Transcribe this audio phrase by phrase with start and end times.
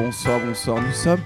[0.00, 0.80] bonsoir, bonsoir.
[0.80, 1.20] Nous sommes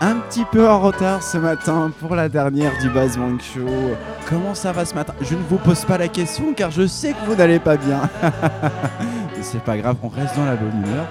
[0.00, 3.96] un petit peu en retard ce matin pour la dernière du Bank Show.
[4.28, 5.14] Comment ça va ce matin?
[5.20, 8.00] Je ne vous pose pas la question car je sais que vous n'allez pas bien.
[8.22, 11.06] Mais c'est pas grave, on reste dans la bonne humeur.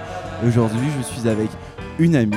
[0.47, 1.49] Aujourd'hui, je suis avec
[1.99, 2.35] une amie,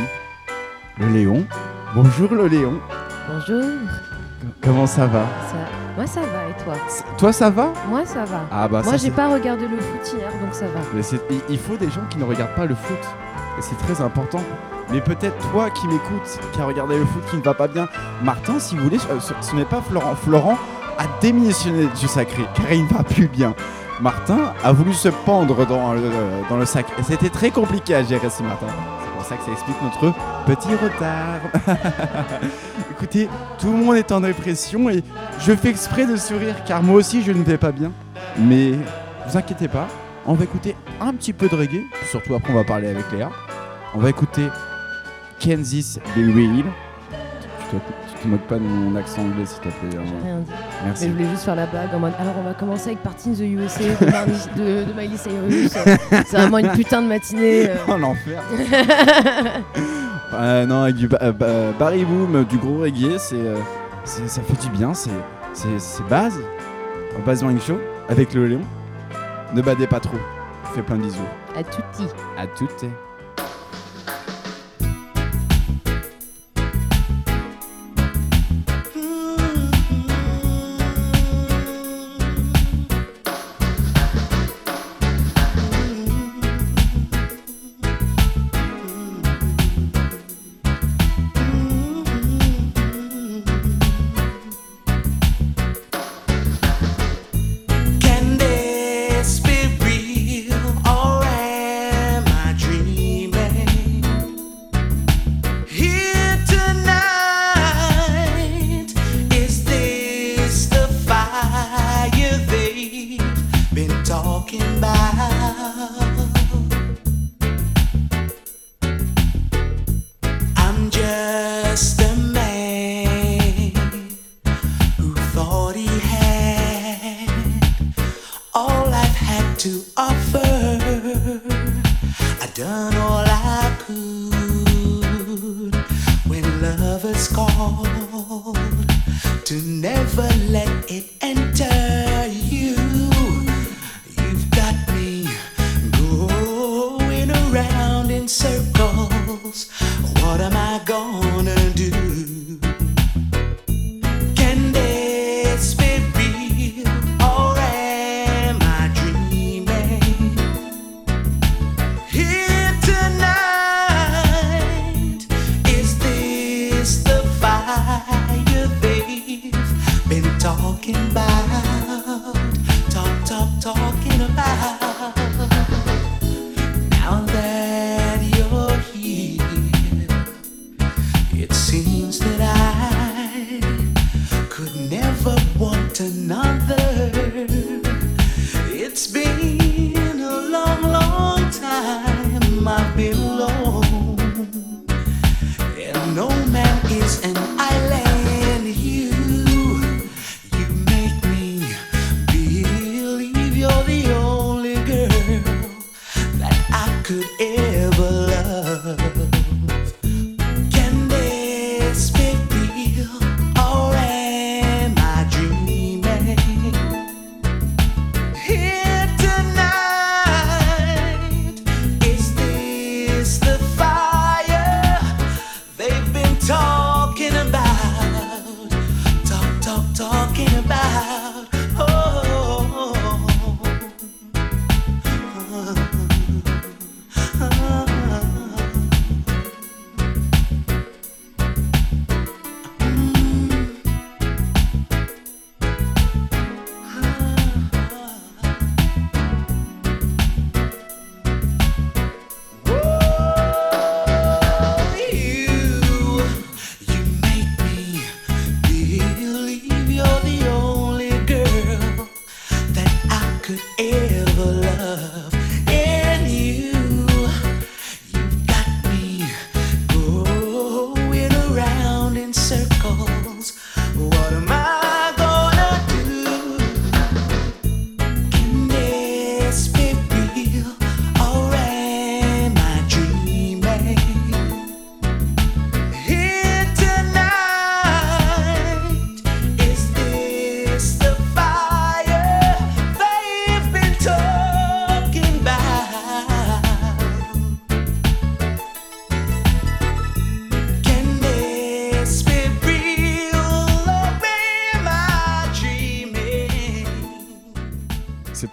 [0.98, 1.46] le Léon.
[1.94, 2.80] Bonjour le Léon.
[3.28, 3.64] Bonjour.
[4.60, 5.22] Comment ça va?
[5.50, 5.56] Ça...
[5.96, 6.74] Moi ça va et toi?
[7.16, 7.72] Toi ça va?
[7.88, 8.40] Moi ça va.
[8.50, 10.80] Ah bah Moi j'ai pas regardé le foot hier donc ça va.
[10.92, 11.02] Mais
[11.48, 12.98] il faut des gens qui ne regardent pas le foot.
[13.60, 14.40] C'est très important.
[14.90, 17.88] Mais peut-être toi qui m'écoutes, qui a regardé le foot, qui ne va pas bien.
[18.22, 19.06] Martin, si vous voulez, ce,
[19.40, 20.14] ce- n'est pas Florent.
[20.14, 20.58] Florent
[20.98, 23.54] a démissionné du sacré car il ne va plus bien.
[24.00, 26.02] Martin a voulu se pendre dans le,
[26.50, 26.86] dans le sac.
[26.98, 28.66] Et c'était très compliqué à gérer ce matin.
[29.02, 30.12] C'est pour ça que ça explique notre
[30.46, 31.40] petit retard.
[32.90, 35.02] Écoutez, tout le monde est en dépression et
[35.40, 37.90] je fais exprès de sourire car moi aussi je ne vais pas bien.
[38.38, 38.72] Mais
[39.26, 39.86] vous inquiétez pas,
[40.26, 43.30] on va écouter un petit peu de reggae, surtout après on va parler avec Léa.
[43.94, 44.48] On va écouter
[45.40, 46.64] Kansas Be Real.
[47.70, 47.82] Tu te,
[48.16, 49.90] tu te moques pas de mon accent anglais s'il te plaît.
[50.24, 50.50] rien dit.
[50.50, 51.06] Mais Merci.
[51.06, 53.32] je voulais juste faire la blague en mode alors on va commencer avec Party in
[53.34, 55.72] the USA de, de, de Miley Cyrus.
[56.26, 57.70] C'est vraiment une putain de matinée.
[57.70, 57.74] euh.
[57.88, 58.42] Oh l'enfer.
[60.34, 63.56] Euh, non, avec du ba- euh, ba- Barry Boom, du gros reggae, c'est, euh,
[64.04, 65.10] ça fait du bien, c'est,
[65.78, 66.40] c'est, base.
[67.24, 67.78] Base Wang Show
[68.08, 68.60] avec le Léon.
[69.54, 70.16] Ne badez pas trop.
[70.16, 71.22] Je vous fais plein de bisous.
[71.54, 72.08] à tutti.
[72.36, 72.84] À toutes.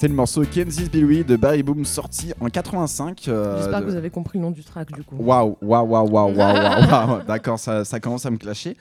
[0.01, 3.27] C'était le morceau Kansas Billy de Barry Boom sorti en 85.
[3.27, 5.15] euh, J'espère de- que vous avez compris le nom du track du coup.
[5.17, 6.35] Waouh, waouh, waouh, waouh, waouh,
[6.89, 7.23] waouh, waouh.
[7.27, 8.75] D'accord, ça, ça commence à me clasher.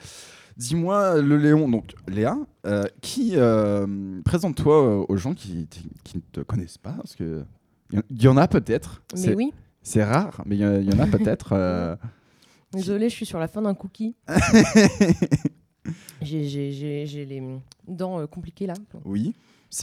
[0.57, 2.35] Dis-moi, le Léon, donc Léa,
[2.65, 3.85] euh, qui euh,
[4.25, 5.67] présente-toi euh, aux gens qui,
[6.03, 7.43] qui ne te connaissent pas, parce que
[7.91, 9.03] il y en a peut-être.
[9.15, 9.53] Mais oui,
[9.83, 11.49] C'est rare, mais il y, en- a peut-être.
[11.53, 11.95] euh,
[12.73, 14.15] désolé, je suis sur la fin d'un cookie.
[16.23, 17.43] J'ai- les
[17.87, 18.73] dents euh, compliquées là.
[19.05, 19.35] oui,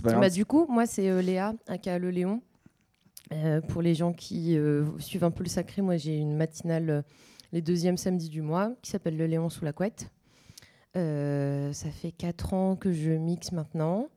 [0.02, 2.42] pas Bah, du coup, moi, c'est euh, Léa, aka Le Léon.
[3.32, 7.04] Euh, pour les gens qui euh, suivent un peu le sacré, moi, j'ai une matinale
[7.52, 10.10] les deuxièmes samedis du mois qui s'appelle Le Léon sous la couette.
[10.94, 14.08] Ça fait 4 ans que je mixe maintenant.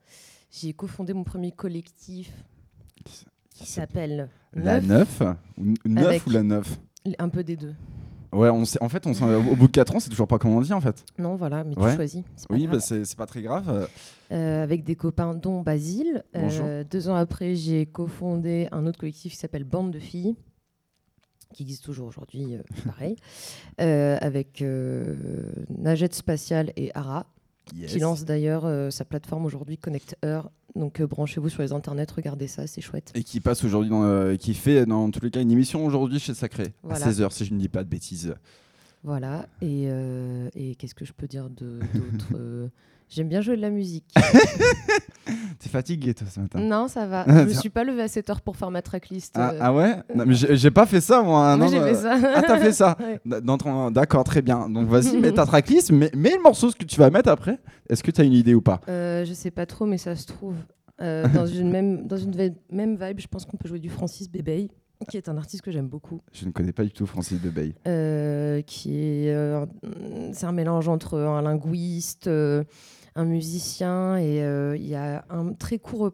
[0.51, 2.33] J'ai cofondé mon premier collectif
[3.53, 6.79] qui s'appelle La Neuf, 9 ou 9 Avec- ou la 9
[7.19, 7.73] un peu des deux.
[8.33, 10.57] Ouais, on sait, en fait, on au bout de 4 ans, c'est toujours pas comment
[10.57, 11.03] on dit en fait.
[11.17, 11.89] Non, voilà, mais Ouais.
[11.91, 12.23] tu choisis.
[12.49, 13.87] Oui, bah, c'est c'est pas très grave.
[14.31, 16.23] euh, avec des copains dont Basile.
[16.35, 20.35] Euh, deux ans après, j'ai cofondé un autre collectif qui s'appelle Bande de filles,
[21.53, 23.17] qui existe toujours aujourd'hui, euh, pareil,
[23.77, 25.15] avec euh,
[25.69, 27.25] Najette Spatial et Ara,
[27.75, 27.91] yes.
[27.91, 30.15] qui lance d'ailleurs sa plateforme aujourd'hui Connect.
[30.75, 33.11] Donc euh, branchez-vous sur les internets, regardez ça, c'est chouette.
[33.15, 36.19] Et qui passe aujourd'hui, dans, euh, qui fait dans tous les cas une émission aujourd'hui
[36.19, 37.05] chez Sacré Voilà.
[37.05, 38.35] à 16h si je ne dis pas de bêtises.
[39.03, 39.47] Voilà.
[39.61, 42.69] Et, euh, et qu'est-ce que je peux dire de- d'autre
[43.13, 44.05] J'aime bien jouer de la musique.
[45.59, 47.25] T'es fatigué toi ce matin non, ça va.
[47.27, 49.33] Je me suis pas levée à 7 heures pour faire ma tracklist.
[49.37, 49.57] ah, euh.
[49.59, 49.95] ah ouais?
[50.15, 51.57] Non, mais j'ai pas fait ça moi.
[51.57, 52.17] Moi, non, j'ai euh, fait ça.
[52.35, 53.41] Ah t'as fait ça Ouais.
[53.57, 54.69] Ton- D'accord, très bien.
[54.69, 57.59] Donc vas-y, mets ta tracklist, mets, mets le morceau ce que tu vas mettre après.
[57.89, 58.79] Est-ce que tu as une idée ou pas?
[58.87, 60.55] Euh, je sais pas trop, mais ça se trouve.
[61.01, 64.29] Euh, dans une même, dans une même vibe, je pense qu'on peut jouer du Francis
[64.29, 64.69] Bébé,
[65.09, 66.21] qui est un artiste que j'aime beaucoup.
[66.31, 67.73] Je ne connais pas du tout Francis Bebey.
[67.87, 69.65] euh, qui est, euh,
[70.31, 72.63] c'est un mélange entre un linguiste, euh,
[73.15, 76.11] un musicien, et euh, il y a un très court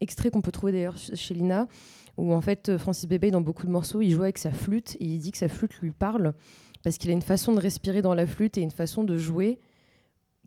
[0.00, 1.68] extrait qu'on peut trouver d'ailleurs ch- chez Lina,
[2.16, 4.96] où en fait euh, Francis Bébé, dans beaucoup de morceaux, il joue avec sa flûte
[5.00, 6.34] et il dit que sa flûte lui parle
[6.82, 9.58] parce qu'il a une façon de respirer dans la flûte et une façon de jouer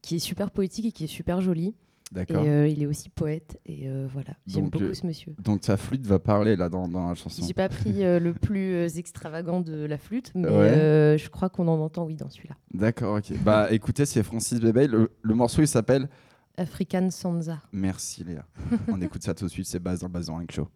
[0.02, 1.76] qui est super poétique et qui est super jolie.
[2.18, 3.60] Et euh, il est aussi poète.
[3.66, 5.34] Et euh, voilà, j'aime Donc, beaucoup ce monsieur.
[5.42, 7.42] Donc ta flûte va parler là dans, dans la chanson.
[7.46, 11.18] J'ai pas pris euh, le plus extravagant de la flûte, mais Ouais.
[11.18, 12.56] je crois qu'on en entend, oui, dans celui-là.
[12.74, 13.32] D'accord, ok.
[13.44, 14.88] Bah écoutez, c'est Francis Bebey.
[14.88, 16.10] Le, le morceau il s'appelle
[16.58, 17.60] African Sansa.
[17.72, 18.46] Merci Léa.
[18.90, 20.68] On écoute ça tout de suite, c'est Baz dans Baz Rank Show.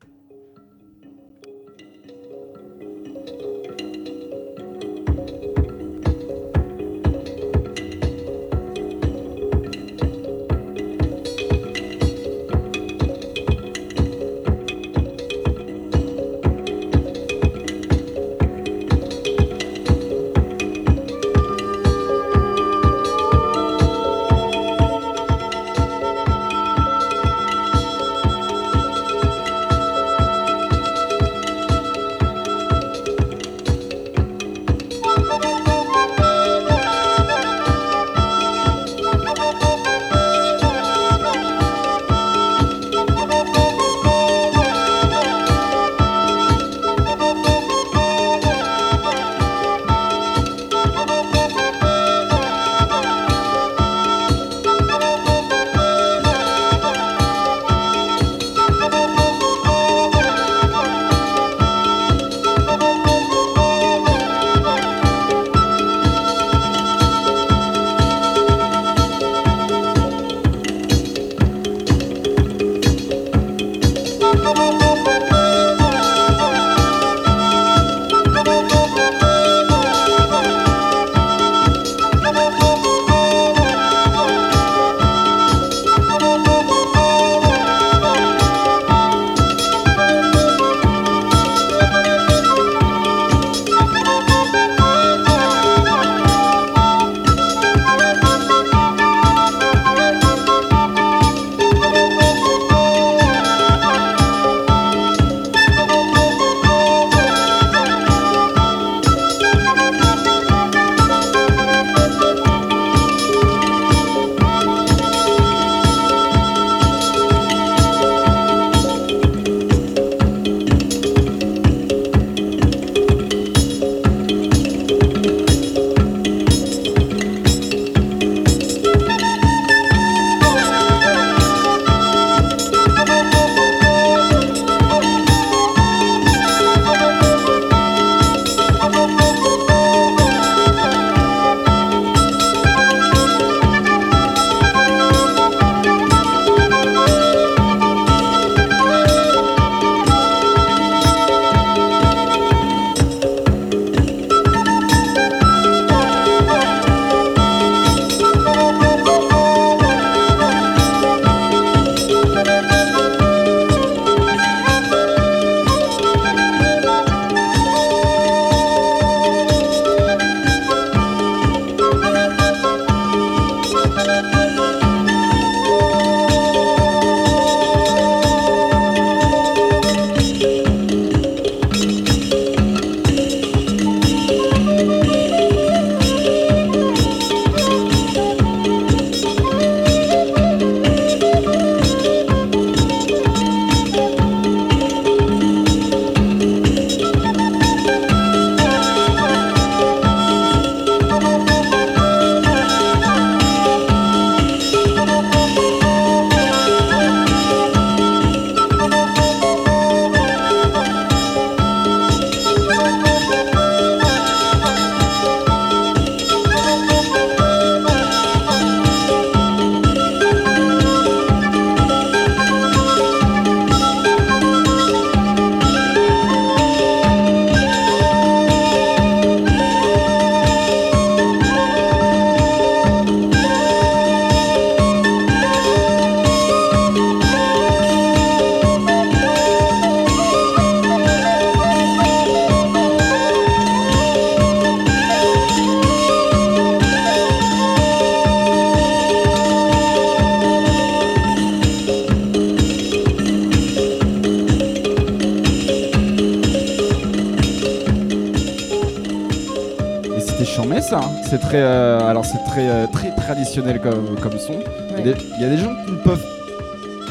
[263.46, 264.60] Traditionnel comme, comme son.
[264.98, 266.26] Il y a des- il y, a des gens qui ne peuvent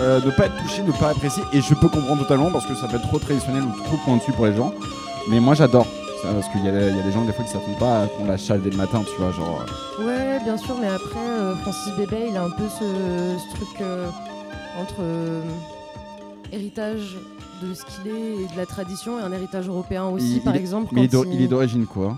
[0.00, 2.74] euh, ne pas être touchés, ne pas apprécier, et je peux comprendre totalement parce que
[2.74, 4.72] ça peut être trop traditionnel ou trop pointu pour les gens.
[5.30, 5.86] Mais moi j'adore.
[6.22, 6.72] ça, Parce qu'il y, y a
[7.02, 9.22] des gens des fois qui s'attendent pas à qu'on la chale dès le matin, tu
[9.22, 9.62] vois, genre.
[10.00, 12.84] euh, Ouais, bien sûr, mais après, euh, Francis Bébé, il a un peu ce,
[13.38, 13.86] ce truc
[14.80, 15.00] entre
[16.52, 17.16] héritage
[17.62, 20.56] de ce qu'il est et de la tradition et un héritage européen aussi, il- par
[20.56, 20.88] il exemple.
[20.92, 22.16] Mais il, est quand d'o- il est d'origine quoi?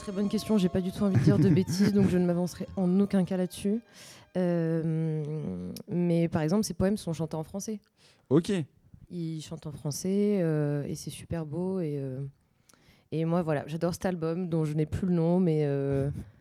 [0.00, 2.24] Très bonne question, j'ai pas du tout envie de dire de bêtises, donc je ne
[2.24, 3.80] m'avancerai en aucun cas là-dessus.
[4.36, 7.80] Euh, mais par exemple, ses poèmes sont chantés en français.
[8.30, 8.50] Ok.
[9.10, 11.80] Il chante en français euh, et c'est super beau.
[11.80, 12.20] Et, euh,
[13.12, 15.68] et moi, voilà, j'adore cet album dont je n'ai plus le nom, mais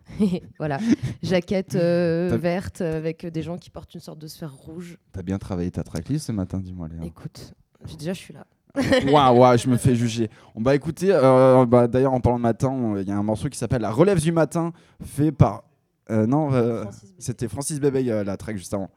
[0.57, 0.79] voilà,
[1.21, 4.97] jaquette verte avec des gens qui portent une sorte de sphère rouge.
[5.11, 7.03] T'as bien travaillé ta tracklist ce matin, dis-moi Léa.
[7.03, 7.53] Écoute,
[7.97, 8.47] déjà, je suis là.
[9.11, 10.29] Waouh, waouh, je me fais juger.
[10.55, 13.23] On va écouter, euh, bah, d'ailleurs en parlant de matin, on- il y a un
[13.23, 14.71] morceau qui s'appelle La relève du matin,
[15.03, 15.63] fait par...
[16.11, 17.15] euh, non, euh, Francis Bébé.
[17.19, 18.89] c'était Francis Bébé, euh, la track juste avant.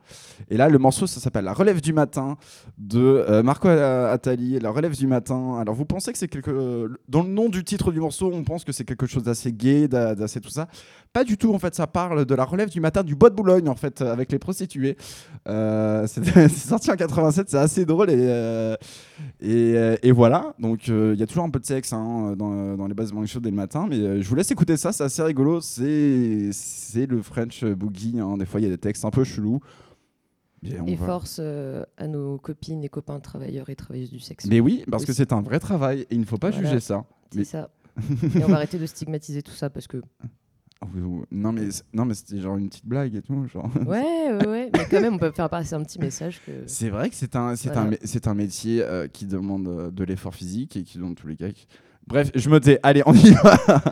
[0.51, 2.37] Et là, le morceau, ça s'appelle La relève du matin
[2.79, 5.59] de euh, Marco Attali, La relève du matin.
[5.61, 6.91] Alors, vous pensez que c'est quelque...
[7.09, 9.89] Dans le nom du titre du morceau, on pense que c'est quelque chose d'assez gay,
[9.89, 10.69] d'a- d'assez tout ça.
[11.13, 13.35] Pas du tout, en fait, ça parle de la relève du matin du bois de
[13.35, 14.97] Boulogne, en fait, avec les prostituées.
[15.49, 18.77] Euh, c'est sorti en 87, c'est assez drôle et, euh,
[19.41, 20.55] et, euh, et voilà.
[20.59, 23.13] Donc euh, il y a toujours un peu de sexe hein, dans, dans les bases
[23.27, 25.61] show dès le matin, mais euh, je vous laisse écouter ça, c'est assez rigolo.
[25.61, 26.51] C'est
[27.07, 28.19] le French boogie.
[28.21, 28.37] hein.
[28.37, 29.61] Des fois il y a des textes un peu chelous.
[30.65, 34.21] Et on Et va- force euh, à nos copines et copains travailleurs et travailleuses du
[34.21, 34.47] sexe.
[34.47, 36.69] Mais oui, parce que c'est un vrai travail et il ne faut pas Voilà.
[36.69, 37.05] juger ça.
[37.33, 37.71] C'est mais- ça.
[38.37, 40.01] et on va arrêter de stigmatiser tout ça parce que.
[40.23, 40.27] Ah.
[41.31, 43.47] Non mais non mais c'était genre une petite blague et tout.
[43.47, 43.71] Genre.
[43.87, 44.71] Ouais, ouais, ouais.
[44.73, 46.51] Mais quand même, on peut faire passer un petit message que.
[46.67, 47.91] C'est vrai que c'est un, c'est Voilà.
[47.91, 51.27] un, c'est un métier euh, qui demande euh, de l'effort physique et qui dans tous
[51.29, 51.47] les cas.
[52.07, 52.81] Bref, je me tais.
[52.83, 53.57] Allez, on y va.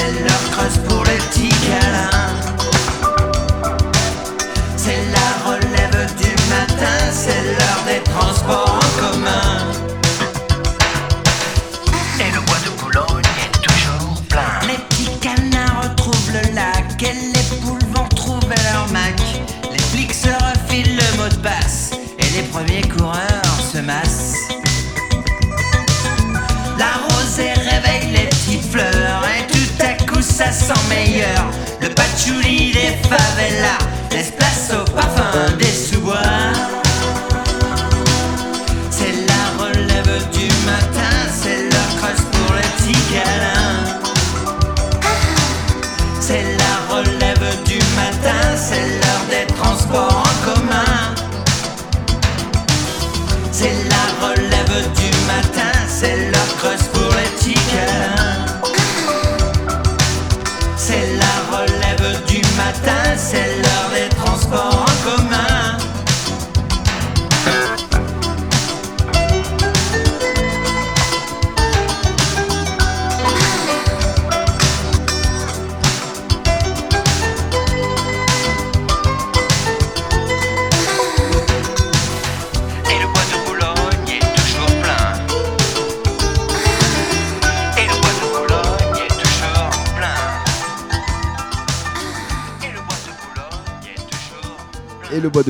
[0.00, 0.89] c'est leur creuse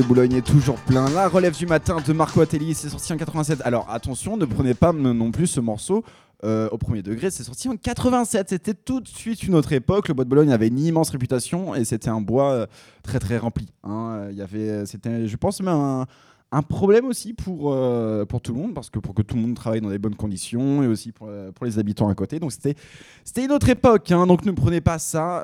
[0.03, 1.09] Boulogne est toujours plein.
[1.09, 3.61] La relève du matin de Marco Attelli, c'est sorti en 87.
[3.63, 6.03] Alors attention, ne prenez pas non plus ce morceau
[6.43, 8.49] euh, au premier degré, c'est sorti en 87.
[8.49, 10.07] C'était tout de suite une autre époque.
[10.07, 12.65] Le bois de Boulogne avait une immense réputation et c'était un bois euh,
[13.03, 13.67] très très rempli.
[13.83, 14.27] hein.
[14.31, 16.05] Il y avait, c'était, je pense, même
[16.51, 19.41] un, problème aussi pour, euh, pour tout le monde, parce que pour que tout le
[19.41, 21.29] monde travaille dans des bonnes conditions et aussi pour,
[21.61, 22.39] les habitants à côté.
[22.39, 22.75] Donc c'était,
[23.23, 24.11] c'était une autre époque.
[24.11, 24.25] hein.
[24.25, 25.43] donc ne prenez pas ça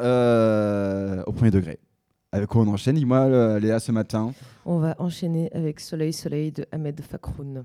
[1.27, 1.79] au premier degré.
[2.33, 4.33] Avec quoi on enchaîne Dis-moi, euh, Léa, ce matin.
[4.65, 7.63] On va enchaîner avec Soleil Soleil de Ahmed Fakroun.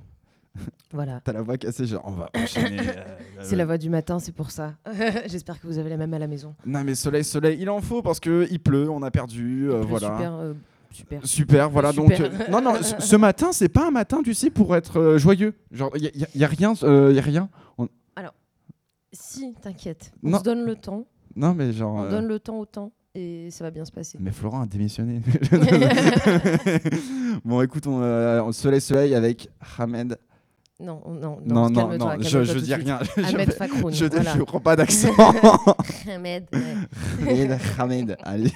[0.93, 1.23] Voilà.
[1.25, 2.79] T'as la voix cassée, genre on va enchaîner.
[2.81, 4.75] euh, C'est la voix du matin, c'est pour ça.
[5.27, 6.55] J'espère que vous avez la même à la maison.
[6.67, 9.81] Non mais soleil, soleil, il en faut parce que il pleut, on a perdu, euh,
[9.81, 10.09] voilà.
[10.15, 10.53] Super, euh,
[10.91, 11.27] super.
[11.27, 11.93] Super, voilà.
[11.93, 12.29] Super.
[12.31, 15.55] Donc, non, non, ce, matin, c'est pas un matin, tu sais, pour être joyeux.
[15.71, 17.49] Genre, il y, a- y a rien, il y a rien.
[17.79, 17.89] On-
[19.15, 20.13] Si, t'inquiète.
[20.23, 21.07] On se donne le temps.
[21.35, 21.95] Non, mais genre.
[21.97, 24.19] On donne le temps au temps et ça va bien se passer.
[24.21, 25.21] Mais Florent a démissionné.
[27.45, 29.49] bon, écoute, on, euh, soleil, soleil avec
[29.79, 30.17] Hamed.
[30.81, 32.99] Non, on- non, Non, non, non, non, je, je dis rien.
[33.17, 33.93] je, Ahmed Fakroun.
[33.95, 34.37] je, voilà.
[34.45, 35.13] prends pas d'accent.
[36.09, 37.31] Ahmed, ouais.
[37.31, 38.53] Hamed, Hamed, allez.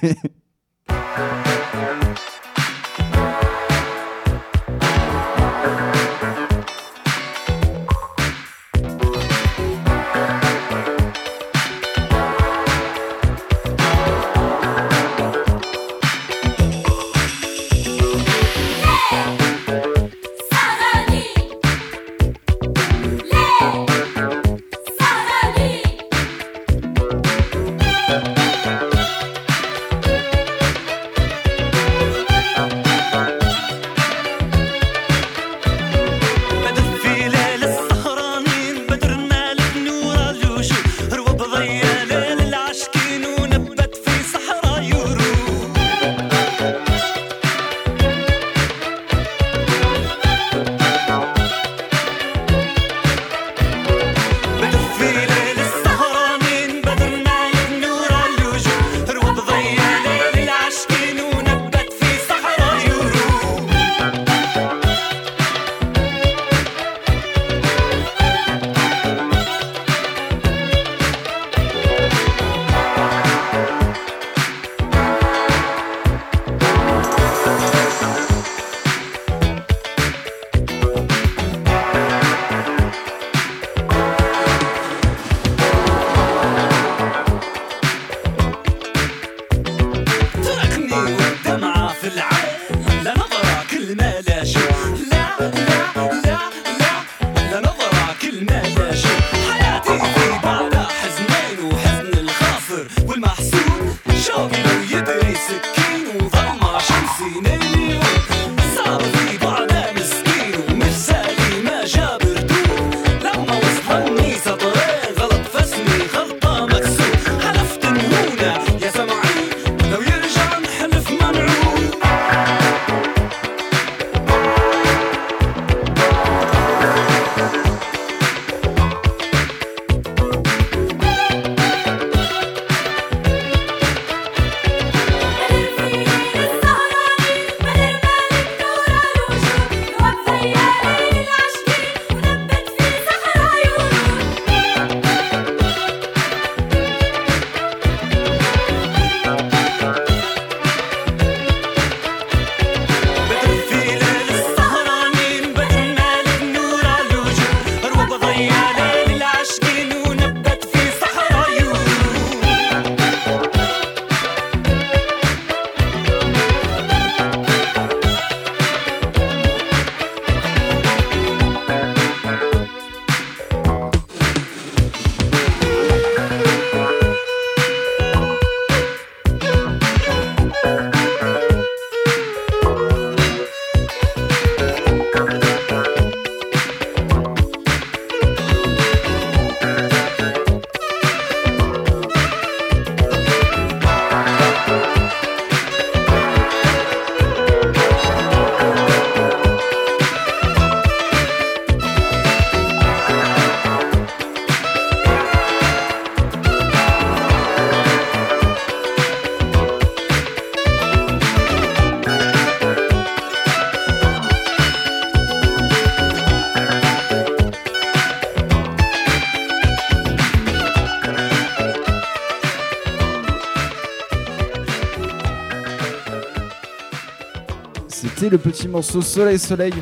[228.37, 229.72] Le petit morceau Soleil Soleil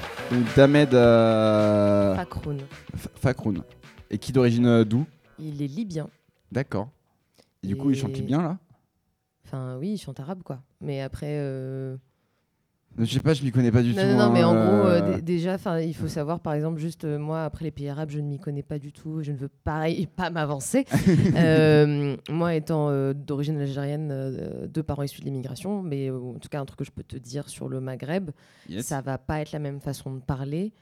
[0.55, 2.15] d'Ahmed euh,
[3.17, 3.63] Fakroun.
[4.11, 5.07] Et qui d'origine euh, d'où?
[5.41, 6.09] Il est libyen.
[6.53, 6.89] D'accord.
[7.65, 8.59] Et du coup, il chante bien là?
[9.45, 10.63] Enfin, oui, il chante arabe, quoi.
[10.81, 11.37] Mais après.
[11.41, 11.97] euh,
[12.97, 14.09] Je sais pas, je m'y connais pas du Non, tout.
[14.09, 16.79] non, non, mais en hein, gros, euh, euh, dé- déjà, il faut savoir, par exemple,
[16.79, 19.21] juste euh, moi, après les pays arabes, je ne m'y connais pas du tout.
[19.23, 20.85] Je ne veux pareil pas m'avancer.
[21.37, 26.65] Euh, moi, étant d'origine algérienne, deux parents issus de l'immigration, mais en tout cas, un
[26.65, 28.31] truc que je peux te dire sur le Maghreb,
[28.69, 28.87] yes.
[28.87, 30.73] ça va pas être la même façon de parler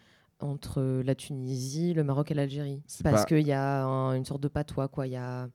[0.40, 2.82] entre la Tunisie, le Maroc et l'Algérie.
[3.02, 5.06] Parce pas- qu'il y a un- une sorte de patois, quoi.
[5.06, 5.48] Il y a...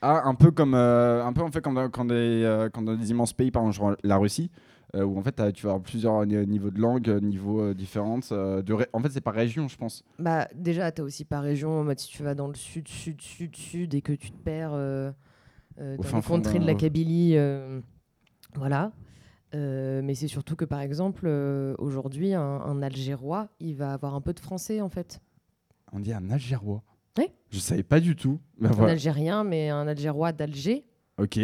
[0.00, 3.32] Ah, un peu comme, un peu en fait dans, quand des, quand dans des immenses
[3.32, 4.50] pays, par exemple genre la Russie,
[4.94, 7.74] où en fait tu vas avoir plusieurs ni- niveaux de langue, euh, niveaux euh,
[8.32, 10.04] euh, de ré- En fait, c'est par région, je pense.
[10.18, 12.88] Bah, déjà, tu as aussi par région, en mode si tu vas dans le sud,
[12.88, 15.10] sud, sud, sud, et que tu te perds euh,
[15.78, 17.80] euh, dans fond contrées de la Kabylie, euh,
[18.54, 18.92] voilà.
[19.54, 24.14] Euh, mais c'est surtout que, par exemple, euh, aujourd'hui, un, un Algérois, il va avoir
[24.14, 25.20] un peu de français, en fait.
[25.92, 26.82] On dit un Algérois.
[27.18, 27.26] Oui.
[27.50, 28.40] Je savais pas du tout.
[28.60, 28.92] Bah, Un voilà.
[28.92, 30.84] Algérien, mais un Algérois d'Alger,
[31.18, 31.38] Ok.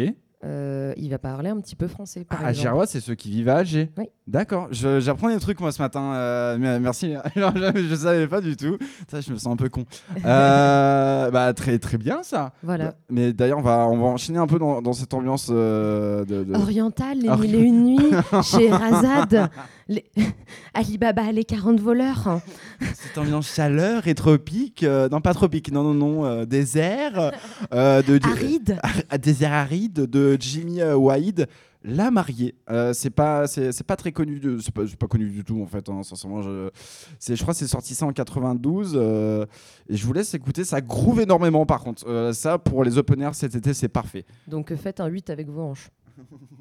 [0.45, 2.67] Euh, il va parler un petit peu français, par Ah, exemple.
[2.67, 3.91] Algérois, c'est ceux qui vivent à Alger.
[3.97, 4.05] Oui.
[4.27, 4.67] D'accord.
[4.71, 6.13] J'apprends des trucs moi ce matin.
[6.13, 7.13] euh, mais- merci.
[7.35, 8.77] Alors, je, je savais pas du tout.
[9.09, 9.85] Ça, je me sens un peu con.
[10.25, 12.53] Euh, bah très très bien ça.
[12.63, 12.85] Voilà.
[12.85, 16.25] Bah, Mais d'ailleurs, on va on va enchaîner un peu dans, dans cette ambiance euh,
[16.25, 16.43] de.
[16.43, 18.11] de- Oriental, les Ori- mille et une nuits,
[18.43, 19.49] chez Razad,
[19.87, 20.05] les...
[20.73, 22.39] Alibaba, les 40 voleurs.
[22.95, 24.83] Cette ambiance chaleur et tropique.
[24.83, 25.71] euh, non, pas tropique.
[25.71, 26.25] Non, non, non.
[26.25, 27.31] euh, désert.
[27.73, 28.77] euh, de, de- Aride.
[28.83, 31.47] Ar- désert aride de Jimmy euh, Wade.
[31.87, 35.67] La mariée, Euh, c'est pas c'est pas très connu c'est pas, connu du tout en
[35.67, 36.71] fait hein, sincèrement je
[37.19, 39.45] c'est je crois que c'est sorti ça en 92 euh,
[39.87, 43.21] et je vous laisse écouter ça groove énormément par contre Euh, ça pour les open
[43.21, 45.91] air cet été c'est parfait Donc faites un 8 avec vos hanches,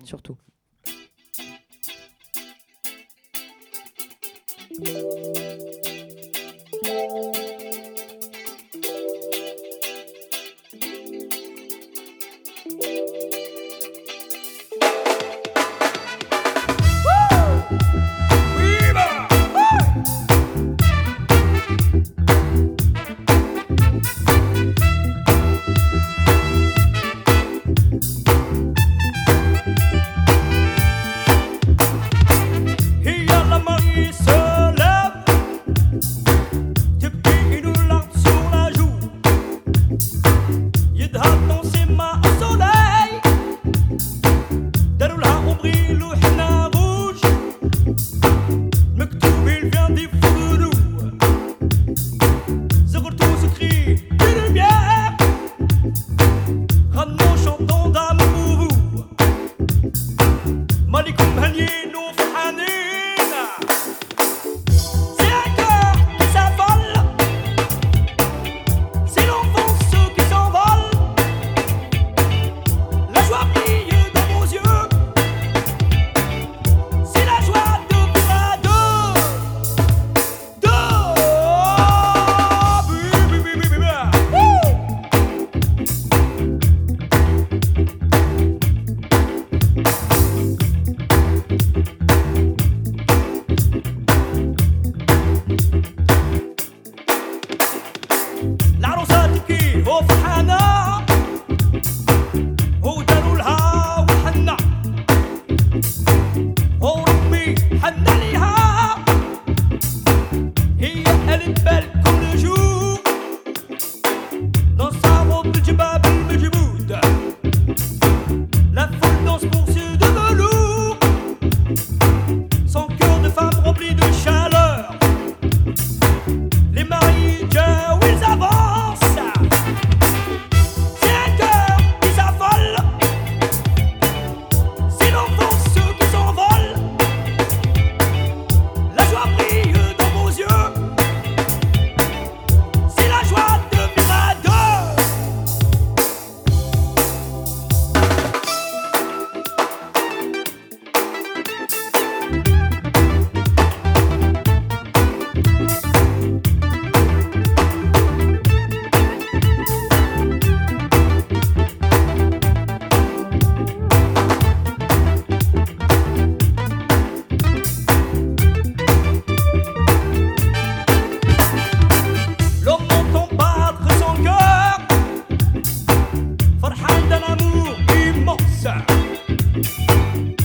[0.04, 0.36] surtout.
[4.76, 4.88] Thank
[12.82, 13.13] you.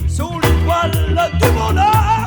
[0.09, 2.18] Sous l'étoile du bonheur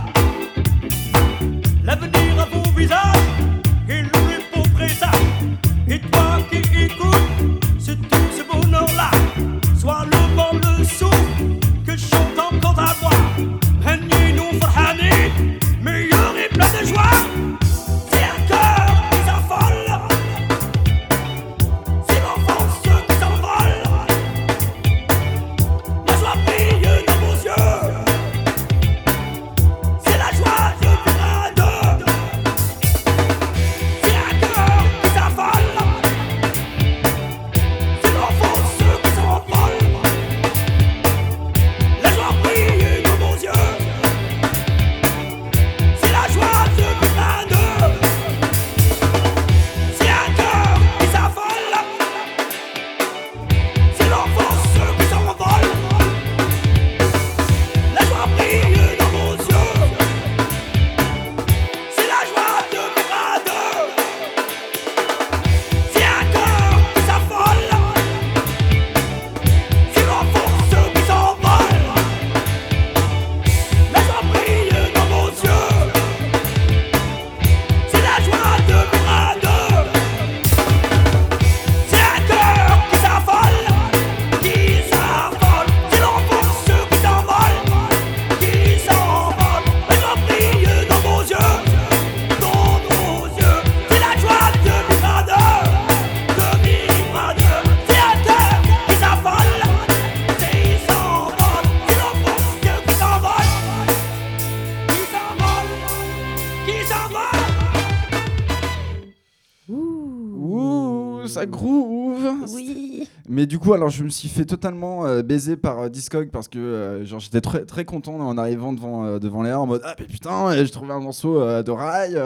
[113.53, 116.59] du coup, alors je me suis fait totalement euh, baiser par euh, Discog parce que
[116.59, 120.71] euh, j'étais très content en arrivant devant devant l'air en mode ah mais putain j'ai
[120.71, 122.19] trouvé un morceau de rail,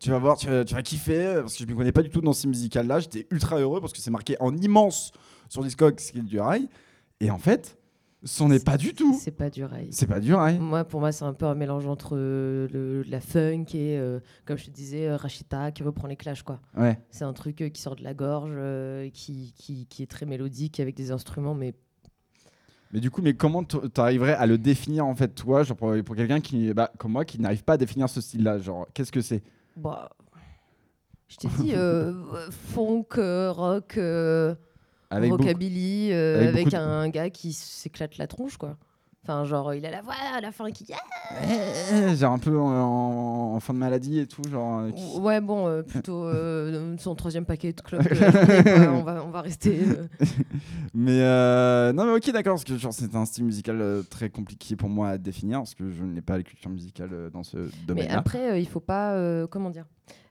[0.00, 2.32] tu vas voir, tu, vas- kiffer parce que je me connais pas du tout dans
[2.32, 5.12] ces musicales là, j'étais ultra heureux parce que c'est marqué en immense
[5.48, 6.68] sur Discog ce qui est rail.
[7.20, 7.78] Et en fait,
[8.24, 9.16] c'en est pas du tout.
[9.20, 9.88] C'est pas du rail.
[9.90, 10.58] C'est pas du rail.
[10.58, 14.20] Moi, pour moi, c'est un peu un mélange entre euh, le, la funk et, euh,
[14.46, 16.60] comme je te disais, euh, Rachita qui reprend les clashs, quoi.
[16.76, 16.98] Ouais.
[17.10, 18.54] C'est un truc qui sort de la gorge,
[19.12, 21.74] qui, qui, qui est très mélodique avec des instruments, mais
[22.92, 26.16] Mais du coup, mais comment t'arriverais à le définir en fait toi, genre pour, pour
[26.16, 29.12] quelqu'un qui bah, comme moi qui n'arrive pas à définir ce style là, genre qu'est-ce
[29.12, 29.42] que c'est?
[29.76, 30.10] Bah,
[31.28, 31.72] je t'ai dit
[32.50, 33.98] funk, rock,
[35.10, 35.44] Avec beaucoup-
[36.12, 38.76] euh, avec avec, de- un gars qui s'éclate la tronche, quoi.
[39.26, 40.86] Enfin, genre, il a la voix à la fin qui.
[41.42, 44.80] Eh, genre un peu en, fin de maladie et tout, genre.
[44.80, 48.00] euh, qui- Ouais, bon, euh, plutôt euh, son troisième paquet de quoi.
[48.00, 49.78] on, va, on va rester.
[49.80, 50.06] euh,
[50.94, 51.20] Mais
[51.94, 55.08] non, mais ok, d'accord, parce que genre c'est un style musical très compliqué pour moi
[55.10, 58.18] à définir parce que je n'ai pas la culture musicale dans ce Mais domaine-là.
[58.18, 59.86] après, il faut pas, comment dire,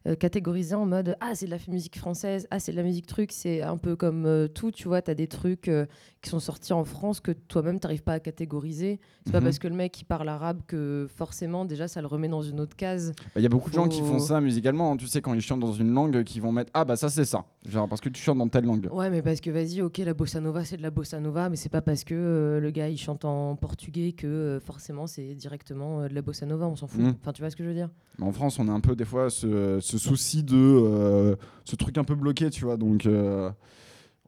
[0.06, 3.08] euh, catégoriser en mode ah c'est de la musique française, ah c'est de la musique
[3.08, 5.86] truc, c'est un peu comme euh, tout, tu vois, tu as des trucs euh,
[6.22, 9.00] qui sont sortis en France que toi-même t'arrives pas à catégoriser.
[9.26, 9.46] C'est pas Mhm.
[9.46, 12.60] parce que le mec il parle arabe que forcément déjà ça le remet dans une
[12.60, 13.14] autre case.
[13.34, 15.34] Bah, Il y a beaucoup de gens qui font ça musicalement, hein, tu sais, quand
[15.34, 18.02] ils chantent dans une langue, qui vont mettre ah bah ça c'est ça, genre parce
[18.02, 18.90] que tu chantes dans telle langue.
[18.92, 21.56] Ouais, mais parce que vas-y, ok, la bossa nova c'est de la bossa nova, mais
[21.56, 26.08] c'est pas parce que euh, le gars il chante en portugais que forcément c'est directement
[26.10, 27.00] de la bossa nova, on s'en fout.
[27.02, 27.16] Mhm.
[27.22, 27.90] Enfin, tu vois ce que je veux dire?
[28.20, 31.76] Mais en France, on a un peu des fois ce, ce souci de euh, ce
[31.76, 32.78] truc un peu bloqué, tu vois.
[32.78, 33.50] Donc, euh,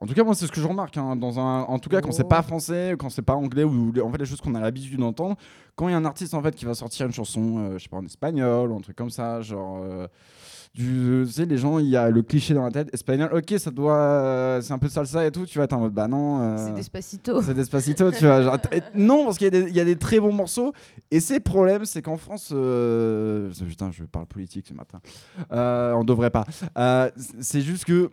[0.01, 0.97] en tout cas, moi, c'est ce que je remarque.
[0.97, 3.93] hein, dans un, en tout cas, quand c'est pas français, quand c'est pas anglais, ou
[4.03, 5.35] en fait les choses qu'on a l'habitude d'entendre,
[5.75, 7.83] quand il y a un artiste en fait qui va sortir une chanson, euh, je
[7.83, 9.83] sais pas en espagnol ou un truc comme ça, genre.
[10.75, 12.89] Tu sais, les gens, il y a le cliché dans la tête.
[12.93, 13.95] Espagnol, ok, ça doit.
[13.97, 15.45] euh, c'est un peu salsa et tout.
[15.45, 16.41] Tu vas être en mode, bah non.
[16.41, 17.41] euh, C'est Despacito.
[17.41, 18.41] c'est Despacito, tu vois.
[18.41, 18.57] genre,
[18.93, 20.73] non, parce qu'il y, a des- il y a des très bons morceaux.
[21.11, 22.49] Et c'est le problème, c'est qu'en France.
[22.53, 24.99] euh, Putain, je parle politique ce matin.
[25.51, 26.45] Euh, on devrait pas.
[26.77, 27.09] Euh,
[27.39, 28.09] c'est juste que.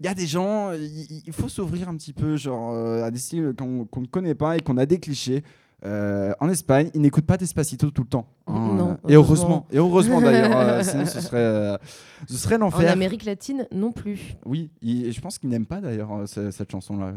[0.00, 3.52] Il y a des gens, il faut s'ouvrir un petit peu genre, à des styles
[3.58, 5.42] qu'on qu'on ne connaît pas et qu'on a des clichés.
[5.84, 8.26] Euh, en Espagne, ils n'écoutent pas Despacito tout le temps.
[8.48, 8.74] hein.
[8.76, 9.66] Non, et heureusement.
[9.70, 10.56] Et heureusement d'ailleurs.
[10.58, 11.78] euh, sinon, ce serait, euh,
[12.26, 12.90] ce serait En l'enfer.
[12.90, 14.34] Amérique latine, non plus.
[14.44, 17.12] Oui, et je pense qu'ils n'aiment pas d'ailleurs euh, ce- cette chanson-là.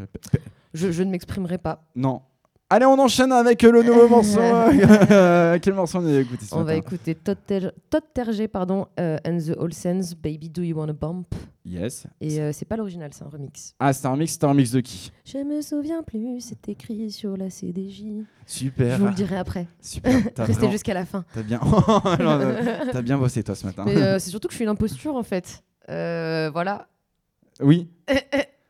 [0.74, 1.84] Je ne m'exprimerai pas.
[1.96, 2.22] non.
[2.74, 4.40] Allez, on enchaîne avec euh, le nouveau morceau.
[5.60, 9.18] Quel morceau on a écouté ce On va écouter Todd, Ter- Todd Terje, pardon, euh,
[9.26, 11.26] and the Olsens, Baby Do You Wanna Bump.
[11.66, 12.06] Yes.
[12.22, 13.74] Et euh, c'est pas l'original, c'est un remix.
[13.78, 15.12] Ah, c'est un mix, c'est un mix de qui?
[15.26, 18.04] Je me souviens plus, c'est écrit sur la CDJ.
[18.46, 18.96] Super.
[18.96, 19.66] Je vous le dirai après.
[19.82, 20.14] Super.
[20.34, 21.26] T'as Restez vraiment- jusqu'à la fin.
[21.34, 21.60] T'as bien...
[22.90, 23.82] T'as bien bossé toi ce matin.
[23.84, 25.62] Mais euh, c'est surtout que je suis une imposture en fait.
[25.90, 26.88] Euh, voilà,
[27.60, 27.90] Oui.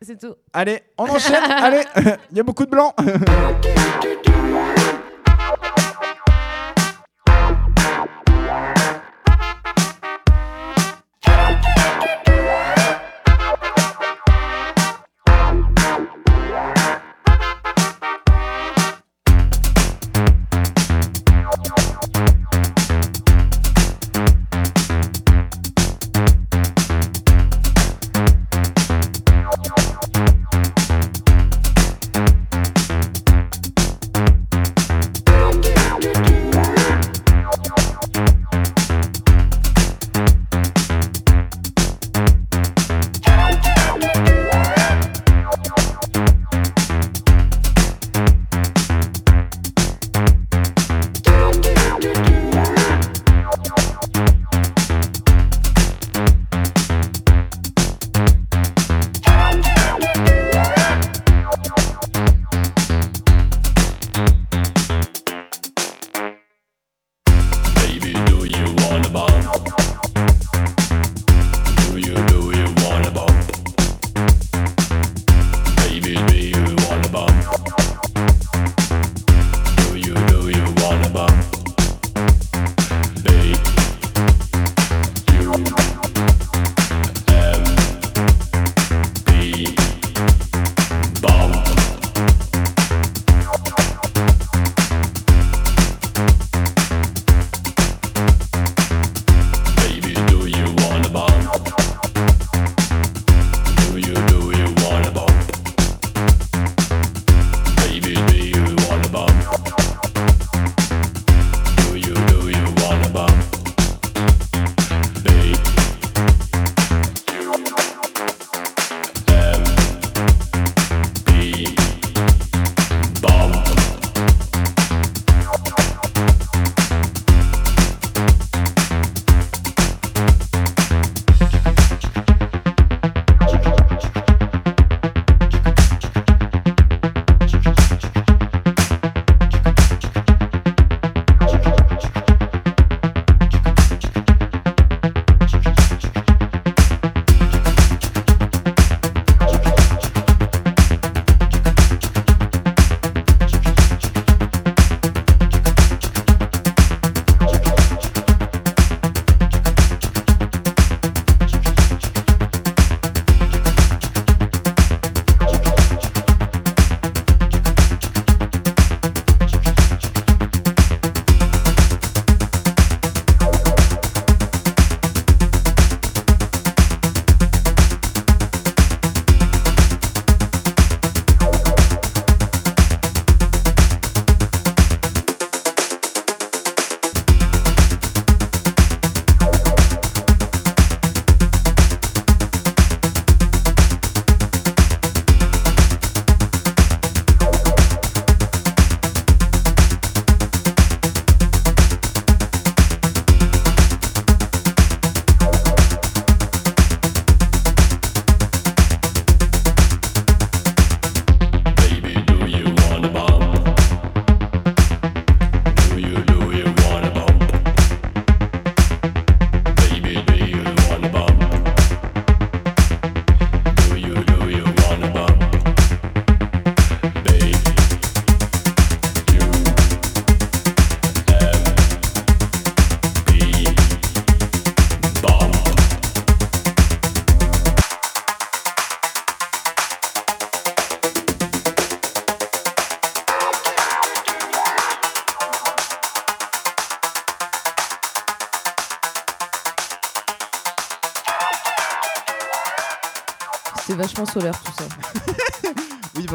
[0.05, 0.35] C'est tout.
[0.53, 1.35] Allez, on enchaîne.
[1.51, 1.83] Allez,
[2.31, 2.95] il y a beaucoup de blanc.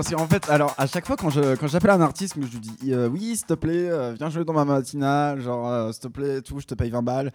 [0.10, 2.60] parce qu'en fait, alors à chaque fois quand je quand j'appelle un artiste, je lui
[2.60, 6.02] dis euh, oui, s'il te plaît, euh, viens jouer dans ma matinale, genre euh, s'il
[6.04, 7.32] te plaît, tout, je te paye 20 balles.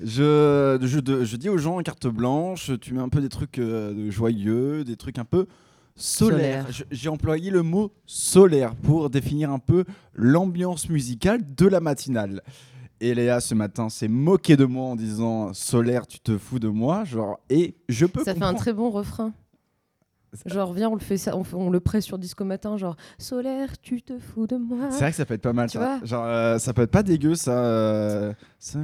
[0.00, 3.60] Je, je, de- je dis aux gens carte blanche, tu mets un peu des trucs
[4.08, 5.46] joyeux, des trucs un peu
[5.94, 6.64] solaires.
[6.66, 6.86] Solaire.
[6.90, 9.84] J'ai employé le mot solaire pour définir un peu
[10.14, 12.42] l'ambiance musicale de la matinale.
[13.00, 16.68] Et Léa ce matin s'est moquée de moi en disant solaire, tu te fous de
[16.68, 19.32] moi, genre et je peux Ça fait un très bon refrain.
[20.44, 24.02] Genre, viens, on le fait ça, on, le presse sur Disco Matin, genre solaire, tu
[24.02, 24.88] te fous de moi.
[24.90, 25.84] C'est vrai que ça peut être pas mal, Tu ça.
[25.98, 27.52] vois Genre, euh, ça peut être pas dégueu, ça.
[27.52, 28.78] euh, ça-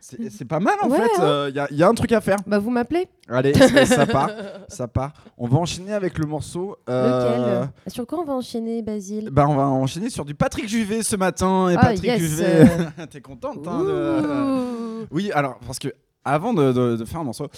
[0.00, 1.20] c'est pas mal, en Ouais, fait.
[1.22, 1.46] hein.
[1.50, 2.38] Il y, a- y a un truc à faire.
[2.46, 3.52] Bah, vous m'appelez Allez,
[3.84, 4.30] ça, part.
[4.68, 5.12] Ça part.
[5.36, 6.76] On va enchaîner avec le morceau.
[6.88, 7.92] euh, Lequel?
[7.92, 9.28] Sur quoi on va enchaîner, Basile?
[9.30, 11.68] Bah, on va enchaîner sur du Patrick Juvet ce matin.
[11.68, 12.18] Et Ah, Patrick yes.
[12.20, 12.66] Juvet,
[13.10, 15.06] t'es contente hein, de-.
[15.12, 15.88] Oui, alors, parce que
[16.24, 17.48] avant de, de- de faire un morceau,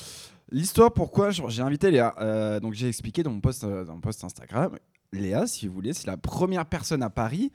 [0.50, 2.14] l'histoire pourquoi j'ai invité Léa.
[2.20, 4.76] euh, donc, j'ai expliqué euh, dans mon post Instagram.
[5.12, 7.52] Léa, si vous voulez, c'est la première personne à Paris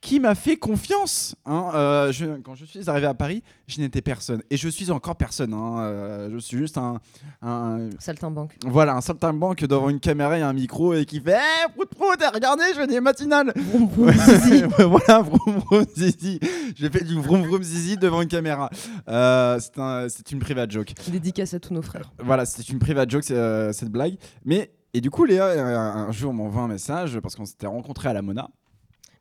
[0.00, 1.34] qui m'a fait confiance.
[1.44, 1.70] hein.
[1.74, 4.42] Euh, je- quand je suis arrivé à Paris, je n'étais personne.
[4.50, 5.52] Et je suis encore personne.
[5.52, 5.78] hein.
[5.80, 7.00] Euh, je suis juste un,
[7.42, 8.56] un- Saltimbanque.
[8.66, 12.18] voilà, un saltimbanque devant une caméra et un micro et qui fait Hé, prout prout,
[12.32, 14.62] regardez, je fais des matinales Vroom, vroom, zizi.
[14.78, 16.40] Voilà, vroom vroom zizi.
[16.76, 18.70] J'ai fait du vroom vroom zizi devant une caméra.
[19.08, 20.94] Euh, c'est un- c'est une private joke.
[21.10, 22.10] Dédicace à tous nos frères.
[22.24, 24.16] Voilà, c'était une private joke, c'est, cette blague.
[24.46, 28.12] Mais, et du coup, Léa, un jour, m'envoie un message parce qu'on s'était rencontrés à
[28.14, 28.48] la Mona.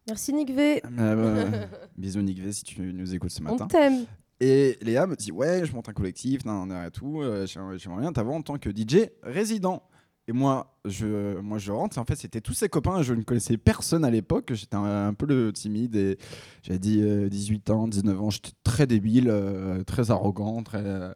[0.08, 0.82] Merci Nick V.
[1.00, 1.66] Euh,
[1.98, 3.68] bisous, Nick V, si tu nous écoutes ce On matin.
[3.68, 4.06] t'aime.
[4.40, 7.22] Et Léa me dit Ouais, je monte un collectif, nan, nan, et tout.
[7.22, 9.84] euh, J'aimerais bien t'avoir en tant que DJ résident.
[10.28, 11.98] Et moi, je, moi, je rentre.
[11.98, 13.02] En fait, c'était tous ses copains.
[13.02, 14.54] Je ne connaissais personne à l'époque.
[14.54, 15.96] J'étais un, un peu le timide.
[15.96, 16.18] Et
[16.64, 18.30] j'avais dit euh, 18 ans, 19 ans.
[18.30, 20.84] J'étais très débile, euh, très arrogant, très.
[20.86, 21.12] euh,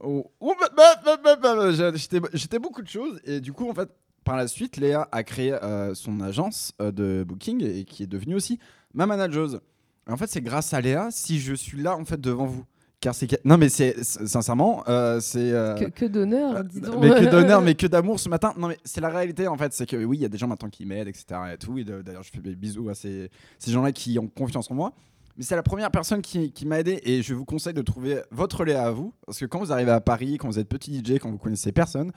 [0.00, 1.92] oh, oh, bah, bah, bah, bah, bah, bah,
[2.34, 3.20] j'étais beaucoup de choses.
[3.24, 3.88] Et du coup, en fait,
[4.24, 8.06] par la suite, Léa a créé euh, son agence euh, de booking et qui est
[8.06, 8.58] devenue aussi
[8.94, 9.60] ma manageuse.
[10.08, 12.64] En fait, c'est grâce à Léa si je suis là en fait devant vous.
[13.00, 16.96] Car c'est non mais c'est sincèrement euh, c'est Que, que d'honneur, dis donc.
[17.00, 18.52] mais que d'honneur mais que d'amour ce matin.
[18.58, 20.48] Non mais c'est la réalité en fait, c'est que oui il y a des gens
[20.48, 21.78] maintenant qui m'aident etc et tout.
[21.78, 24.92] Et d'ailleurs je fais des bisous à ces, ces gens-là qui ont confiance en moi.
[25.38, 28.20] Mais c'est la première personne qui, qui m'a aidé et je vous conseille de trouver
[28.30, 31.02] votre Léa à vous parce que quand vous arrivez à Paris, quand vous êtes petit
[31.02, 32.12] DJ, quand vous connaissez personne,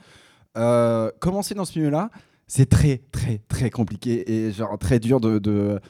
[0.56, 2.10] euh, commencer dans ce milieu-là,
[2.46, 5.80] c'est très très très compliqué et genre très dur de, de,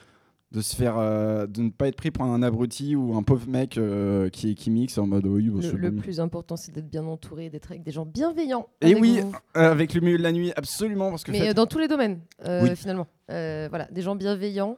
[0.51, 3.47] de se faire euh, de ne pas être pris pour un abruti ou un pauvre
[3.49, 6.01] mec euh, qui, qui mixe en mode oui bah, Le, c'est le bon.
[6.01, 8.67] plus important, c'est d'être bien entouré, d'être avec des gens bienveillants.
[8.81, 9.33] Et oui, vous.
[9.53, 12.21] avec le milieu de la nuit, absolument, parce que Mais fait- dans tous les domaines,
[12.47, 12.73] Oui.
[12.75, 13.07] finalement.
[13.27, 14.77] Voilà, des gens bienveillants.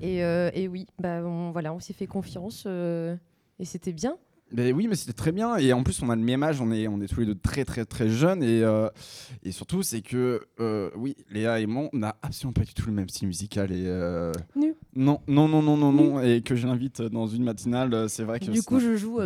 [0.00, 4.16] Et, et oui, bah, on, voilà, on s'est fait confiance et c'était bien.
[4.50, 5.56] Mais oui, mais c'était très bien.
[5.56, 7.34] Et en plus, on a le même âge, on est, on est tous les deux
[7.34, 8.42] très, très, très jeunes.
[8.42, 8.88] Et, euh,
[9.42, 12.86] et surtout, c'est que, euh, oui, Léa et moi, on n'a absolument pas du tout
[12.86, 13.72] le même style musical.
[13.72, 13.84] Et.
[13.86, 14.32] Euh,
[14.96, 16.20] non, non, non, non, non, non.
[16.22, 18.50] Et que je l'invite dans une matinale, c'est vrai que.
[18.50, 19.20] Du coup, je joue.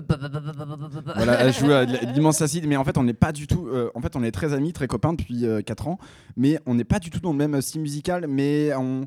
[1.14, 1.68] voilà, je joue
[2.14, 2.66] l'immense acide.
[2.66, 3.68] Mais en fait, on n'est pas du tout.
[3.94, 5.98] en fait, on est très amis, très copains depuis 4 ans.
[6.36, 8.26] Mais on n'est pas du tout dans le même style musical.
[8.28, 9.06] Mais on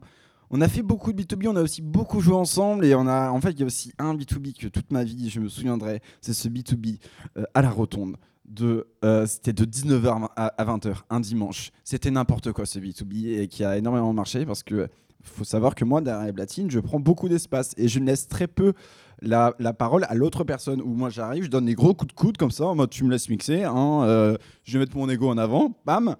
[0.55, 3.29] on a fait beaucoup de B2B, on a aussi beaucoup joué ensemble, et on a.
[3.29, 6.01] En fait, il y a aussi un B2B que toute ma vie, je me souviendrai,
[6.21, 6.99] c'est ce B2B
[7.37, 8.15] euh, à la rotonde.
[8.45, 11.71] De, euh, c'était de 19h à à 20h, un dimanche.
[11.83, 14.87] C'était n'importe quoi ce B2B et qui a énormément marché parce que
[15.23, 18.47] faut savoir que moi, derrière les platines, je prends beaucoup d'espace et je laisse très
[18.47, 18.73] peu
[19.21, 20.79] la, la parole à l'autre personne.
[20.81, 23.03] Où moi, j'arrive, je donne des gros coups de coude comme ça, en mode tu
[23.03, 26.15] me laisses mixer, hein, euh, je vais mettre mon ego en avant, bam.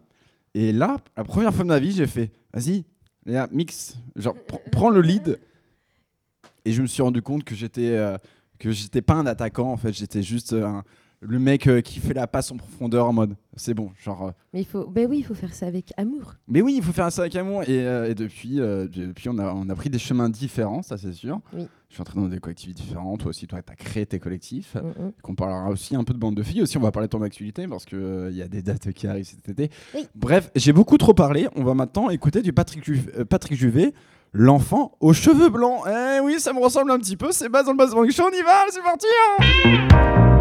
[0.55, 2.85] Et là, la première fois de ma vie, j'ai fait vas-y,
[3.51, 5.39] Mix, genre pr- prends le lead.
[6.63, 8.17] Et je me suis rendu compte que j'étais euh,
[8.59, 10.83] que j'étais pas un attaquant en fait, j'étais juste un-
[11.27, 14.27] le mec euh, qui fait la passe en profondeur en mode c'est bon, genre.
[14.27, 16.33] euh, Mais il faut, ben oui, il faut faire ça avec amour.
[16.47, 17.63] mais oui, il faut faire ça avec amour.
[17.63, 21.13] Et, euh, et depuis, depuis on, a, on a pris des chemins différents, ça c'est
[21.13, 21.39] sûr.
[21.53, 21.67] Oui.
[21.89, 23.15] Je suis entré dans des collectifs différents.
[23.15, 24.75] Toi aussi, toi, tu as créé tes collectifs.
[24.75, 25.11] Mm, mm.
[25.21, 26.61] Qu'on parlera aussi un peu de bande de filles.
[26.63, 29.25] Aussi, on va parler de ton actualité parce qu'il y a des dates qui arrivent
[29.25, 29.69] cet été.
[29.93, 30.05] Oui.
[30.15, 31.47] Bref, j'ai beaucoup trop parlé.
[31.55, 33.93] On va maintenant écouter du Patrick, Ju- Patrick Juvet,
[34.33, 35.83] l'enfant aux cheveux blancs.
[35.87, 37.31] Eh oui, ça me ressemble un petit peu.
[37.31, 38.23] C'est bas dans le Show.
[38.25, 39.05] On y va, c'est parti.
[39.69, 40.34] hein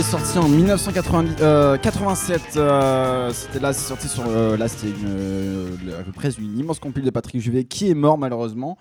[0.00, 2.56] Sorti en 1987.
[2.56, 6.80] euh, c'était là, c'est sorti sur euh, là, c'était euh, à peu près une immense
[6.80, 8.78] compil de Patrick Juvet qui est mort malheureusement.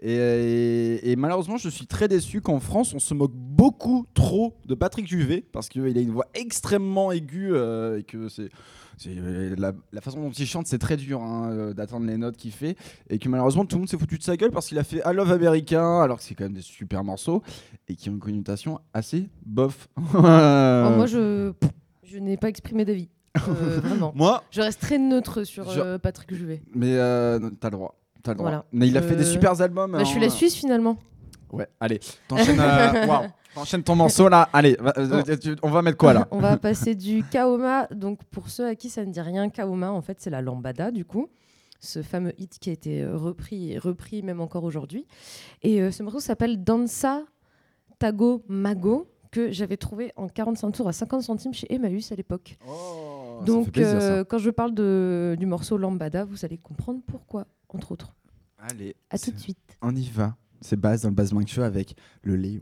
[0.00, 4.74] Et, et- malheureusement, je suis très déçu qu'en France, on se moque beaucoup trop de
[4.74, 8.48] Patrick Juvet parce qu'il a une voix extrêmement aiguë euh, et que c'est euh,
[9.06, 12.52] la, la façon dont il chante, c'est très dur hein, euh, d'atteindre les notes qu'il
[12.52, 12.76] fait.
[13.10, 15.02] Et que malheureusement, tout le monde s'est foutu de sa gueule parce qu'il a fait
[15.06, 17.42] I Love America, alors que c'est quand même des super morceaux
[17.88, 19.88] et qui ont une connotation assez bof.
[20.14, 21.52] Oh, moi, je,
[22.04, 23.08] je n'ai pas exprimé d'avis.
[23.48, 24.12] Euh, vraiment.
[24.14, 26.62] Moi, Je reste très neutre sur Je- euh, Patrick Juvet.
[26.74, 27.98] mais euh, t'as le droit.
[28.22, 28.50] T'as le droit.
[28.50, 28.64] Voilà.
[28.72, 29.92] Mais il a fait des super albums.
[29.92, 30.22] Bah, je suis hein.
[30.22, 30.98] la Suisse finalement.
[31.50, 34.48] Ouais, allez, t'enchaînes, euh, waouh, t'enchaînes ton morceau là.
[34.52, 37.86] Allez, va- euh, tu- on va mettre quoi là On va passer du Kaoma.
[37.88, 40.90] Donc, pour ceux à qui ça ne dit rien, Kaoma, en fait, c'est la lambada,
[40.90, 41.28] du coup.
[41.80, 45.06] Ce fameux hit qui a été euh, repris et repris même encore aujourd'hui.
[45.62, 47.22] Et euh, ce morceau s'appelle Dansa
[47.98, 52.56] Tago Mago, que j'avais trouvé en 45 tours à 50 centimes chez Emmaüs à l'époque.
[52.68, 54.06] Oh, ça fait Donc, plaisir, ça.
[54.12, 58.14] euh, quand je parle de, du morceau lambada, vous allez comprendre pourquoi, entre autres.
[58.58, 59.58] Allez, À tout de suite.
[59.82, 60.36] on y va.
[60.60, 62.60] C'est base dans le Base Show avec le Léon.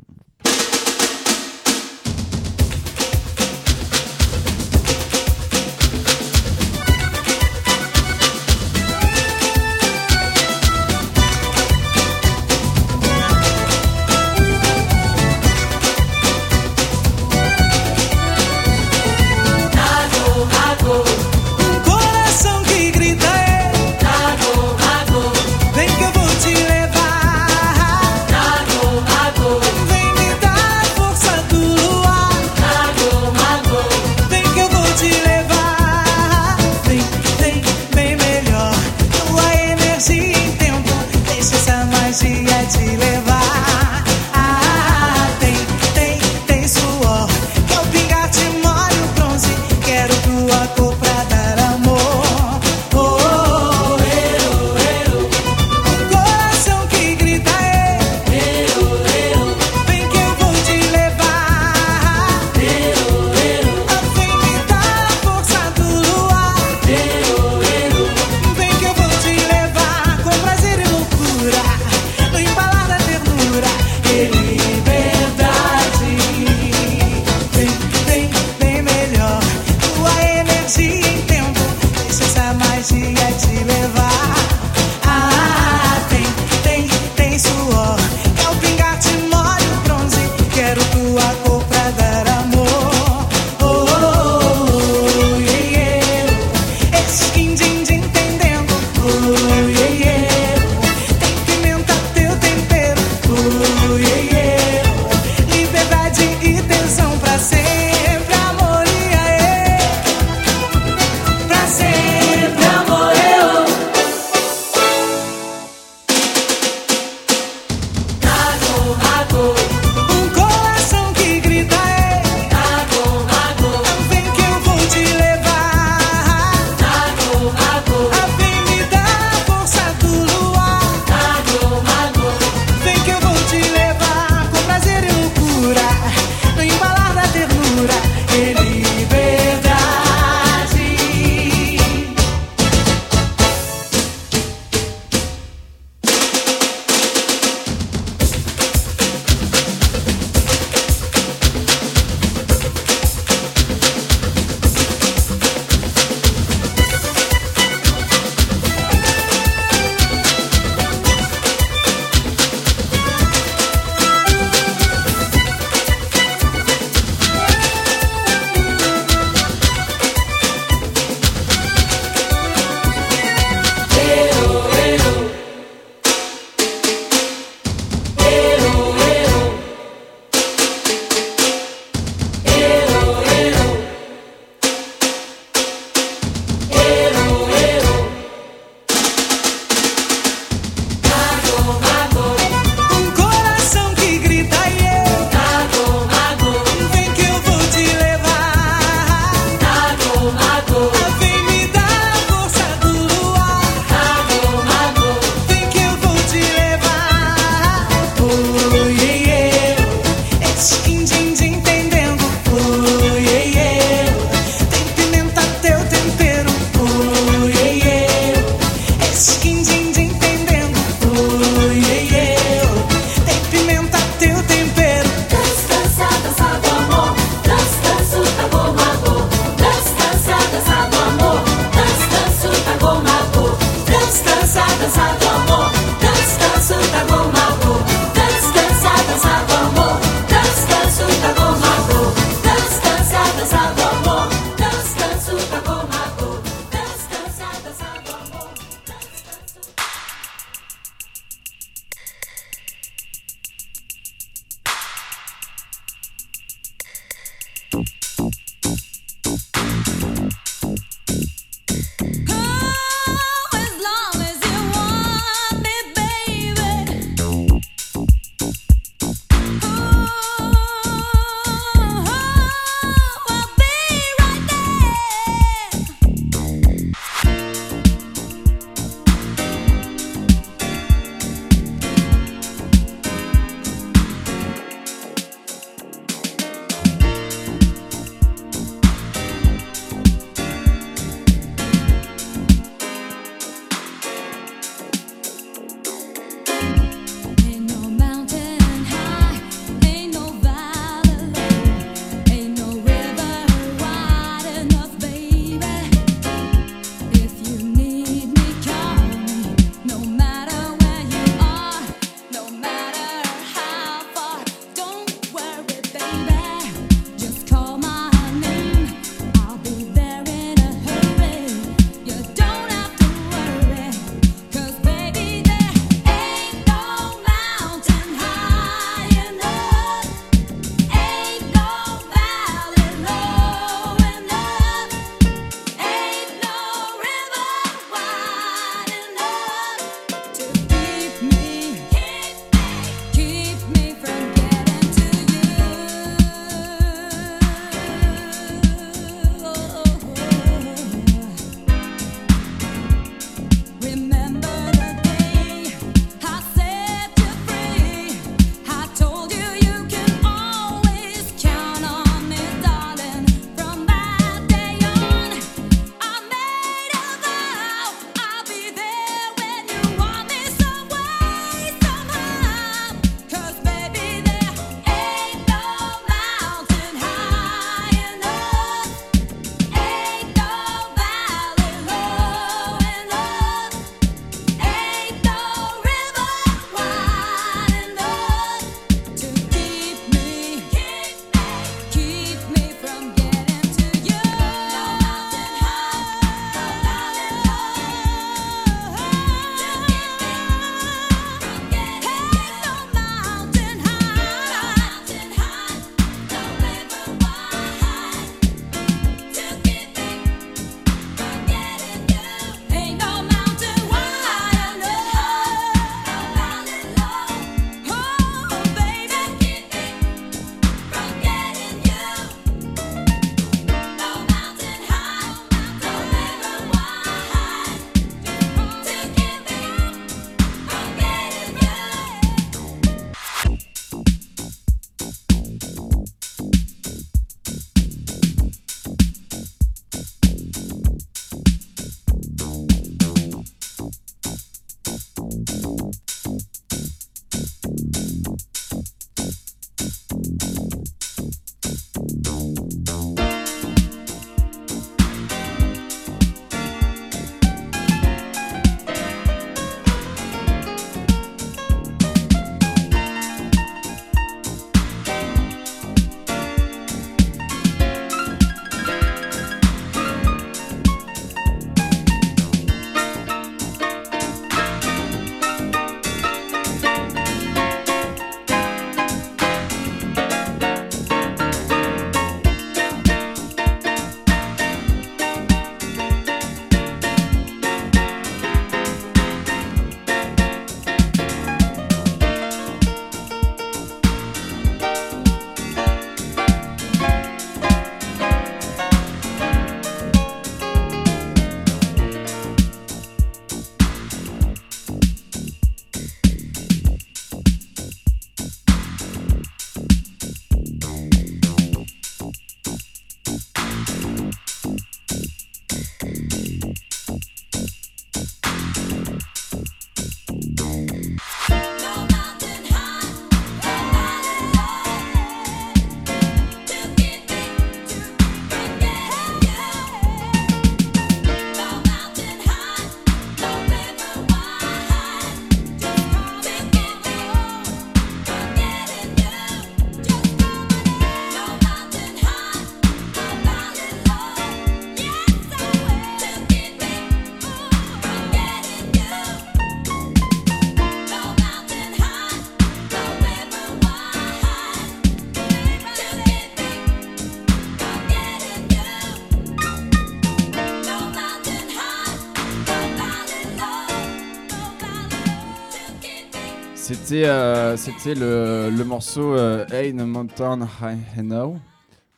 [566.93, 567.77] C'était euh,
[568.17, 571.55] le, le morceau euh, Ain't Mountain High Enough.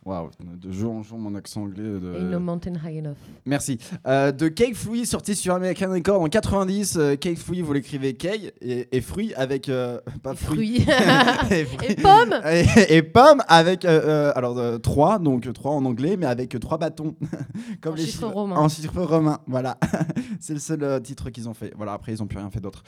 [0.05, 0.31] Waouh,
[0.61, 1.83] de jour en jour, mon accent anglais.
[1.85, 2.17] De...
[2.19, 3.15] Ain't no mountain high enough.
[3.47, 3.79] Merci.
[4.05, 6.97] Euh, de Cake Fruit, sorti sur American Record en 90.
[6.97, 9.69] Euh, Cake Fruit, vous l'écrivez Cake et, et fruit avec.
[9.69, 10.77] euh, pas Et fruit.
[11.51, 11.87] et, fruit.
[11.89, 13.85] Et pommes Et, et pomme avec.
[13.85, 17.15] euh, euh, alors, 3, donc 3 en anglais, mais avec 3 bâtons.
[17.81, 18.57] Comme En les chiffres romains.
[18.57, 19.79] En chiffres romains, voilà.
[20.41, 21.73] C'est le seul euh, titre qu'ils ont fait.
[21.77, 22.83] Voilà, après, ils n'ont plus rien fait d'autre.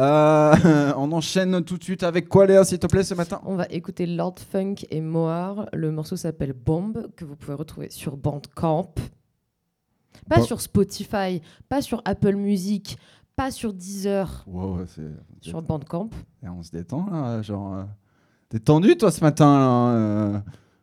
[0.00, 3.54] Euh, on enchaîne tout de suite avec quoi, Léa, s'il te plaît, ce matin On
[3.54, 5.66] va écouter Lord Funk et Moar.
[5.72, 8.94] Le morceau s'appelle Bomb, que vous pouvez retrouver sur Bandcamp.
[10.28, 10.44] Pas Bon.
[10.44, 12.96] sur Spotify, pas sur Apple Music,
[13.36, 14.80] pas sur Deezer, Wow,
[15.40, 16.08] sur Bandcamp.
[16.42, 17.74] Et on se détend, là, genre.
[17.74, 17.84] euh,
[18.48, 20.38] T'es tendu, toi, ce matin, là, euh,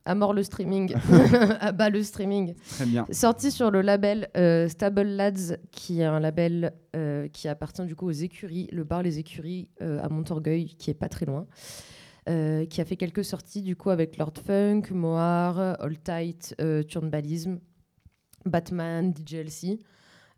[0.05, 0.93] À mort le streaming.
[1.59, 2.53] à bas le streaming.
[2.75, 3.05] Très bien.
[3.11, 7.95] Sorti sur le label euh, Stable Lads, qui est un label euh, qui appartient du
[7.95, 11.47] coup aux écuries, le bar Les Écuries à Montorgueil, qui est pas très loin.
[12.29, 16.83] Euh, qui a fait quelques sorties du coup avec Lord Funk, Moar, All Tight, euh,
[16.83, 17.57] Turnbalism,
[18.45, 19.79] Batman, DJLC.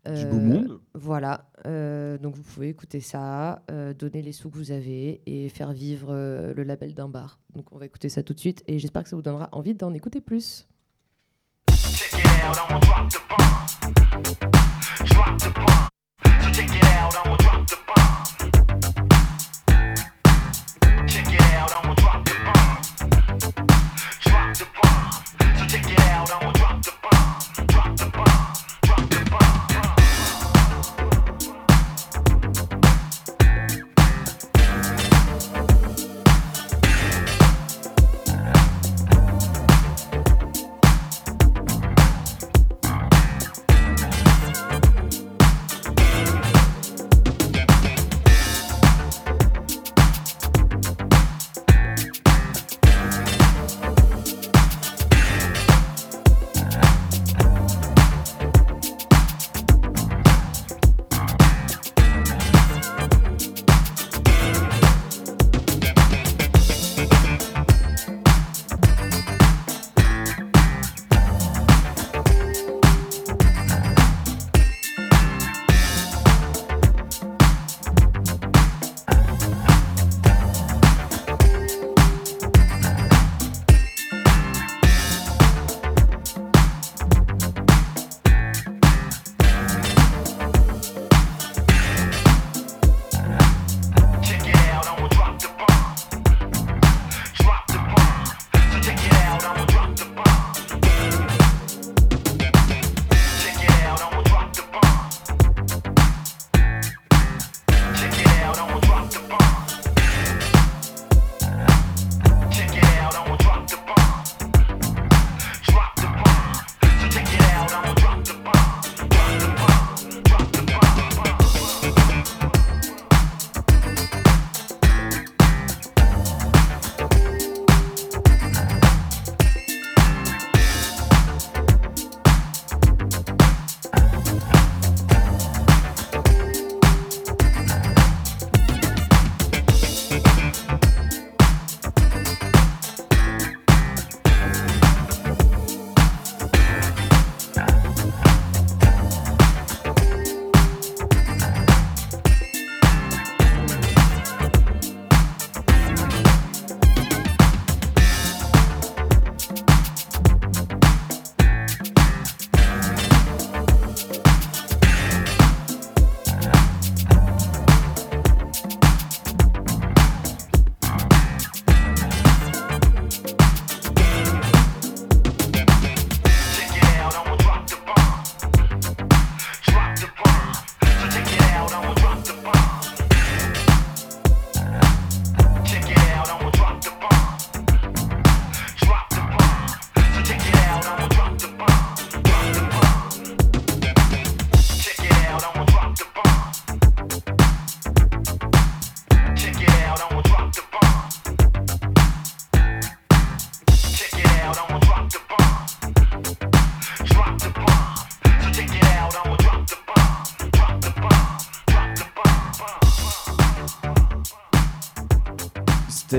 [0.06, 0.80] Du Euh, beau monde.
[0.94, 5.48] Voilà, euh, donc vous pouvez écouter ça, euh, donner les sous que vous avez et
[5.48, 7.40] faire vivre euh, le label d'un bar.
[7.56, 9.74] Donc on va écouter ça tout de suite et j'espère que ça vous donnera envie
[9.74, 10.68] d'en écouter plus.
[16.52, 17.85] Check it out,
[26.30, 26.55] out, I'ma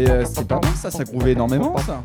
[0.06, 2.04] Euh, c'était pas mal ça, ça grouvait énormément ça.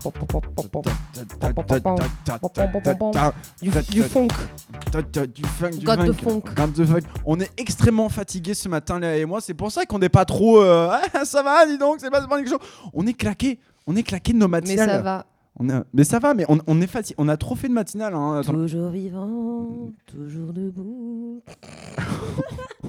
[3.60, 4.28] Du, du funk.
[5.34, 6.30] Du funk, du God de funk.
[6.30, 6.42] funk.
[6.56, 7.00] God de funk.
[7.24, 9.40] On est extrêmement fatigués ce matin, Léa et moi.
[9.40, 10.60] C'est pour ça qu'on n'est pas trop.
[10.60, 12.58] euh, Ah, ça va, dis donc, c'est pas pas quelque chose.
[12.94, 13.58] On est claqué.
[13.86, 14.88] On est claqué de nos Mais matinales.
[14.90, 15.26] ça va.
[15.58, 17.14] On Mais ça va, mais on, on est fatigué.
[17.18, 18.14] On a trop fait de matinale.
[18.14, 18.40] Hein.
[18.44, 21.42] Toujours vivant, toujours debout.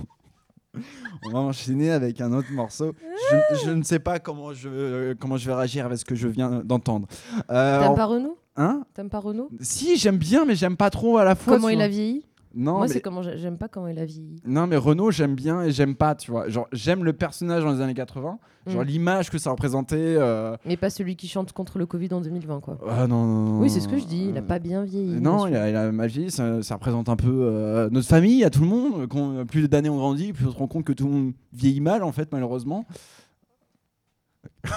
[1.26, 2.93] On va enchaîner avec un autre morceau.
[3.32, 6.28] Je, je ne sais pas comment je, comment je vais réagir avec ce que je
[6.28, 7.07] viens d'entendre.
[7.49, 8.38] Euh, T'aimes pas Renaud?
[8.55, 8.84] Hein?
[8.93, 9.49] T'aimes pas Renaud?
[9.61, 11.55] Si, j'aime bien, mais j'aime pas trop à la fois.
[11.55, 12.26] Comment il a vieilli?
[12.55, 12.87] Non, Moi, mais...
[12.89, 14.35] c'est comment j'ai- j'aime pas comment il a vieilli.
[14.45, 16.49] non, mais Renault, j'aime bien et j'aime pas, tu vois.
[16.49, 18.37] Genre, j'aime le personnage dans les années 80,
[18.67, 18.85] genre Mm.
[18.85, 19.95] l'image que ça représentait.
[19.97, 22.77] euh, Mais pas celui qui chante contre le Covid en 2020, quoi.
[22.87, 24.27] Ah non, non, Oui, c'est ce que je dis.
[24.29, 25.19] Il a pas bien vieilli.
[25.19, 28.43] Non, il a, il a ma vie, ça, ça représente un peu euh, notre famille,
[28.43, 29.07] à tout le monde.
[29.09, 31.81] Quand plus d'années on grandit, plus on se rend compte que tout le monde vieillit
[31.81, 32.85] mal, en fait, malheureusement.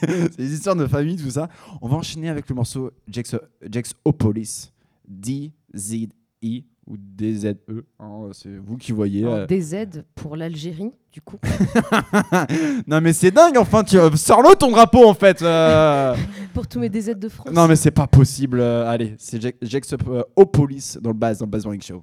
[0.00, 1.48] c'est des histoires de famille, tout ça.
[1.80, 3.34] On va enchaîner avec le morceau Jax,
[3.68, 4.72] Jaxopolis.
[5.08, 7.84] D-Z-I ou D-Z-E.
[8.00, 9.22] hein, c'est vous qui voyez.
[9.22, 9.46] Alors, euh.
[9.46, 11.36] Des aides pour l'Algérie, du coup.
[12.86, 15.42] non, mais c'est dingue, enfin, tu sors-le ton drapeau, en fait.
[15.42, 16.14] euh.
[16.54, 17.52] pour tous mes aides de France.
[17.52, 18.58] Non, mais c'est pas possible.
[18.60, 22.02] euh, allez, c'est Jax- Jaxopolis dans le base, dans le Base Morning Show.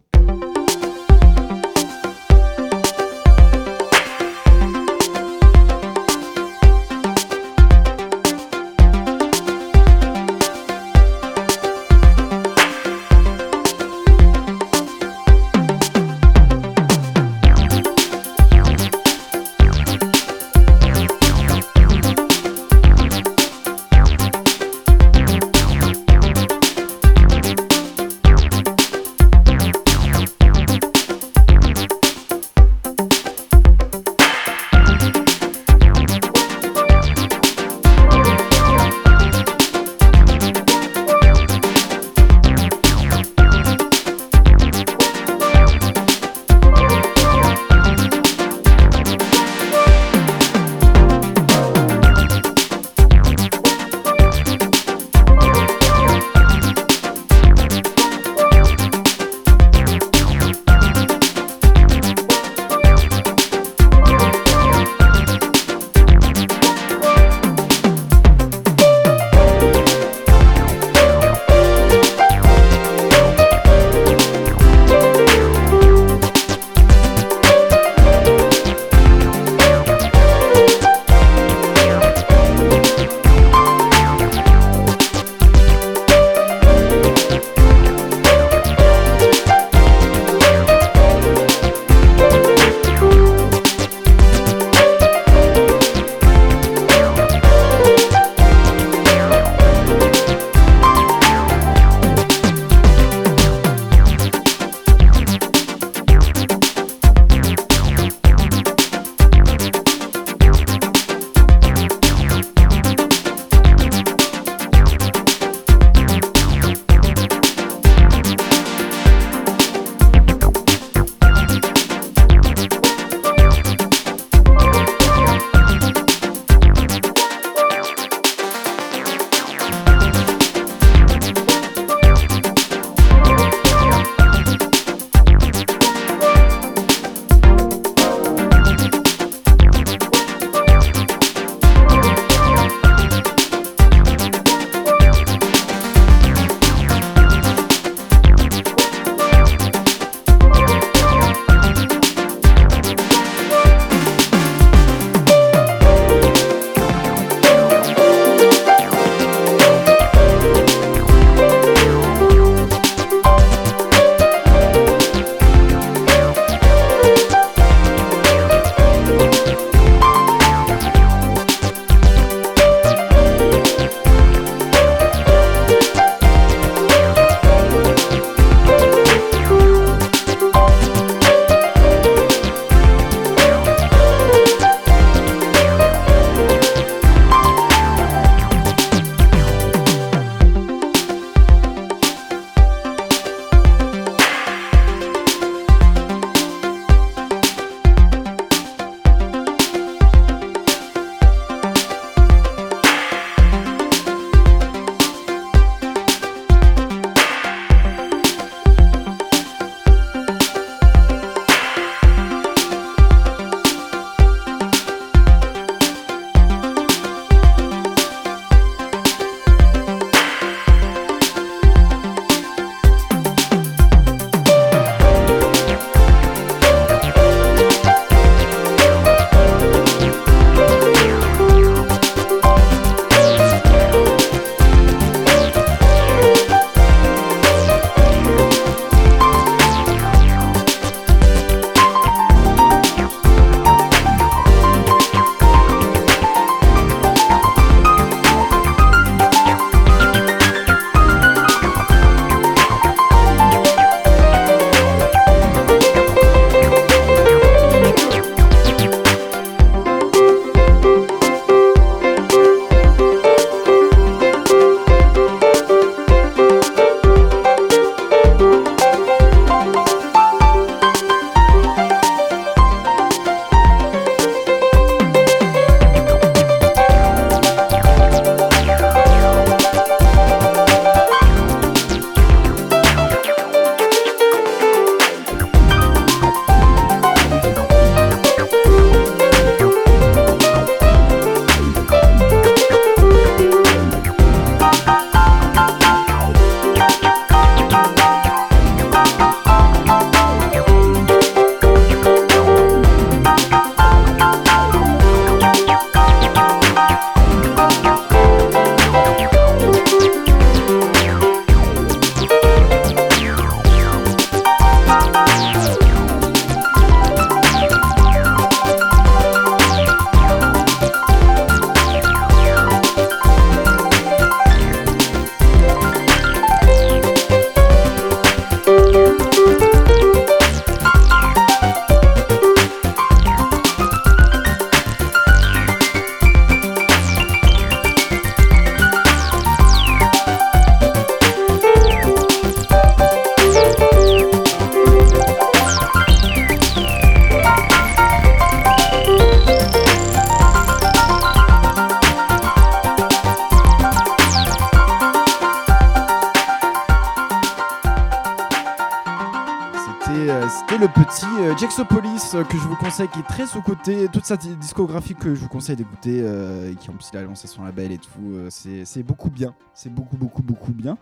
[362.55, 364.07] Que je vous conseille, qui est très sous-côté.
[364.11, 367.17] Toute sa di- discographie que je vous conseille d'écouter, euh, et qui en plus il
[367.17, 369.53] a lancé son label et tout, euh, c'est beaucoup bien.
[369.73, 370.97] C'est beaucoup, beaucoup, beaucoup bien.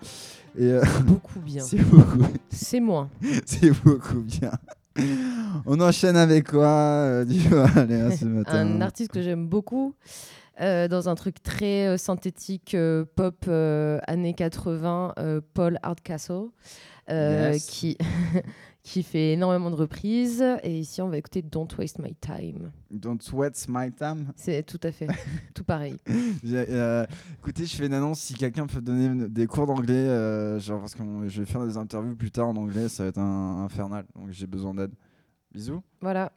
[0.58, 1.64] Et euh, Beaucoup bien.
[1.64, 3.10] c'est beaucoup, C'est moi.
[3.46, 4.52] c'est beaucoup bien.
[5.66, 9.94] On enchaîne avec quoi, euh, ce matin Un artiste que j'aime beaucoup,
[10.62, 13.48] euh, dans un truc très euh, synthétique, euh, pop
[14.08, 16.48] années 80, euh, Paul Hardcastle,
[17.10, 17.66] Yes.
[17.66, 17.98] qui,
[18.84, 20.44] qui fait énormément de reprises.
[20.62, 22.72] Et ici, on va écouter Don't Waste My Time.
[22.92, 24.34] Don't sweat my time.
[24.36, 25.08] C'est tout à fait,
[25.56, 25.98] tout pareil.
[26.46, 27.06] Euh,
[27.40, 28.20] écoutez, je fais une annonce.
[28.20, 31.78] Si quelqu'un peut donner des cours d'anglais, euh, genre parce que je vais faire des
[31.78, 34.06] interviews plus tard en anglais, ça va être un, infernal.
[34.16, 34.92] Donc j'ai besoin d'aide.
[35.52, 35.82] Bisous.
[36.02, 36.32] Voilà,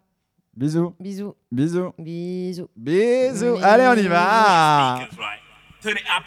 [0.55, 0.95] Bisous.
[1.01, 1.93] bisous, Bisous.
[1.99, 2.69] bisous.
[2.77, 3.57] Bisous.
[3.63, 5.01] Allez, on y va.
[5.83, 6.25] Turn it up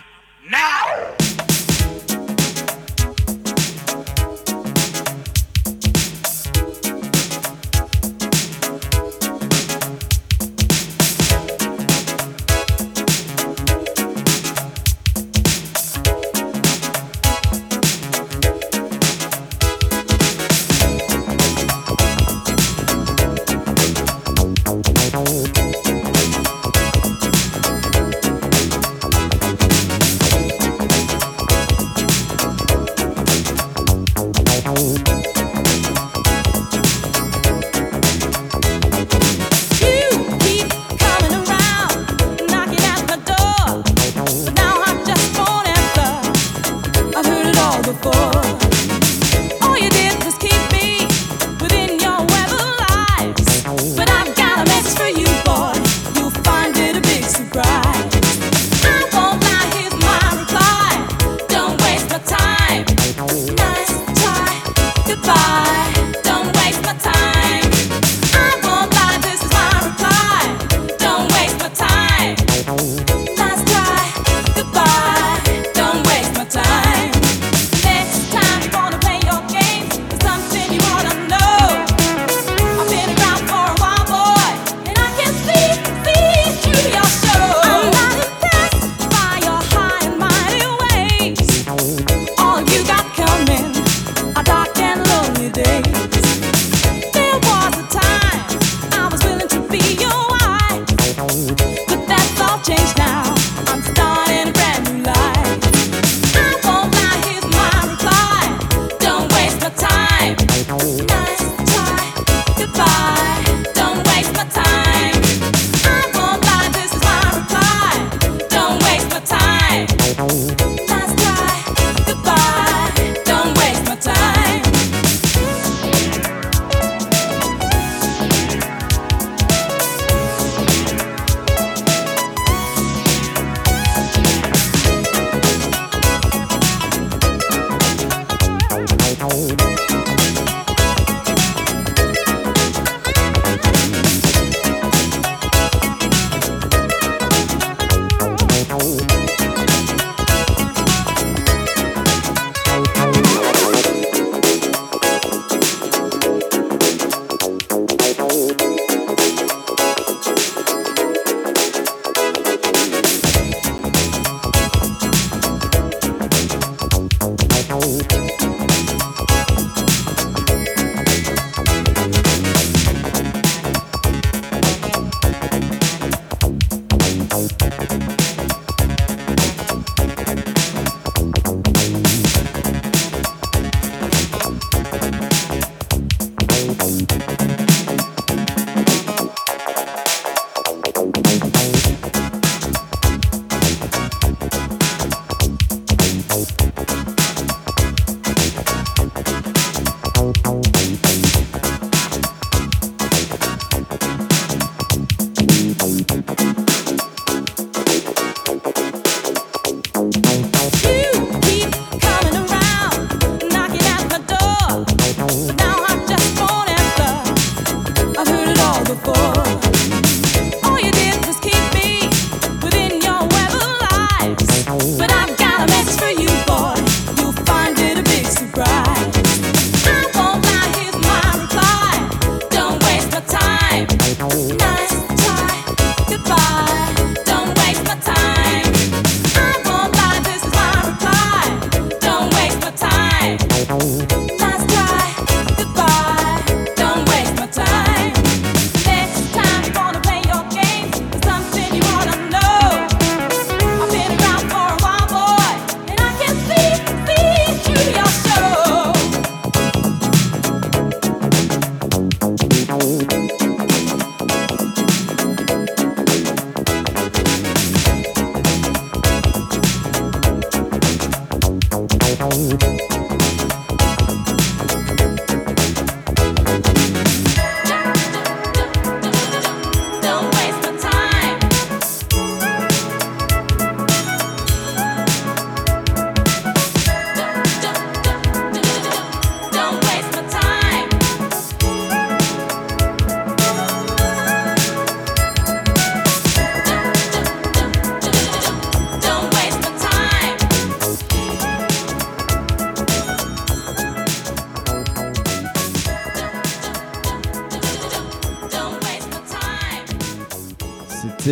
[0.50, 1.69] now.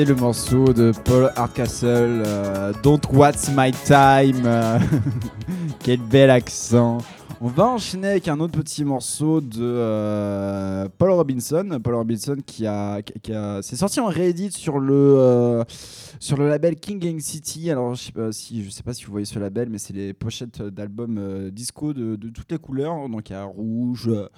[0.06, 4.48] Le morceau de Paul Hardcastle, euh, Don't What's My Time.
[5.80, 7.00] Quel bel accent.
[7.42, 10.67] On va enchaîner avec un autre petit morceau de euh,
[11.32, 11.80] Robinson.
[11.84, 15.64] Paul Robinson qui a, qui- a- c'est sorti en réédit sur le euh,
[16.22, 17.70] sur le label King City.
[17.70, 19.92] Alors je sais pas si je sais pas si vous voyez ce label, mais c'est
[19.94, 23.10] les pochettes d'albums euh, disco de, toutes les couleurs.
[23.10, 24.30] Donc il y a rouge, euh,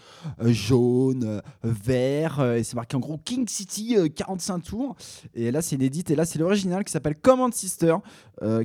[0.42, 4.96] jaune, vert, et c'est marqué en gros King City euh, 45 tours.
[5.36, 7.98] Et là c'est l'édit et là c'est l'original qui s'appelle Command Sister,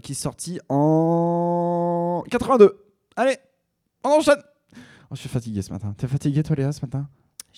[0.03, 2.75] qui est sorti en 82.
[3.17, 3.37] Allez,
[4.03, 4.41] on enchaîne.
[5.11, 5.95] Oh, je suis fatigué ce matin.
[5.97, 7.07] T'es fatigué toi Léa ce matin?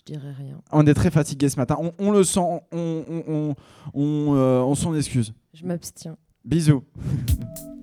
[0.07, 0.61] Dirais rien.
[0.73, 1.77] On est très fatigué ce matin.
[1.81, 2.41] On, on le sent.
[2.41, 3.55] On, on, on,
[3.95, 5.35] on, euh, on s'en excuse.
[5.53, 6.16] Je m'abstiens.
[6.45, 6.83] Bisous.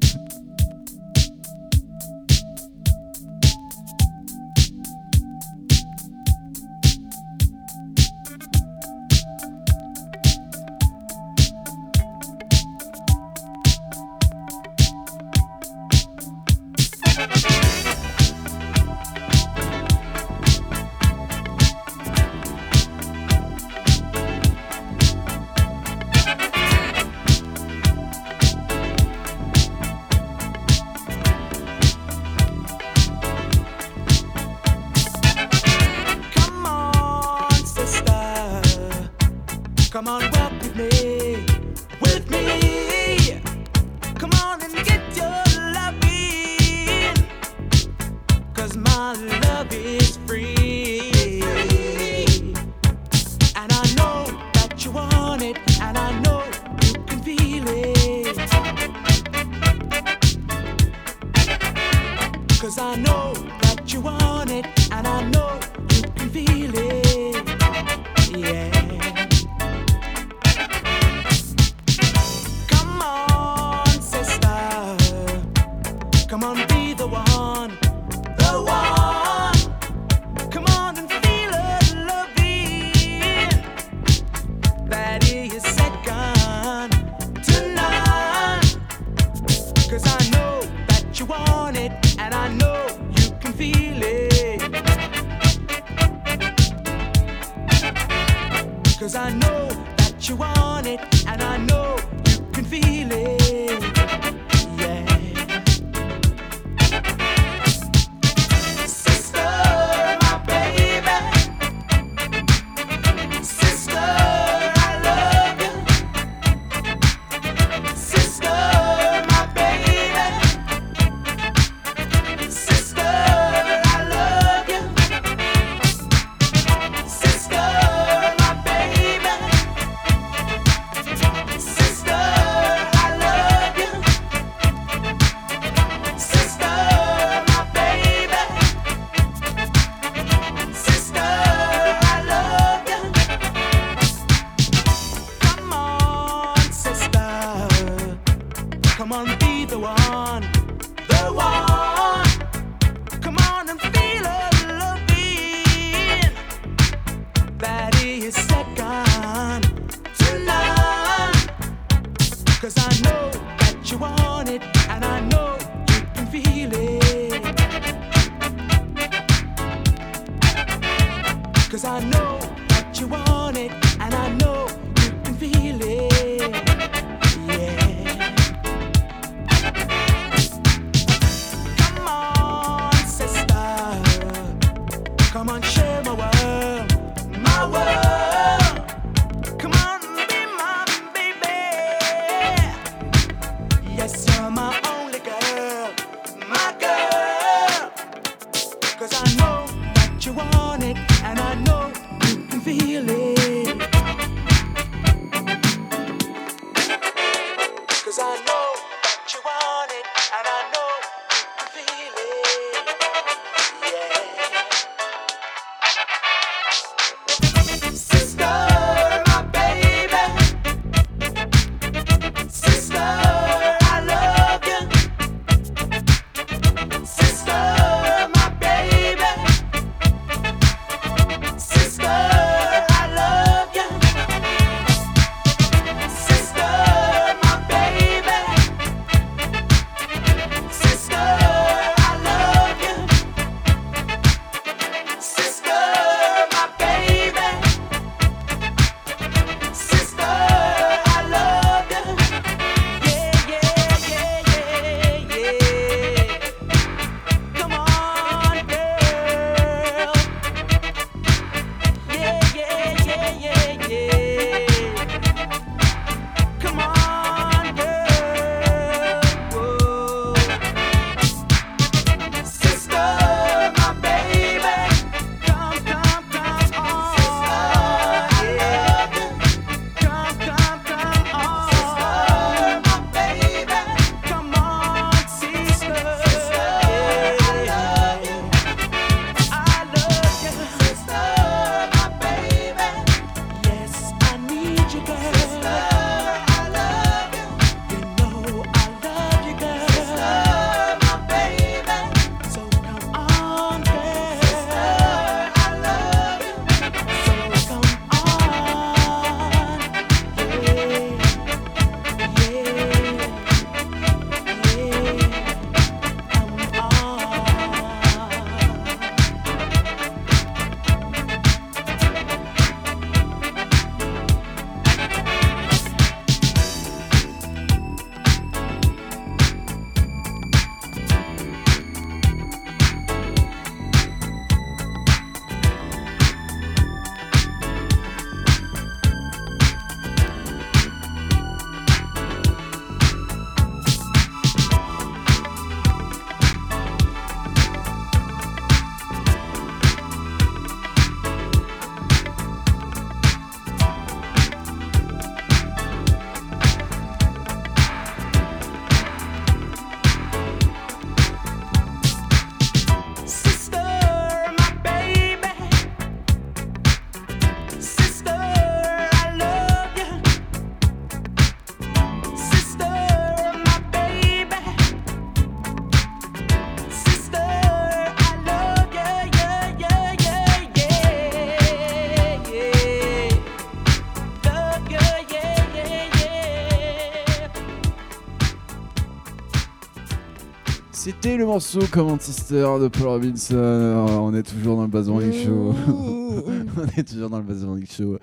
[391.24, 393.56] C'était le morceau Command Sister de Paul Robinson.
[393.56, 395.74] Euh, On est toujours dans le Buzz Morning Show.
[395.88, 398.18] On est toujours dans le Buzz Morning Show.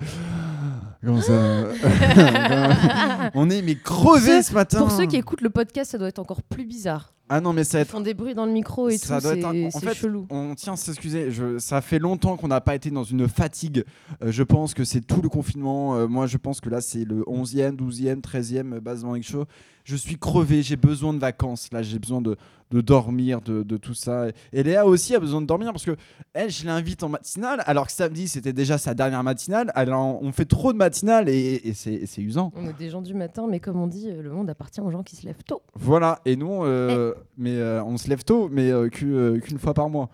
[1.03, 1.33] Comment ça
[3.33, 4.77] On est mais crevés ce matin.
[4.81, 7.11] Pour ceux qui écoutent le podcast, ça doit être encore plus bizarre.
[7.27, 9.23] Ah non mais ça Ils être font des bruits dans le micro et Ça tout,
[9.23, 10.27] doit être un- en fait, chelou.
[10.29, 11.31] On tient à s'excuser.
[11.31, 13.83] Je- Ça fait longtemps qu'on n'a pas été dans une fatigue.
[14.23, 15.95] Euh, je pense que c'est tout le confinement.
[15.95, 19.45] Euh, moi, je pense que là, c'est le 11e, 12e, 13e base Morning Show.
[19.83, 20.61] Je suis crevé.
[20.61, 21.69] J'ai besoin de vacances.
[21.71, 22.35] Là, j'ai besoin de,
[22.69, 24.27] de dormir, de, de tout ça.
[24.53, 25.95] Et Léa aussi a besoin de dormir parce que
[26.33, 27.63] elle, je l'invite en matinale.
[27.65, 29.71] Alors que samedi, c'était déjà sa dernière matinale.
[29.73, 32.51] Alors, on fait trop de matinales et, et c'est usant.
[32.55, 34.91] On est des gens du matin, mais comme on dit, euh, le monde appartient aux
[34.91, 35.63] gens qui se lèvent tôt.
[35.73, 36.19] Voilà.
[36.25, 39.89] Et nous, euh, mais euh, on se lève tôt, mais qu'u- euh, qu'une fois par
[39.89, 40.09] mois.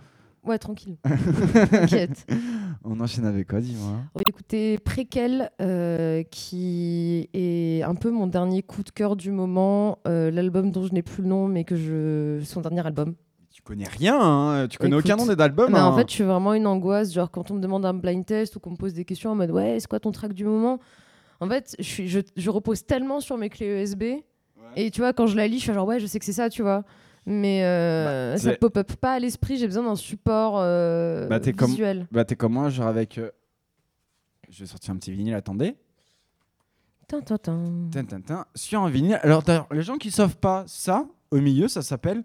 [0.48, 0.98] Ouais, tranquille.
[1.72, 2.26] T'inquiète.
[2.86, 8.28] On enchaîne avec quoi, dis-moi On va écouter Préquel, euh, qui est un peu mon
[8.28, 10.00] dernier coup de cœur du moment.
[10.08, 12.40] euh, L'album dont je n'ai plus le nom, mais que je.
[12.46, 13.16] Son dernier album.
[13.52, 15.72] Tu connais rien, hein tu connais Écoute, aucun nom des albums.
[15.72, 15.98] Mais en hein.
[15.98, 17.12] fait, je suis vraiment une angoisse.
[17.12, 19.36] Genre, quand on me demande un blind test ou qu'on me pose des questions en
[19.36, 20.80] mode Ouais, c'est quoi ton track du moment?
[21.42, 24.04] En fait, je, suis, je, je repose tellement sur mes clés USB.
[24.76, 26.34] Et tu vois, quand je la lis, je suis genre Ouais, je sais que c'est
[26.34, 26.84] ça, tu vois.
[27.30, 29.58] Mais euh, Bah, ça c'est- pop-up pas à l'esprit.
[29.58, 32.08] J'ai besoin d'un support euh, Bah, comme- visuel.
[32.10, 33.18] Bah, t'es comme moi, genre avec.
[33.18, 33.30] euh,
[34.50, 35.76] Je vais sortir un petit vinyle, attendez.
[37.08, 37.64] Tin, tin, tin.
[37.92, 38.46] Tin, tin, tin.
[38.56, 39.20] Sur un vinyle.
[39.24, 42.24] Alors, d'ailleurs, les gens qui savent pas ça, au milieu, ça s'appelle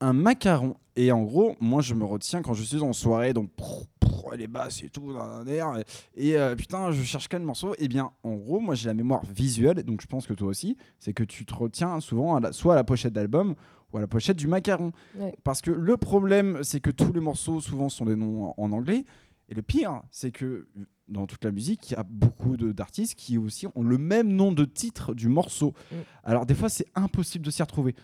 [0.00, 0.74] un macaron.
[0.96, 4.34] Et en gros, moi, je me retiens quand je suis en soirée, donc prrr, prrr,
[4.36, 5.72] les basses et tout, dans un air.
[6.16, 8.94] Et, et, euh, putain, je cherche quel morceau Eh bien, en gros, moi, j'ai la
[8.94, 12.40] mémoire visuelle, donc je pense que toi aussi, c'est que tu te retiens souvent à
[12.40, 13.54] la- soit à la pochette d'album
[13.92, 14.92] ou à la pochette du macaron.
[15.16, 15.34] Ouais.
[15.44, 19.04] Parce que le problème, c'est que tous les morceaux, souvent, sont des noms en, anglais.
[19.48, 20.66] Et le pire, c'est que
[21.08, 24.52] dans toute la musique, il y a beaucoup d'artistes qui aussi ont le même nom
[24.52, 25.74] de titre du morceau.
[25.90, 25.96] Mm.
[26.24, 27.94] Alors des fois, c'est impossible de s'y retrouver.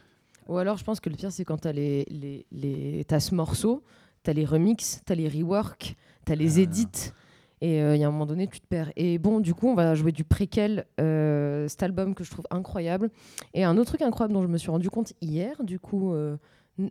[0.49, 3.05] Ou alors, je pense que le pire, c'est quand t'as les, les, les...
[3.05, 3.83] t'as ce morceau,
[4.23, 5.95] t'as les remixes, t'as les reworks,
[6.25, 6.63] t'as les Ah.
[6.63, 7.13] edits.
[7.61, 8.93] Et euh, il y a un moment donné, tu te perds.
[8.97, 12.47] Et bon, du coup, on va jouer du préquel, euh, cet album que je trouve
[12.51, 13.11] incroyable.
[13.55, 16.37] Et un autre truc incroyable dont je me suis rendu compte hier, du coup, euh,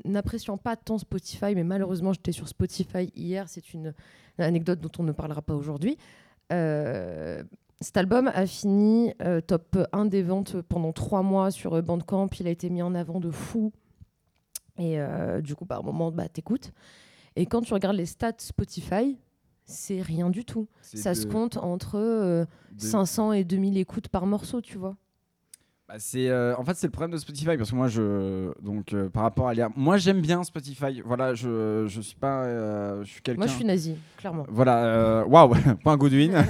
[0.04, 3.48] n'appréciant pas tant Spotify, mais malheureusement, j'étais sur Spotify hier.
[3.48, 3.94] C'est une
[4.38, 5.98] anecdote dont on ne parlera pas aujourd'hui.
[6.50, 9.14] Cet album a fini
[9.48, 12.30] top 1 des ventes pendant trois mois sur Bandcamp.
[12.40, 13.72] Il a été mis en avant de fou.
[14.78, 14.98] Et
[15.42, 16.74] du coup, par moment, bah, t'écoutes.
[17.36, 19.18] Et quand tu regardes les stats Spotify,
[19.68, 20.68] c'est rien du tout.
[20.82, 22.46] Ça se compte entre euh,
[22.78, 24.96] 500 et 2000 écoutes par morceau, tu vois.
[25.88, 28.92] Bah, c'est euh, en fait c'est le problème de Spotify parce que moi je donc
[28.92, 31.02] euh, par rapport à Léa, moi j'aime bien Spotify.
[31.06, 34.46] Voilà, je je suis pas euh, je suis quelqu'un Moi, je suis nazi, clairement.
[34.50, 35.54] Voilà, euh, waouh,
[35.86, 36.34] pas un Godwin.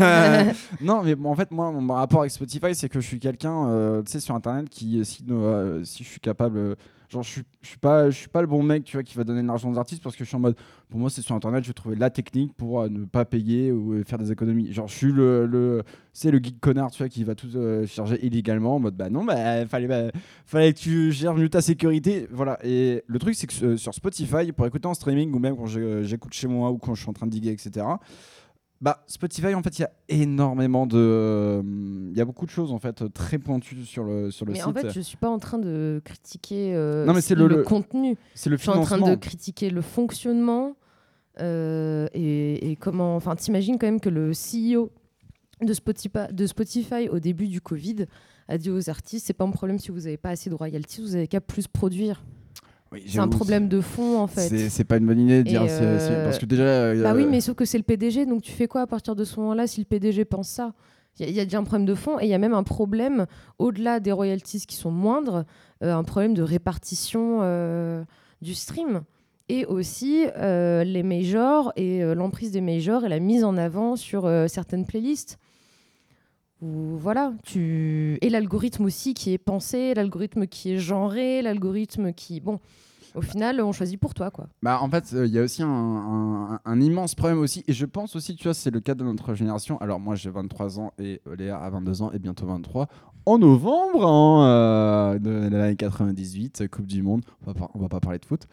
[0.81, 3.67] non, mais bon, en fait, moi, mon rapport avec Spotify, c'est que je suis quelqu'un,
[3.69, 6.75] euh, tu sais, sur Internet, qui, si, euh, si je suis capable, euh,
[7.09, 9.15] genre, je suis, je suis pas, je suis pas le bon mec, tu vois, qui
[9.15, 10.55] va donner de l'argent aux artistes, parce que je suis en mode,
[10.89, 13.71] pour moi, c'est sur Internet, je vais trouver la technique pour euh, ne pas payer
[13.71, 14.71] ou euh, faire des économies.
[14.73, 17.85] Genre, je suis le, le c'est le geek connard, tu vois, qui va tout euh,
[17.85, 20.11] charger illégalement, en mode, bah non, bah, fallait, bah,
[20.45, 22.57] fallait que tu gères mieux ta sécurité, voilà.
[22.63, 26.33] Et le truc, c'est que sur Spotify, pour écouter en streaming ou même quand j'écoute
[26.33, 27.85] chez moi ou quand je suis en train de diguer, etc.
[28.79, 30.97] Bah, Spotify, en fait, il y a énormément de.
[30.97, 31.61] euh,
[32.11, 34.59] Il y a beaucoup de choses, en fait, très pointues sur le, sur le Mais
[34.59, 34.67] site.
[34.67, 37.63] en fait, je suis pas en train de critiquer euh, Non, mais c'est le- le-
[37.63, 38.15] contenu.
[38.35, 40.75] C'est le Je suis en train de critiquer le fonctionnement
[41.39, 43.15] euh, et, et comment.
[43.15, 44.91] Enfin, t'imagines quand même que le CEO
[45.61, 48.05] de Spotify, de Spotify au début du Covid
[48.47, 51.01] a dit aux artistes c'est pas un problème si vous n'avez pas assez de royalties,
[51.01, 52.23] vous avez qu'à plus produire.
[52.91, 54.69] Oui, C'est un problème de fond en fait.
[54.69, 55.65] C'est pas une bonne idée de dire.
[55.69, 56.63] euh, Parce que déjà.
[56.63, 59.15] euh, Bah oui, mais sauf que c'est le PDG, donc tu fais quoi à partir
[59.15, 60.73] de ce moment-là si le PDG pense ça?
[61.19, 62.37] Il y, a- il y a déjà un problème de fond et il y a
[62.37, 63.25] même un problème,
[63.59, 65.45] au-delà des royalties qui sont moindres,
[65.83, 68.03] euh, un problème de répartition euh,
[68.41, 69.01] du stream.
[69.49, 74.85] Et aussi les majors et l'emprise des majors et la mise en avant sur certaines
[74.85, 75.37] playlists.
[76.61, 78.17] Voilà, tu...
[78.21, 82.39] Et l'algorithme aussi qui est pensé, l'algorithme qui est genré, l'algorithme qui...
[82.39, 82.59] Bon,
[83.15, 84.47] au final, on choisit pour toi, quoi.
[84.61, 87.63] Bah, en fait, euh, il y a aussi un, immense problème aussi.
[87.67, 89.77] Et je pense aussi, tu vois, c'est le cas de notre génération.
[89.79, 92.87] Alors, moi, j'ai 23 ans et euh, Léa a 22 ans et bientôt 23.
[93.25, 97.23] En novembre hein, euh, de l'année 98, Coupe du Monde.
[97.41, 98.47] On va pas, on va pas parler de foot.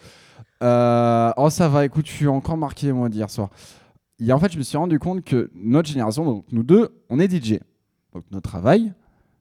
[0.63, 3.51] Euh, oh, ça va, écoute, je suis encore marqué, moi, d'hier soir.
[4.19, 7.19] Et en fait, je me suis rendu compte que notre génération, donc nous deux, on
[7.19, 7.59] est DJ.
[8.15, 8.93] Donc, notre travail,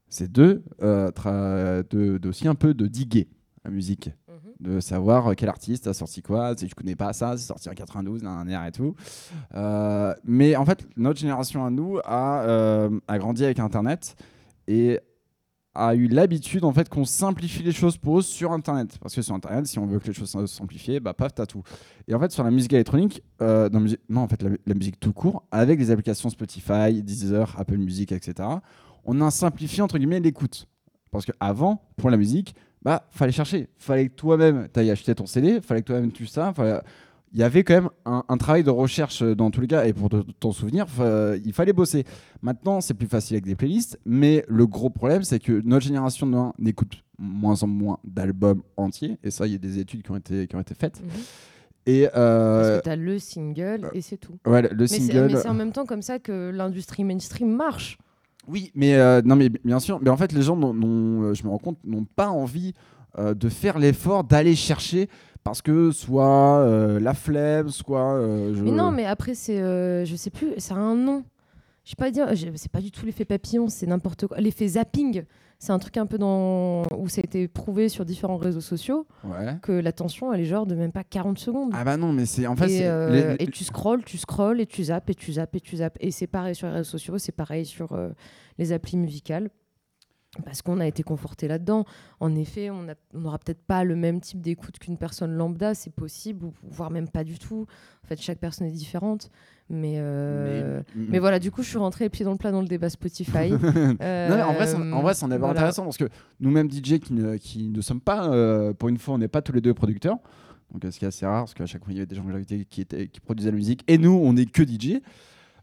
[0.10, 3.28] c'est de, euh, tra- de, de aussi un peu de diguer
[3.64, 4.12] la musique
[4.60, 7.70] de savoir euh, quel artiste a sorti quoi, si je connais pas ça, c'est sorti
[7.70, 8.96] en 92, dans un air et tout.
[9.56, 14.16] Euh, mais en fait, notre génération à nous a, euh, a grandi avec Internet
[14.68, 15.00] et
[15.76, 18.98] a eu l'habitude en fait qu'on simplifie les choses pour eux sur internet.
[19.02, 21.46] Parce que sur internet si on veut que les choses soient simplifiées bah paf t'as
[21.46, 21.64] tout.
[22.08, 25.00] Et en fait sur la musique électronique euh, la musique- non en fait la, musique
[25.00, 28.48] tout court avec les applications Spotify Deezer Apple Music etc
[29.06, 30.68] on a simplifié entre guillemets l'écoute.
[31.12, 33.70] Parce que avant pour la musique bah fallait chercher.
[33.78, 36.54] Fallait que toi-même t'ailles acheter ton CD fallait que toi-même tu ça
[37.34, 39.86] il y avait quand même un, un travail de recherche euh, dans tous les cas,
[39.86, 42.06] et pour te- t'en souvenir, fa- il fallait bosser.
[42.42, 46.54] Maintenant, c'est plus facile avec des playlists, mais le gros problème, c'est que notre génération
[46.60, 50.16] n'écoute moins en moins d'albums entiers, et ça, il y a des études qui ont
[50.18, 51.02] été, qui ont été faites.
[51.02, 51.10] Mhm.
[51.86, 54.38] Et Parce euh, que t'as le single et c'est tout.
[54.46, 55.28] ouais, le- Mais c'est single.
[55.34, 57.98] mais c'est en même temps comme ça que l'industrie mainstream marche.
[58.48, 60.00] Oui, mais euh, non, mais bien sûr.
[60.02, 62.74] Mais en fait, les gens, euh, je me rends compte, n'ont pas envie
[63.18, 65.10] euh, de faire l'effort d'aller chercher
[65.44, 68.14] parce que soit euh, la flemme, soit.
[68.16, 69.62] euh, je- Mais non, mais après, c'est.
[69.62, 71.24] euh, je sais plus, ça a un nom.
[71.84, 74.38] Je sais pas dire, c'est pas du tout l'effet papillon, c'est n'importe quoi.
[74.40, 75.24] L'effet zapping,
[75.60, 76.84] c'est un truc un peu dans.
[76.98, 79.58] où ça a été prouvé sur différents réseaux sociaux Ouais.
[79.62, 81.72] que l'attention, elle est genre de même pas 40 secondes.
[81.74, 82.70] Ah bah non, mais c'est en fait.
[82.72, 85.60] et, euh, les- et tu scrolles, tu scrolles, et tu zappes, et tu zappes, et
[85.60, 85.98] tu zappes.
[86.00, 87.90] Et c'est pareil sur les réseaux sociaux, c'est pareil sur
[88.58, 89.50] les applis musicales.
[90.46, 91.86] Parce qu'on a été conforté là-dedans.
[92.20, 96.48] En effet, on n'aura peut-être pas le même type d'écoute qu'une personne lambda, c'est possible,
[96.64, 97.68] voire même pas du tout.
[98.04, 99.30] En fait, chaque personne est différente.
[99.70, 102.52] Mais, euh, mais- mais voilà, du coup, je suis rentrée les pieds dans le plat
[102.52, 103.50] dans le débat Spotify.
[103.52, 105.48] Non, mais en vrai, c'est en vrai, Euh, voilà.
[105.52, 109.14] intéressant parce que nous-mêmes DJ qui ne, qui ne sommes pas, euh, pour une fois,
[109.14, 110.18] on n'est pas tous les deux producteurs.
[110.72, 112.16] Donc, euh, ce qui est assez rare parce qu'à chaque fois, il y avait des
[112.16, 112.24] gens
[112.68, 115.00] qui, étaient, qui produisaient la musique et nous, on n'est que DJ.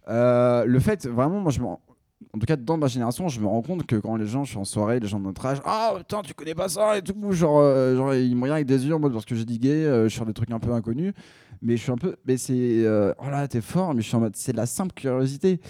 [0.08, 1.60] Euh, le fait, vraiment, moi, je
[2.34, 4.50] en tout cas, dans ma génération, je me rends compte que quand les gens, je
[4.50, 7.02] suis en soirée, les gens de notre âge, ah putain, tu connais pas ça et
[7.02, 9.44] tout, genre, euh, genre ils me regardent avec des yeux en mode parce que j'ai
[9.44, 11.12] digué, euh, je suis des trucs un peu inconnus,
[11.62, 14.16] mais je suis un peu, mais c'est, euh, oh là, t'es fort, mais je suis
[14.16, 15.60] en mode, c'est de la simple curiosité.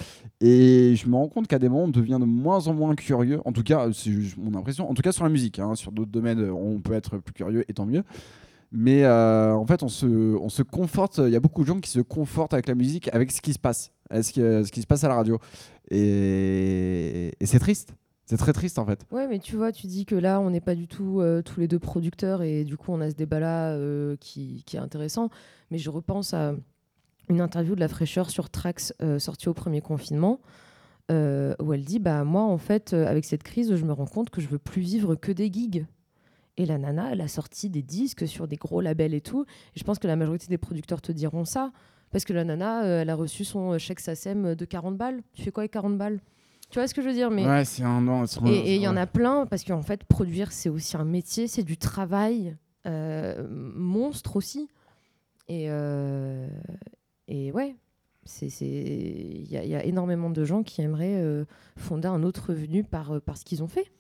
[0.40, 3.40] Et je me rends compte qu'à des moments, on devient de moins en moins curieux.
[3.44, 4.90] En tout cas, c'est mon impression.
[4.90, 5.59] En tout cas, sur la musique.
[5.59, 5.74] hein.
[5.74, 8.02] Sur d'autres domaines, on peut être plus curieux, et tant mieux.
[8.72, 11.18] Mais euh, en fait, on se, on se conforte.
[11.24, 13.52] Il y a beaucoup de gens qui se confortent avec la musique, avec ce qui
[13.52, 15.39] se passe, avec ce qui, ce qui se passe à la radio.
[15.91, 17.95] Et, c'est triste.
[18.27, 19.05] C'est très triste, en fait.
[19.11, 21.59] Ouais, mais tu vois, tu dis que là, on n'est pas du tout euh, tous
[21.59, 25.31] les deux producteurs et du coup, on a ce débat-là euh, qui, est intéressant.
[25.73, 26.55] Mais je repense à
[27.28, 30.41] une interview de la fraîcheur sur Trax euh, sortie au premier confinement
[31.12, 34.41] où elle dit Bah, moi, en fait, avec cette crise, je me rends compte que
[34.41, 35.85] je veux plus vivre que des gigs.
[36.57, 39.45] Et la nana, elle a sorti des disques sur des gros labels et tout.
[39.74, 41.73] Et je pense que la majorité des producteurs te diront ça.
[42.11, 45.23] Parce que la nana, euh, elle a reçu son euh, chèque SACEM de 40 balles.
[45.32, 46.20] Tu fais quoi avec 40 balles?
[46.70, 47.45] Tu vois ce que je veux dire mais...
[47.47, 48.53] Ouais, c'est un.
[48.53, 51.62] Et- il y en a plein, parce qu'en fait, produire, c'est aussi un métier, c'est
[51.65, 52.57] du travail
[52.87, 54.69] euh, monstre aussi.
[55.49, 56.49] Et, euh,
[57.28, 57.74] et ouais,
[58.61, 61.45] il y, a- il y a énormément de gens qui aimeraient euh,
[61.77, 63.91] fonder un autre revenu par, par ce qu'ils ont fait.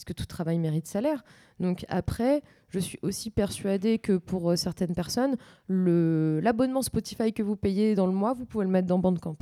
[0.00, 1.22] Parce que tout travail mérite salaire.
[1.58, 5.36] Donc après, je suis aussi persuadée que pour euh, certaines personnes,
[5.68, 9.36] l'abonnement Spotify que vous payez dans le mois, vous pouvez le mettre dans Bandcamp.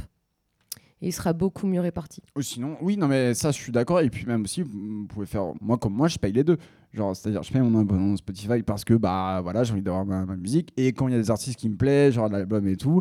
[1.01, 2.23] Et il sera beaucoup mieux réparti.
[2.35, 4.01] Ou sinon, oui, non, mais ça, je suis d'accord.
[4.01, 5.53] Et puis même aussi, vous pouvez faire.
[5.61, 6.59] Moi, comme moi, je paye les deux.
[6.93, 10.27] Genre, c'est-à-dire, je paye mon abonnement Spotify parce que, bah, voilà, j'ai envie d'avoir ma,
[10.27, 10.73] ma musique.
[10.77, 13.01] Et quand il y a des artistes qui me plaisent, genre l'album et tout.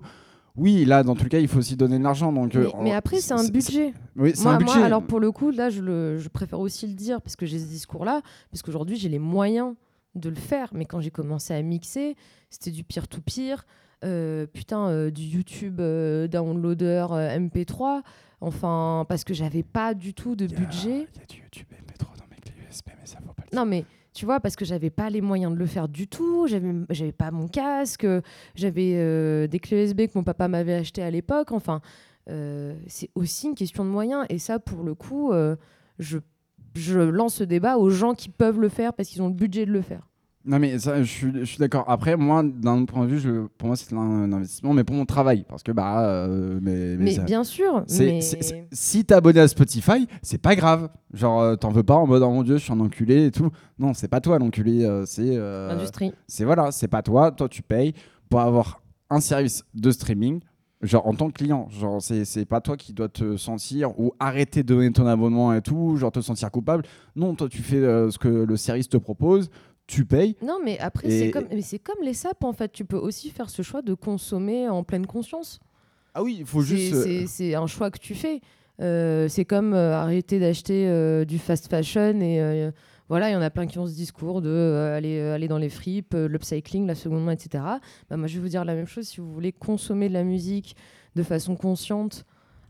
[0.57, 2.33] Oui, là, dans tous les cas, il faut aussi donner de l'argent.
[2.33, 3.93] Donc, Mais, euh, mais après, c'est un budget.
[4.15, 4.83] Oui, c'est Moi, un moi, budget.
[4.85, 7.59] alors pour le coup, là, je, le, je préfère aussi le dire parce que j'ai
[7.59, 8.21] ce discours-là,
[8.51, 9.75] parce qu'aujourd'hui, j'ai les moyens
[10.15, 10.69] de le faire.
[10.73, 12.15] Mais quand j'ai commencé à mixer,
[12.49, 13.65] c'était du peer-to-peer,
[14.03, 18.01] euh, putain, euh, du YouTube euh, downloader euh, MP3.
[18.41, 21.07] Enfin, parce que j'avais pas du tout de budget.
[21.15, 23.55] Il y a du YouTube MP3 dans mes clés USB, mais ça vaut pas le
[23.55, 23.83] Non, mais
[24.17, 26.47] tu vois, parce que j'avais pas les moyens de le faire du tout.
[26.47, 28.07] J'avais, pas mon casque.
[28.55, 31.51] J'avais euh, des clés USB que mon papa m'avait acheté à l'époque.
[31.51, 31.81] Enfin,
[32.27, 34.25] euh, c'est aussi une question de moyens.
[34.29, 35.55] Et ça, pour le coup, euh,
[35.99, 39.67] je lance ce débat aux gens qui peuvent le faire parce qu'ils ont le budget
[39.67, 40.07] de le faire.
[40.47, 41.83] Non, mais ça, je suis, je suis d'accord.
[41.87, 45.05] Après, moi, d'un point de vue, je- pour moi, c'est un, investissement, mais pour mon
[45.05, 45.45] travail.
[45.49, 49.13] Parce que, bah, euh, mais, mais Mais ça- bien sûr, mais c'est- c'est- si t'es
[49.13, 50.89] abonné à Spotify, c'est pas grave.
[51.13, 53.31] Genre, euh, t'en veux pas en mode, oh mon dieu, je suis un enculé et
[53.31, 53.49] tout.
[53.77, 54.85] Non, c'est pas toi l'enculé.
[54.85, 55.35] euh, c'est.
[55.35, 56.13] euh, l'industrie.
[56.27, 57.31] c'est voilà, c'est pas toi.
[57.31, 57.93] Toi, tu payes
[58.29, 60.39] pour avoir un service de streaming.
[60.83, 64.61] Genre en tant que client, genre c'est pas toi qui dois te sentir ou arrêter
[64.61, 66.83] de donner ton abonnement et tout, genre te sentir coupable.
[67.15, 69.49] Non, toi tu fais ce que le service te propose,
[69.87, 70.35] tu payes.
[70.43, 72.71] Non, mais après, Et- c'est comme, mais c'est comme les sapes, en fait.
[72.71, 75.59] Tu peux aussi faire ce choix de consommer en pleine conscience.
[76.13, 76.93] Ah oui, il faut juste.
[76.93, 78.41] euh, C'est un choix que tu fais.
[78.79, 82.71] Euh, c'est comme euh, arrêter d'acheter euh, du fast fashion et
[83.09, 85.69] voilà, il y en a plein qui ont ce discours de aller, aller dans les
[85.69, 87.63] fripes, l'upcycling, la seconde main, etc.
[88.09, 89.07] Bah, moi, je vais vous dire la même chose.
[89.07, 90.75] Si vous voulez consommer de la musique
[91.15, 92.25] de façon consciente,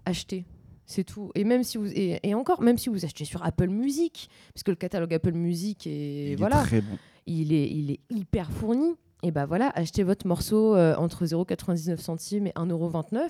[0.06, 0.46] achetez.
[0.88, 1.32] C'est tout.
[1.36, 4.64] Et même si vous et, et encore, même si vous achetez sur Apple Music, parce
[4.64, 6.98] que le catalogue Apple Music est Il est très bon.
[7.28, 8.96] il est il est hyper fourni.
[9.24, 13.28] Et bah voilà, achetez votre morceau euh, entre 0,99 centimes et 1,29€.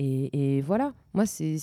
[0.00, 1.58] Et, et voilà, moi c'est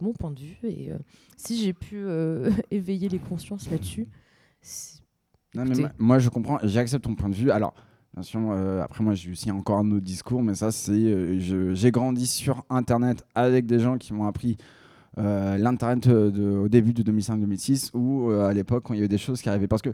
[0.00, 0.58] mon point de vue.
[0.64, 0.98] Et euh,
[1.36, 4.08] si j'ai pu euh, éveiller les consciences là-dessus,
[5.54, 7.50] moi, moi, je comprends, j'accepte ton point de vue.
[7.50, 7.74] Alors,
[8.16, 10.92] bien euh, après, moi, j'ai aussi encore un autre discours, mais ça, c'est.
[10.92, 14.56] euh, j'ai grandi sur Internet avec des gens qui m'ont appris
[15.18, 19.18] euh, l'Internet de- au début de 2005-2006, ou à l'époque, quand il y avait des
[19.18, 19.68] choses qui arrivaient.
[19.68, 19.90] Parce que,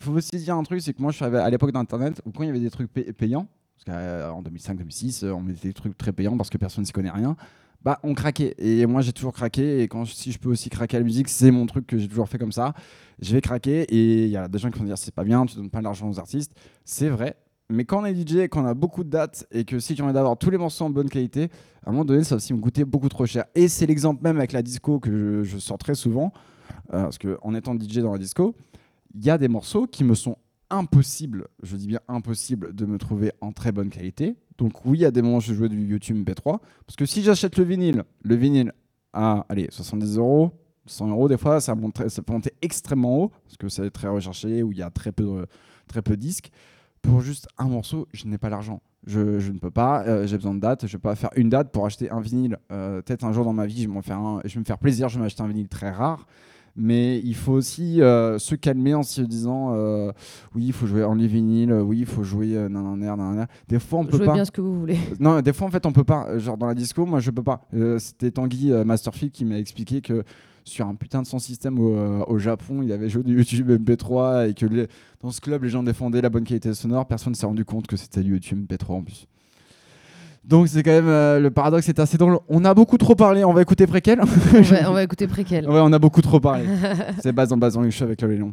[0.00, 2.42] faut aussi dire un truc, c'est que moi, je suis à l'époque d'Internet où quand
[2.42, 3.46] il y avait des trucs pay- payants,
[3.84, 3.98] parce
[4.30, 7.10] qu'en 2005-2006, euh, on mettait des trucs très payants parce que personne ne s'y connaît
[7.10, 7.36] rien.
[7.82, 8.54] Bah, on craquait.
[8.58, 9.82] Et moi, j'ai toujours craqué.
[9.82, 12.06] Et quand, si je peux aussi craquer à la musique, c'est mon truc que j'ai
[12.08, 12.74] toujours fait comme ça
[13.20, 15.46] je vais craquer et il y a des gens qui vont dire c'est pas bien,
[15.46, 16.52] tu donnes pas l'argent aux artistes.
[16.84, 17.36] C'est vrai.
[17.72, 20.12] Mais quand on est DJ, qu'on a beaucoup de dates et que si tu envie
[20.12, 21.48] d'avoir tous les morceaux en bonne qualité,
[21.84, 23.44] à un moment donné, ça va aussi me coûter beaucoup trop cher.
[23.54, 26.32] Et c'est l'exemple même avec la disco que je, sors très souvent.
[26.92, 28.54] euh, parce qu'en étant DJ dans la disco,
[29.14, 30.36] il y a des morceaux qui me sont
[30.70, 34.36] impossibles, je dis bien impossible, de me trouver en très bonne qualité.
[34.58, 36.60] Donc oui, a des moments où je jouais du YouTube MP3.
[36.86, 38.72] Parce que si j'achète le vinyle, le vinyle
[39.12, 40.52] à allez, 70 euros,
[40.86, 44.08] 100 euros des fois, ça, monte ça peut monter extrêmement haut, parce que c'est très
[44.08, 45.46] recherché, où il y a très peu
[45.86, 46.50] très peu de disques.
[47.02, 48.80] Pour juste un morceau, je n'ai pas l'argent.
[49.06, 51.30] Je, je ne peux pas, euh, j'ai besoin de date, je ne vais pas faire
[51.34, 52.58] une date pour acheter un vinyle.
[52.70, 54.78] Euh, Peut-être un jour dans ma vie, je vais, faire un, je vais me faire
[54.78, 56.26] plaisir, je vais m'acheter un vinyle très rare.
[56.76, 59.74] Mais il faut aussi euh, se calmer en se disant
[60.54, 63.46] oui, il faut jouer en vinyle, oui, il faut jouer euh, nanana, nanana.
[63.68, 64.32] Des fois, on peut jouez pas.
[64.34, 64.96] bien ce que vous voulez.
[65.20, 66.38] Non, des fois en fait on peut pas.
[66.38, 67.66] Genre dans la disco, moi je peux pas.
[67.98, 70.24] C'était Tanguy Masterfield qui m'a expliqué que
[70.64, 73.70] sur un putain de son système au, euh, au Japon, il avait joué du YouTube
[73.70, 74.86] MP3 et que les-
[75.20, 77.06] dans ce club les gens défendaient la bonne qualité sonore.
[77.06, 79.26] Personne ne s'est rendu compte que c'était du YouTube MP3 en plus.
[80.44, 82.38] Donc c'est quand même euh, le paradoxe est assez drôle.
[82.48, 83.44] On a beaucoup trop parlé.
[83.44, 84.20] On va écouter préquel.
[84.20, 85.68] on, va, on va écouter préquel.
[85.68, 86.64] ouais, on a beaucoup trop parlé.
[87.22, 88.52] c'est base en les shows avec le Léon.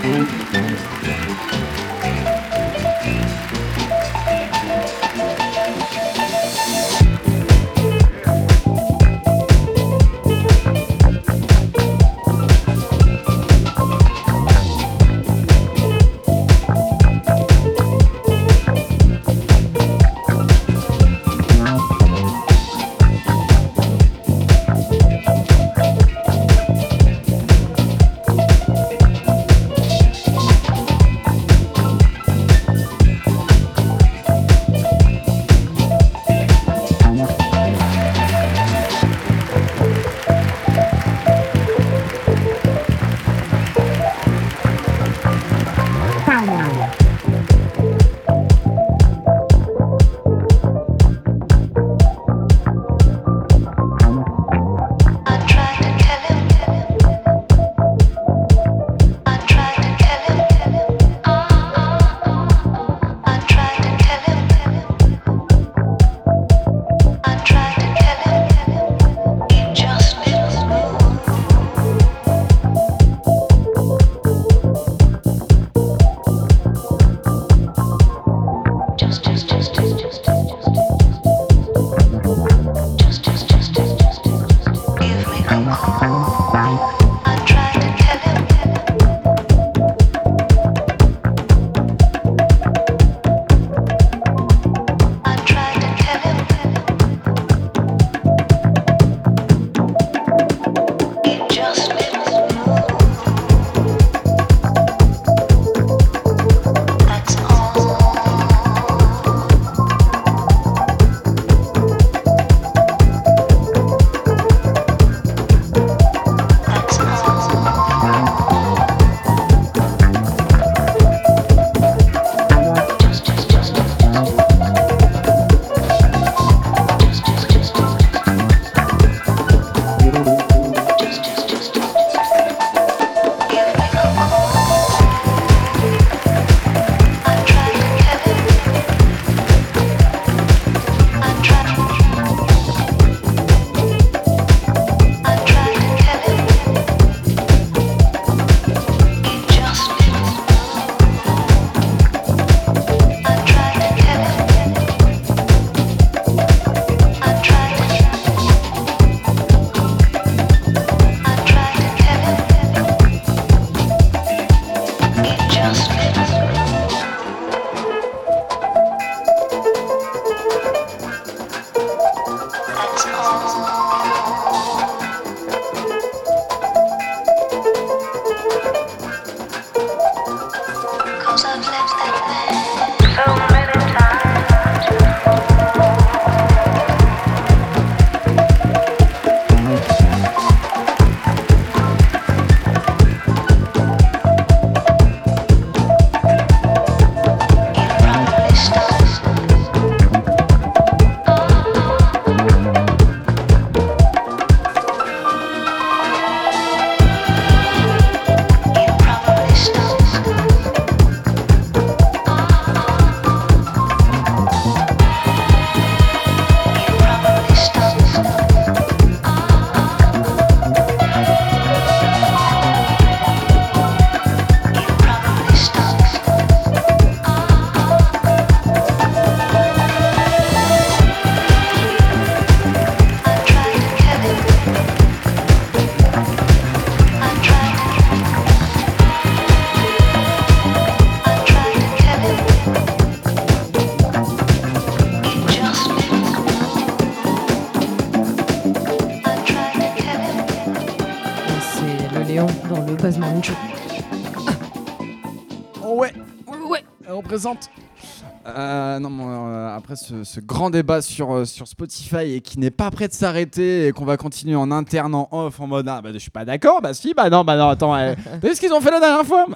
[259.91, 263.13] après ce, ce grand débat sur, euh, sur Spotify et qui n'est pas prêt de
[263.13, 266.31] s'arrêter et qu'on va continuer en interne, en off, en mode ah bah je suis
[266.31, 267.93] pas d'accord, bah si, bah non, bah non, attends,
[268.41, 269.47] vu ce qu'ils ont fait la dernière fois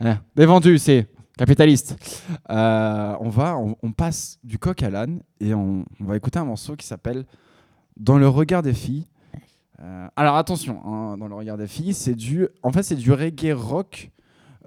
[0.36, 1.06] Des vendus, c'est
[1.38, 1.96] capitaliste.
[2.50, 6.38] Euh, on va, on, on passe du coq à l'âne et on, on va écouter
[6.38, 7.24] un morceau qui s'appelle
[7.96, 9.06] Dans le regard des filles.
[9.80, 13.10] Euh, alors attention, hein, dans le regard des filles, c'est du, en fait c'est du
[13.10, 14.10] reggae rock.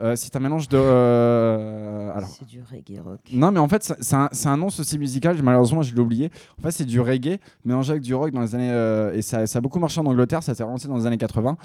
[0.01, 0.77] Euh, c'est un mélange de.
[0.77, 3.19] euh, alors, C'est du reggae rock.
[3.33, 5.37] non, mais en fait, c'est un, c'est un nom aussi musical.
[5.43, 6.29] Malheureusement, je l'ai oublié.
[6.57, 8.71] En fait, c'est du reggae mélangé avec du rock dans les années.
[8.71, 10.41] euh, et ça, ça a beaucoup marché en Angleterre.
[10.43, 11.57] Ça s'est relancé dans les années 80.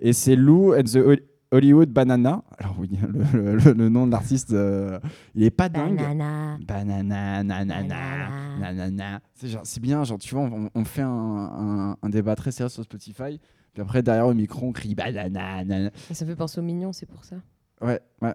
[0.00, 1.20] Et c'est Lou and the Hol-
[1.52, 2.42] Hollywood Banana.
[2.58, 2.88] Alors, oui,
[3.34, 4.98] le, le- le- le nom de l'artiste, euh,
[5.34, 5.96] il est pas dingue.
[5.98, 6.56] Banana.
[6.66, 8.58] Banana, nanana, Banana.
[8.58, 9.20] nanana.
[9.34, 12.52] C'est genre- c'est bien, genre, tu vois, on, on fait un, un- un débat très
[12.52, 13.38] sérieux sur Spotify.
[13.74, 15.90] Puis après, derrière le micro, on crie banana, nanana.
[16.12, 17.36] Ça fait penser aux mignons, c'est pour ça.
[17.82, 18.34] Ouais, ouais.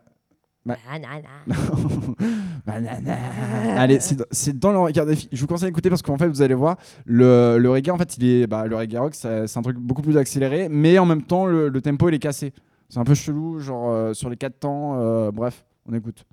[0.65, 1.17] Banana.
[2.65, 3.15] Banana.
[3.77, 5.29] Allez, c'est dans- le regard des filles.
[5.31, 6.75] Je vous conseille d'écouter parce qu'en fait, vous allez voir,
[7.05, 10.01] le, le reggae, en fait, il est, bah, le reggae rock, c'est un truc beaucoup
[10.01, 12.53] plus accéléré, mais en même temps, le, le tempo, il est cassé.
[12.89, 14.99] C'est un peu chelou, genre euh, sur les quatre temps.
[14.99, 16.25] euh, bref, on écoute.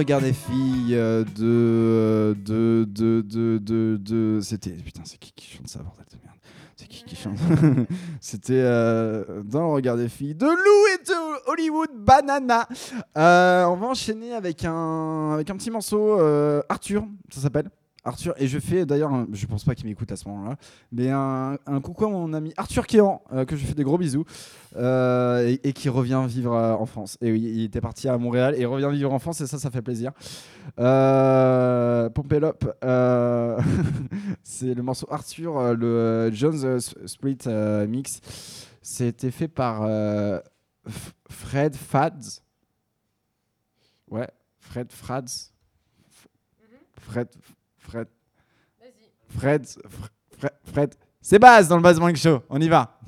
[0.00, 4.70] Regard des filles euh, de, de, de, de, de, de- C'était.
[4.70, 6.36] Putain, c'est qui qui chante ça, bordel de merde?
[6.76, 7.36] C'est qui qui chante
[8.20, 10.54] C'était euh, dans le regard des filles de Lou
[10.94, 12.66] et de Hollywood Banana.
[13.18, 16.18] Euh, on va enchaîner avec un, avec un petit morceau.
[16.18, 17.70] euh, Arthur, ça s'appelle.
[18.04, 20.56] Arthur, et je fais d'ailleurs, un- je pense pas qu'il m'écoute à ce moment-là,
[20.92, 23.98] mais un, un coucou à mon ami Arthur Kéan, euh, que je fais des gros
[23.98, 24.24] bisous,
[24.76, 27.18] euh, et, et qui revient vivre euh, en France.
[27.20, 29.70] Et oui, il était parti à Montréal et revient vivre en France, et ça, ça
[29.70, 30.12] fait plaisir.
[30.78, 32.08] Euh,
[32.84, 33.60] euh,
[34.42, 38.20] c'est le morceau Arthur, euh, le Jones euh, S- Split euh, Mix.
[38.82, 40.38] C'était fait par euh,
[40.88, 42.40] F- Fred Fads.
[44.10, 44.28] Ouais,
[44.58, 45.24] Fred Frads.
[46.10, 46.26] F-
[46.98, 47.28] Fred.
[47.90, 48.06] Fred.
[49.38, 49.66] Fred.
[49.66, 50.08] Fr-
[50.38, 50.52] Fred.
[50.72, 50.94] Fred.
[51.20, 52.42] C'est Baz dans le Morning Show.
[52.48, 52.99] On y va.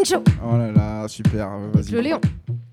[0.00, 0.24] Morning Show.
[0.42, 1.52] Oh là là, super.
[1.52, 1.92] euh, Avec Vas-y.
[1.92, 2.20] le Léon.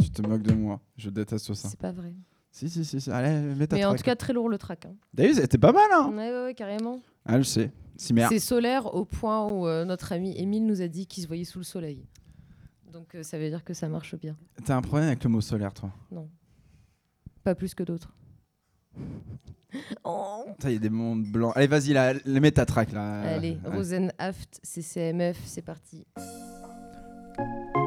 [0.02, 0.80] Tu te moques de moi.
[0.96, 1.68] Je déteste ça.
[1.70, 2.14] C'est pas vrai.
[2.52, 3.02] Si, si, si.
[3.02, 3.12] si.
[3.12, 3.98] Allez, mets ta Mais en track.
[4.00, 4.86] tout cas, très lourd le track.
[4.86, 4.96] hein.
[5.14, 7.02] D'ailleurs, c'était pas mal, hein Ouais, ouais, ouais, carrément.
[7.26, 7.72] Ah, je sais.
[7.98, 11.44] C'est solaire au point où euh, notre ami Émile nous a dit qu'il se voyait
[11.44, 12.06] sous le soleil.
[12.94, 14.38] Donc euh, ça veut dire que ça marche bien.
[14.64, 15.92] T'as un problème avec le mot solaire, toi
[17.44, 18.14] Pas plus que d'autres.
[20.06, 20.46] Oh.
[20.64, 21.52] Il y a des mondes blancs.
[21.56, 23.20] Allez, vas-y, là, mets ta track, là.
[23.36, 23.58] Allez.
[23.66, 26.08] Rosenhaft, CCMF, c'est parti.
[27.40, 27.87] you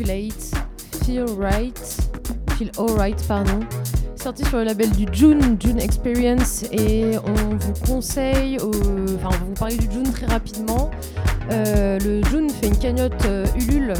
[0.00, 0.50] Immaculate,
[1.04, 1.78] Feel Right,
[2.58, 3.60] Feel Alright, pardon.
[4.16, 9.30] Sorti sur le label du June, June Experience, et on vous conseille, au- enfin on
[9.30, 10.90] va vous parler du June très rapidement.
[11.52, 13.94] Euh, le June fait une cagnotte euh, Ulule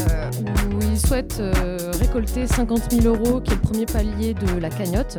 [0.00, 0.30] euh,
[0.70, 4.70] où il souhaite euh, récolter 50 000 euros, qui est le premier palier de la
[4.70, 5.18] cagnotte.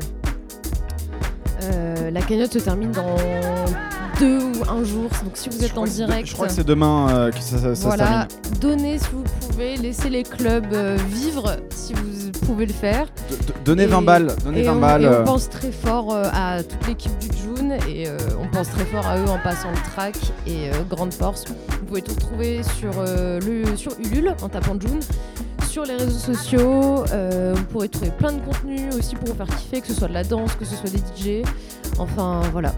[1.63, 3.15] Euh, la cagnotte se termine dans
[4.19, 7.09] deux ou un jour, donc si vous êtes en direct, Je crois que c'est demain
[7.09, 8.27] euh, que ça, ça- ça se voilà,
[8.61, 9.23] donnez si vous
[9.57, 13.07] pouvez, laissez les clubs euh, vivre si vous pouvez le faire.
[13.29, 13.35] D-
[13.65, 14.35] Donnez Et- 20 balles.
[14.43, 15.03] Donnez Et 20 on, balles.
[15.03, 15.23] et on euh.
[15.23, 19.05] pense très fort euh, à toute l'équipe du June et euh, on pense très fort
[19.07, 20.15] à eux en passant le track
[20.45, 21.45] et euh, grande force.
[21.47, 24.99] Vous pouvez tout retrouver sur, euh, le, sur Ulule en tapant June.
[25.67, 29.81] Sur les réseaux sociaux, vous pourrez trouver plein de contenus aussi pour vous faire kiffer,
[29.81, 31.43] que ce soit de la danse, que ce soit des DJ.
[31.99, 32.73] Enfin voilà.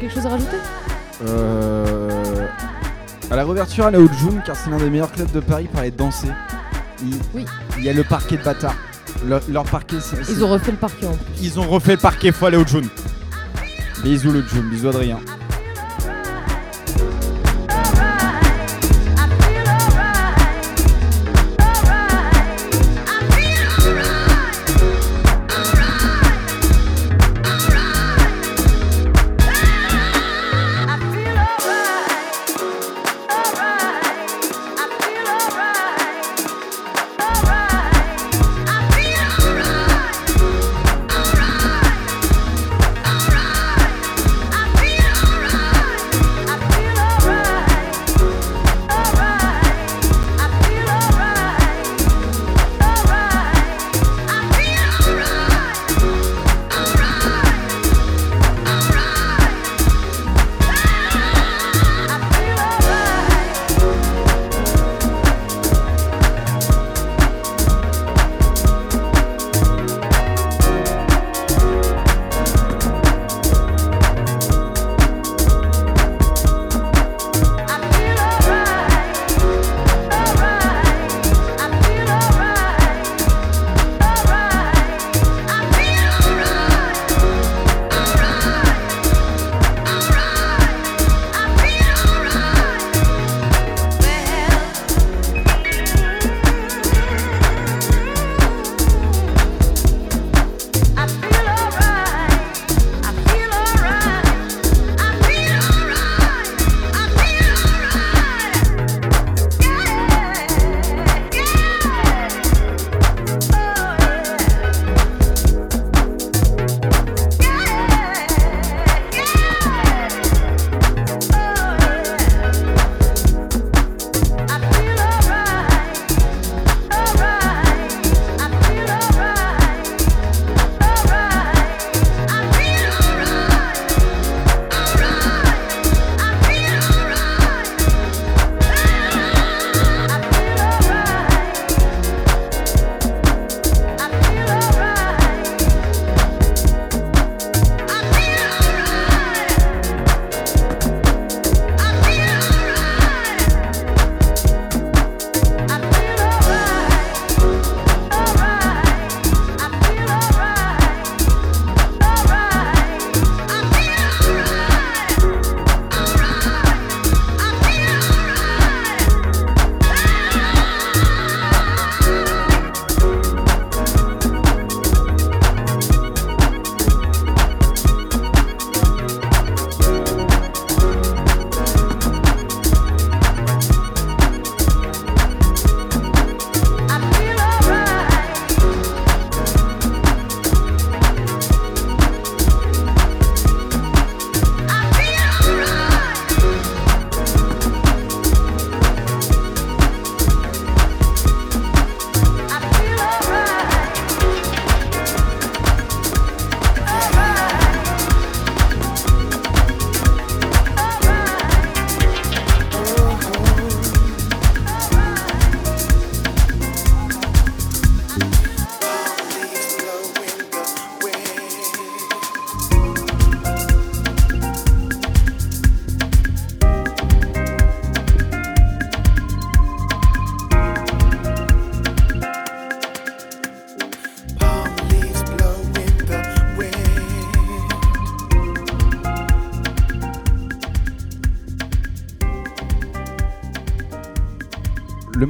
[0.00, 0.56] Quelque chose à rajouter?
[1.28, 2.46] Euh,
[3.30, 5.80] À la réouverture, allez au June car c'est l'un des meilleurs clubs de Paris pour
[5.80, 6.28] aller danser.
[7.02, 7.44] Il, Oui.
[7.78, 8.74] il y a le parquet de bâtard.
[9.24, 10.16] Le- leur parquet, c'est.
[10.30, 11.32] Ils ont refait le parquet en plus.
[11.42, 12.88] Ils ont refait le parquet, faut aller au June.
[14.02, 15.18] Bisous le June, bisous Adrien.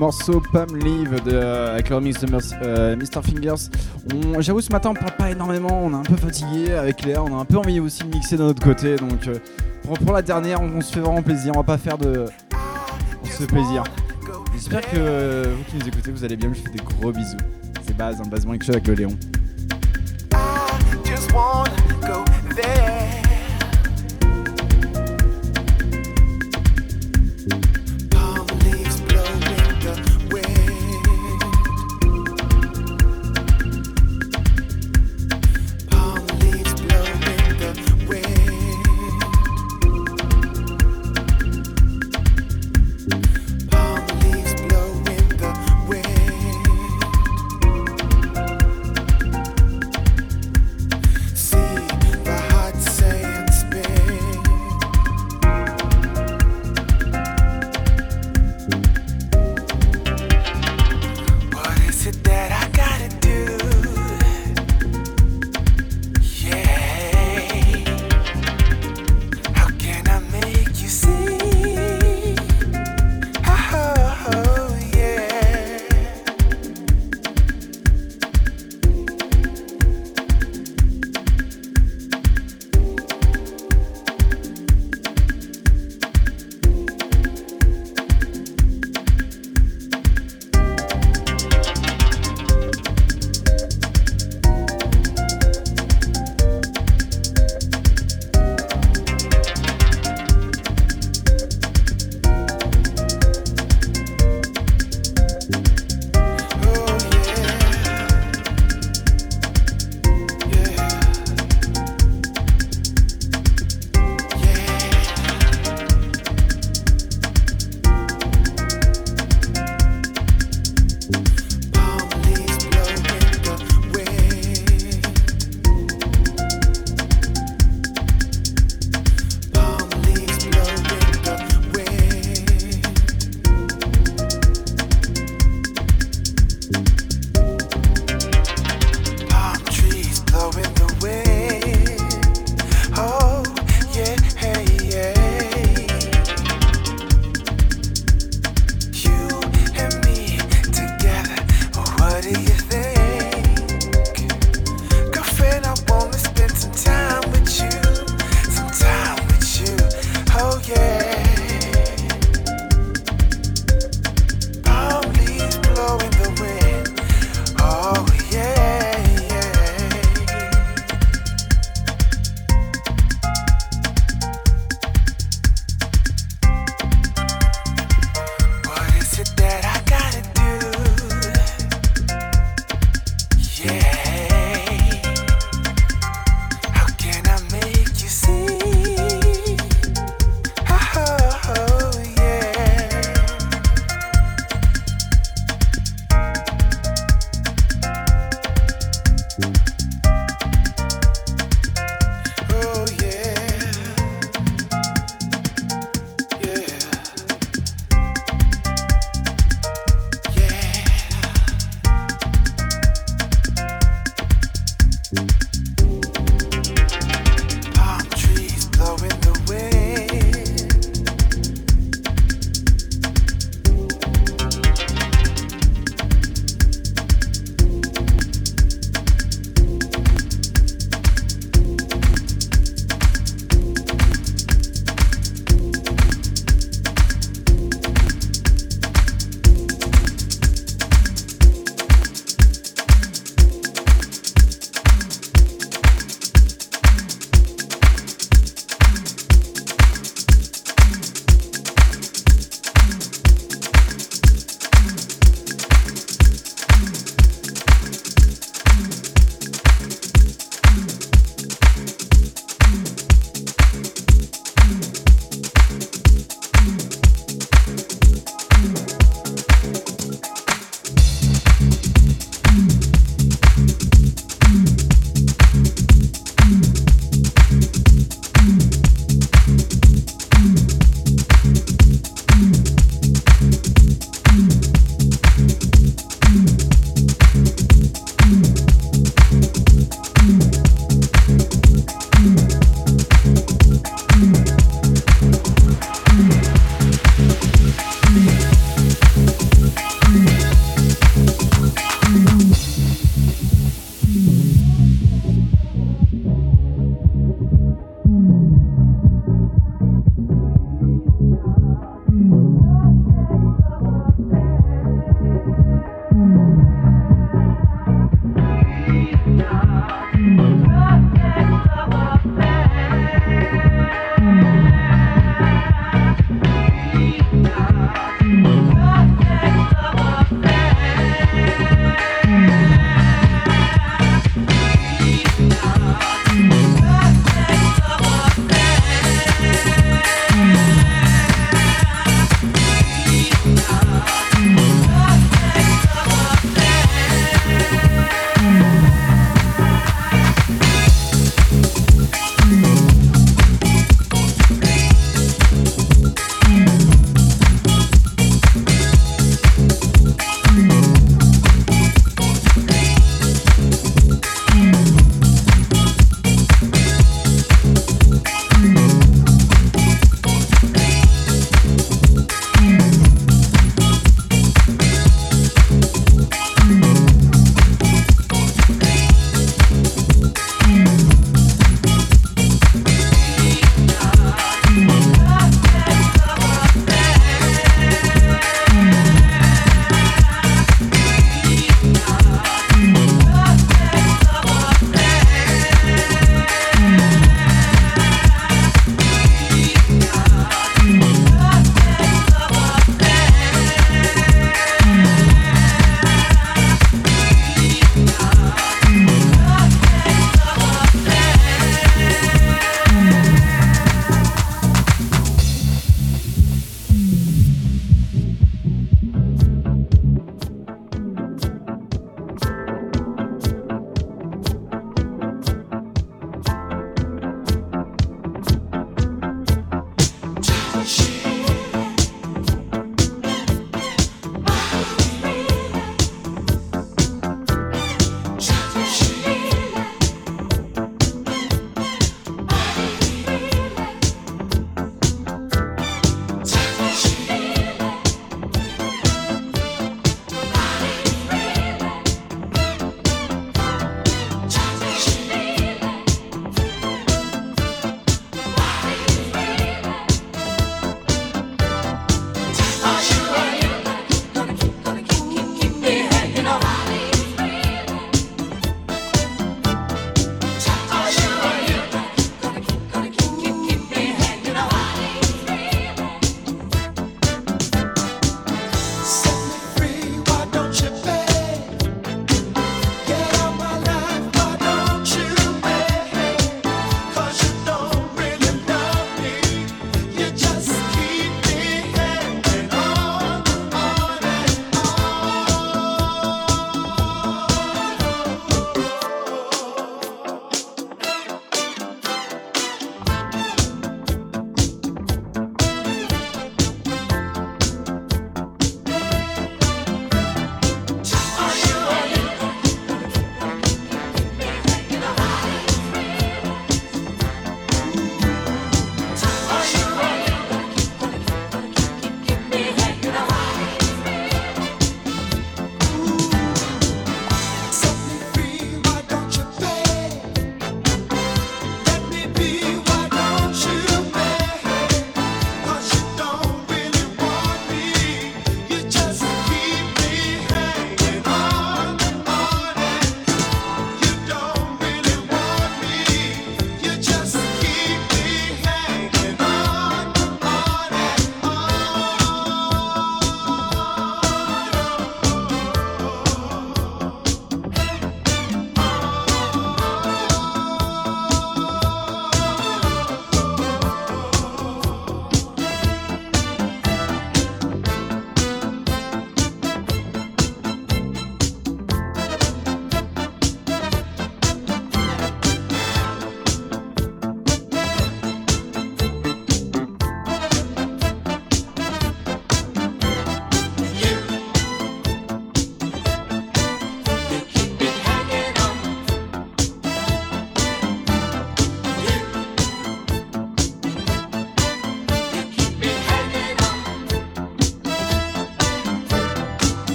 [0.00, 3.22] Morceau Palm Leave euh, avec le remix de Mers- euh, Mr.
[3.22, 3.68] Fingers.
[4.38, 5.78] J'avoue, ce matin, on parle pas énormément.
[5.84, 7.22] On est un peu fatigué avec Léa.
[7.22, 8.96] On a un peu envie aussi de mixer de notre côté.
[8.96, 9.34] Donc, euh,
[9.82, 11.52] pour, pour la dernière, on, se fait vraiment plaisir.
[11.54, 12.24] On va pas faire de.
[13.22, 13.84] On se plaisir.
[14.54, 16.50] J'espère que euh, vous qui nous écoutez, vous allez bien.
[16.54, 17.36] Je vous fais des gros bisous.
[17.86, 19.16] C'est base, un basement avec le Léon.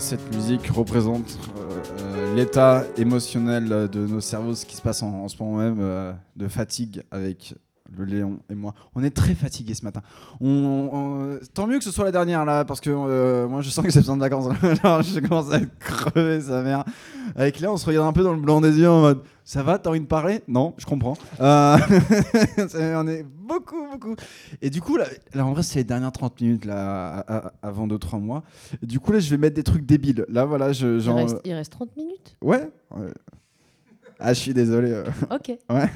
[0.00, 5.28] Cette musique représente euh, euh, l'état émotionnel de nos cerveaux, ce qui se passe en,
[5.28, 7.54] ce moment même, euh, de fatigue avec
[7.96, 8.74] le Léon et moi.
[8.96, 10.00] On est très fatigués ce matin.
[10.40, 14.00] Tant mieux que ce soit la dernière là, parce que moi je sens que j'ai
[14.00, 14.52] besoin de vacances.
[14.62, 16.84] Je commence à crevé, sa mère.
[17.36, 19.62] Avec Léa, on se regarde un peu dans le blanc des yeux en mode Ça
[19.62, 20.42] va, t'as envie de parler?
[20.48, 21.16] Non, je comprends.
[21.38, 24.16] On est beaucoup, beaucoup.
[24.60, 25.06] Et du coup, là,
[25.36, 28.42] en vrai, c'est les dernières 30 minutes là, avant 2-3 mois.
[28.82, 30.24] Et du coup, là, je vais mettre des trucs débiles.
[30.28, 30.94] Là, voilà, je.
[30.94, 32.36] Il Genre, reste, il reste 30 minutes.
[32.42, 32.68] Ouais.
[32.96, 33.08] ouais.
[34.20, 34.90] Ah, je suis désolé.
[34.92, 35.04] euh.
[35.30, 35.58] Ok.
[35.68, 35.90] Ouais,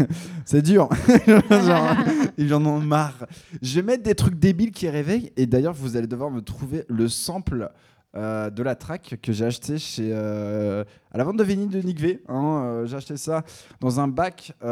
[0.44, 0.88] c'est dur.
[1.50, 1.96] Genre,
[2.38, 3.26] J'en ai marre.
[3.62, 5.32] Je vais mettre des trucs débiles qui réveillent.
[5.36, 7.70] Et d'ailleurs, vous allez devoir me trouver le sample
[8.18, 11.80] euh, de la track que j'ai acheté chez euh, à la vente de vinyle de
[11.80, 12.22] Nick V.
[12.28, 13.44] hein, euh, j'ai acheté ça
[13.80, 14.66] dans un bac où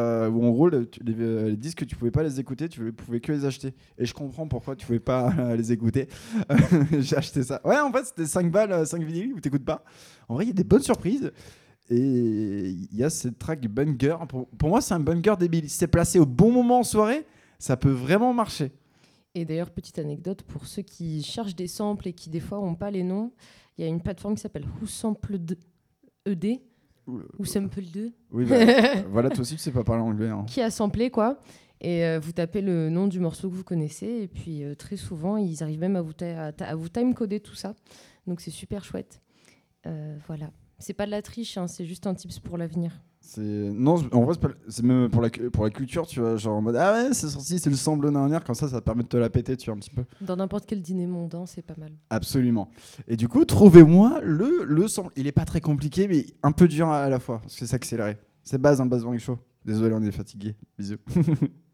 [0.44, 3.44] en gros le- tu- les, disques tu pouvais pas les écouter, tu pouvais que les
[3.44, 3.74] acheter.
[3.98, 6.08] Et je comprends pourquoi tu pouvais pas les écouter.
[6.98, 7.60] j'ai acheté ça.
[7.64, 9.84] Ouais, en fait c'était 5 balles, 5 vinyles où t'écoutes pas.
[10.28, 11.30] En vrai, il y a des bonnes surprises.
[11.88, 14.16] Et il y a cette track banger.
[14.28, 15.70] Pour, pour moi, c'est un banger débile.
[15.70, 17.24] Si c'est placé au bon moment en soirée,
[17.60, 18.72] ça peut vraiment marcher.
[19.38, 22.74] Et d'ailleurs, petite anecdote pour ceux qui cherchent des samples et qui des fois n'ont
[22.74, 23.32] pas les noms,
[23.76, 25.58] il y a une plateforme qui s'appelle WhoSampled
[26.24, 26.60] ED
[27.38, 28.56] ou Sample 2 Oui, bah,
[29.10, 30.28] voilà, toi aussi, tu sais pas parler anglais.
[30.30, 30.44] hein.
[30.48, 31.38] qui a samplé quoi.
[31.82, 34.96] Et euh, vous tapez le nom du morceau que vous connaissez et puis euh, très
[34.96, 37.74] souvent ils arrivent même à vous, ta- à ta- à vous timecoder tout ça.
[38.26, 39.20] Donc c'est super chouette.
[39.86, 40.50] Euh, voilà.
[40.78, 43.02] C'est pas de la triche, hein, c'est juste un tips pour l'avenir.
[43.38, 44.34] Non, en vrai,
[44.68, 47.28] c'est même pour la, pour la culture, tu vois, genre en mode ah ouais, c'est
[47.28, 49.66] sorti, c'est le semble dernière, comme ça, ça te permet de te la péter, tu
[49.66, 50.04] vois, un petit peu.
[50.20, 51.92] Dans n'importe quel dîner mondain, c'est pas mal.
[52.10, 52.70] Absolument.
[53.08, 55.12] Et du coup, trouvez-moi le le sample.
[55.16, 57.66] Il est pas très compliqué, mais un peu dur à, à la fois, parce que
[57.66, 58.16] c'est accéléré.
[58.42, 59.38] C'est base, un base Bang Show.
[59.64, 60.54] Désolé, on est fatigué.
[60.78, 60.96] Bisous.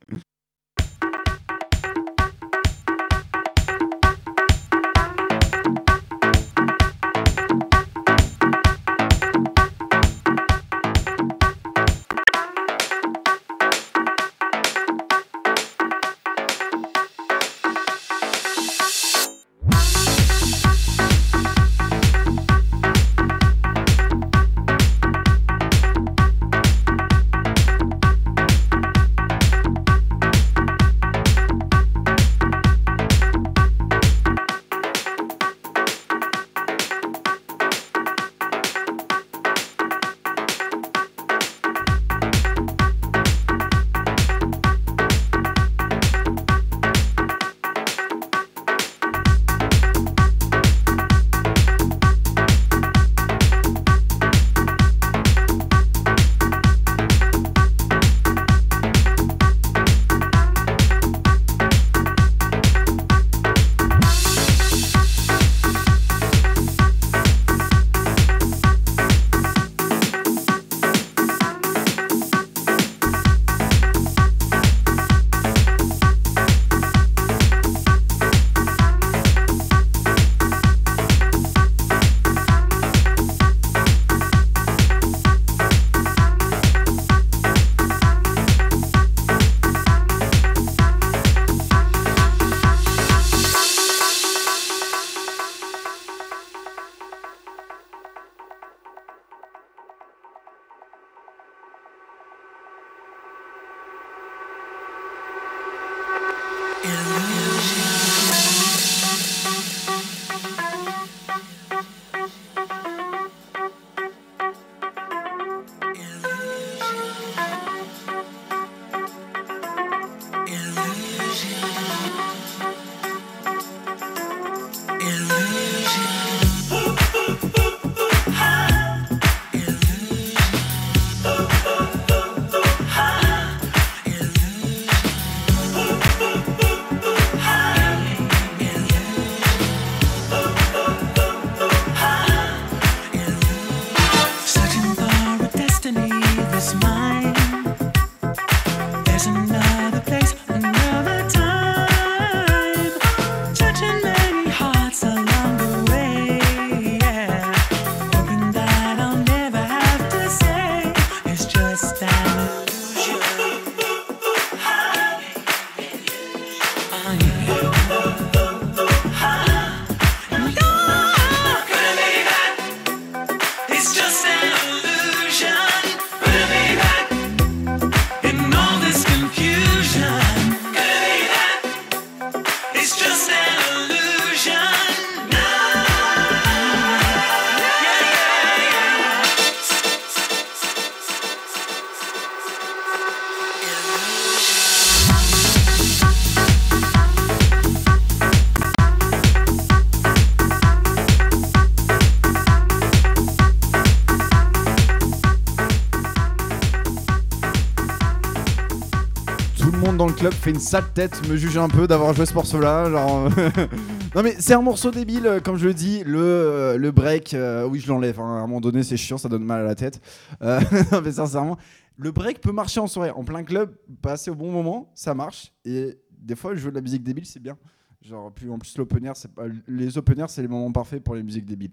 [210.22, 212.88] club fait une sale tête, me juge un peu d'avoir joué ce morceau-là.
[212.88, 213.28] Genre...
[214.14, 216.04] non mais c'est un morceau débile, euh, comme je le dis.
[216.04, 218.20] Le, euh, le break, euh, oui je l'enlève.
[218.20, 218.36] hein.
[218.36, 220.00] À un moment donné c'est chiant, ça donne mal à la tête.
[220.40, 220.60] Euh,
[220.92, 221.58] non, mais sincèrement,
[221.96, 225.52] le break peut marcher en soirée, en plein club, passer au bon moment, ça marche.
[225.64, 227.58] Et des fois jouer de la musique débile c'est bien.
[228.00, 231.02] Genre plus en plus l'open air, c'est pas les open air c'est les moments parfaits
[231.02, 231.72] pour les musiques débiles.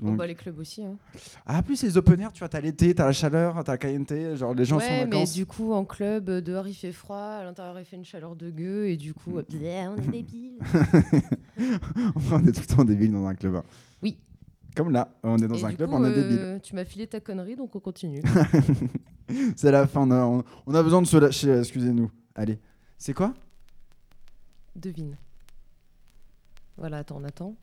[0.00, 0.84] Donc- bah, les clubs aussi.
[0.84, 0.96] hein.
[1.46, 4.12] Ah plus les open air, tu vois, t'as l'été, t'as la chaleur, t'as la caliente,
[4.36, 5.32] genre les gens sont en Ouais, mais vacances.
[5.34, 8.34] du coup, en club, euh, dehors il fait froid, à l'intérieur il fait une chaleur
[8.36, 10.58] de gueux, et du coup, euh, bleh, on est débiles.
[12.32, 13.56] on est tout le temps débile dans un club.
[13.56, 13.64] hein.
[14.02, 14.16] Oui.
[14.76, 16.60] Comme là, on est dans Et un club, coup, on est euh, débile.
[16.62, 18.22] Tu m'as filé ta connerie, donc on continue.
[19.56, 22.10] C'est la fin, on a, on- on a besoin de se lâcher, excusez-nous.
[22.34, 22.58] Allez,
[22.98, 23.32] c'est quoi?
[24.74, 25.16] Devine.
[26.76, 27.54] Voilà, attends, on attend.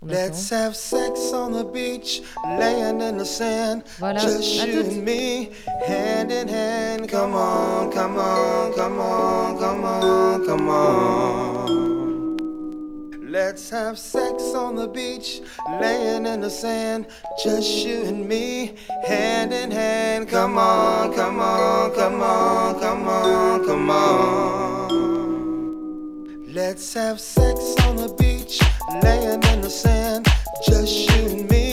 [0.00, 3.82] Let's have sex on the beach, laying in the sand.
[3.98, 5.50] Voilà, Just you and me,
[5.86, 7.08] hand in hand.
[7.08, 11.88] Come on, come on, come on, come on, come on.
[13.28, 15.40] Let's have sex on the beach,
[15.80, 17.06] laying in the sand.
[17.42, 20.28] Just you and me, hand in hand.
[20.28, 25.08] Come on, come on, come on, come on, come on.
[26.54, 28.60] Let's have sex on the beach,
[29.02, 30.26] laying in the sand.
[30.66, 31.67] Just you and me,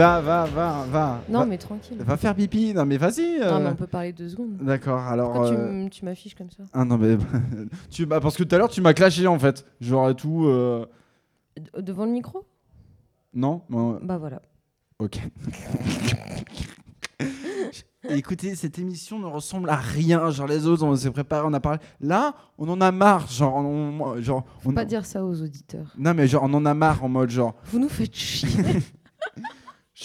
[0.00, 1.20] va, va, va, va.
[1.28, 1.96] Non, va, mais tranquille.
[2.00, 3.38] va faire pipi, non mais vas-y.
[3.40, 3.58] Non, euh.
[3.60, 4.56] mais on peut parler deux secondes.
[4.60, 5.32] D'accord, alors.
[5.32, 6.62] Pourquoi euh, tu m'affiches comme ça?
[6.72, 7.16] Ah non mais
[7.90, 9.64] tu bah, parce que tout à l'heure tu m'as clashé en fait.
[9.80, 10.46] J'aurais tout.
[10.46, 10.86] euh,
[11.78, 12.46] Devant le micro?
[13.34, 14.40] Non, non, Bah voilà.
[14.98, 15.20] ok.
[18.08, 20.30] Écoutez, cette émission ne ressemble à rien.
[20.30, 21.78] Genre les autres, on s'est préparé, on a parlé.
[22.00, 23.28] Là, on en a marre.
[23.30, 25.92] Genre, on, genre, Faut on- pas dire ça aux auditeurs.
[25.98, 28.48] non mais genre, on en a marre en mode genre, Vous nous faites chier.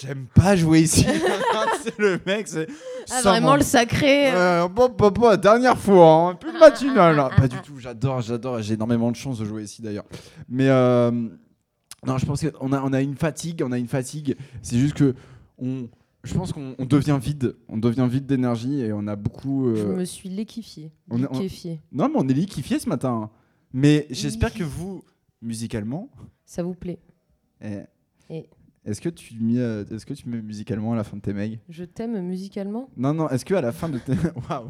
[0.00, 1.06] j'aime pas jouer ici.
[1.82, 2.66] c'est le mec, c'est.
[3.10, 4.32] Ah, vraiment m'en- le sacré.
[4.34, 7.16] Euh, bon, bon, bon, dernière fois, hein, plus de matinale.
[7.36, 10.06] Pas du tout, j'adore, j'adore, j'ai énormément de chance de jouer ici d'ailleurs.
[10.48, 11.10] Mais euh,
[12.06, 14.36] non, je pense qu'on a, on a une fatigue, on a une fatigue.
[14.62, 15.14] C'est juste que
[15.58, 15.88] on,
[16.24, 19.74] je pense qu'on on devient vide, on devient vide d'énergie et on a beaucoup.
[19.74, 20.90] Je euh, me suis liquéfiée.
[21.10, 21.16] on.
[21.92, 23.22] Non, mais on est liquéfié ce matin.
[23.24, 23.30] hein.
[23.72, 25.02] Mais j'espère que vous,
[25.42, 26.08] musicalement,
[26.44, 26.98] Ça vous plaît
[27.60, 27.80] eh,
[28.30, 28.48] Et-
[28.86, 29.56] est-ce que tu mets,
[29.92, 31.58] est-ce que tu mets musicalement à la fin de tes mails?
[31.68, 32.88] Je t'aime musicalement?
[32.96, 34.12] Non, non, est-ce que à la fin de tes.
[34.50, 34.68] Waouh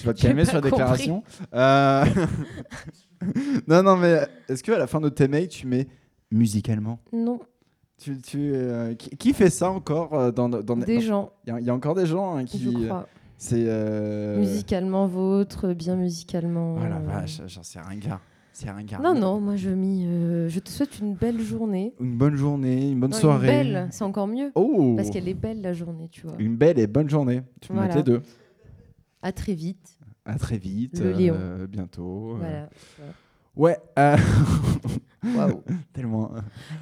[0.00, 0.70] Je vais te calmer sur la compris.
[0.72, 1.22] déclaration.
[1.54, 2.04] Euh,
[3.68, 5.86] non, non, mais est-ce que à la fin de tes mails, tu mets
[6.30, 6.98] musicalement?
[7.12, 7.40] Non.
[7.98, 11.50] tu, tu, euh, qui, qui fait ça encore euh, dans, dans, Des dans- gens, Il
[11.50, 12.58] y, a- il y a encore des gens hein, qui.
[12.62, 13.08] je crois.
[13.38, 13.64] C'est.
[13.68, 16.76] euh, Musicalement vôtre, bien musicalement.
[16.78, 18.20] Oh la euh, vache, genre c'est ringard.
[18.58, 19.02] C'est ringard.
[19.02, 21.92] Non, non, moi je, m'y, euh, je te souhaite une belle journée.
[22.00, 23.48] Une bonne journée, une bonne Non, soirée.
[23.48, 24.50] Une belle, c'est encore mieux.
[24.54, 26.36] Oh Parce qu'elle est belle la journée, tu vois.
[26.38, 27.42] Une belle et bonne journée.
[27.60, 27.88] Tu peux Voilà.
[27.94, 28.22] mettre les deux.
[29.20, 29.98] À très vite.
[30.24, 30.98] À très vite.
[30.98, 31.66] Le euh, lion.
[31.68, 32.36] bientôt.
[32.36, 32.38] euh.
[32.38, 32.68] Voilà.
[33.56, 33.78] Ouais.
[33.98, 34.16] euh,
[35.36, 35.62] Waouh.
[35.92, 36.30] Tellement.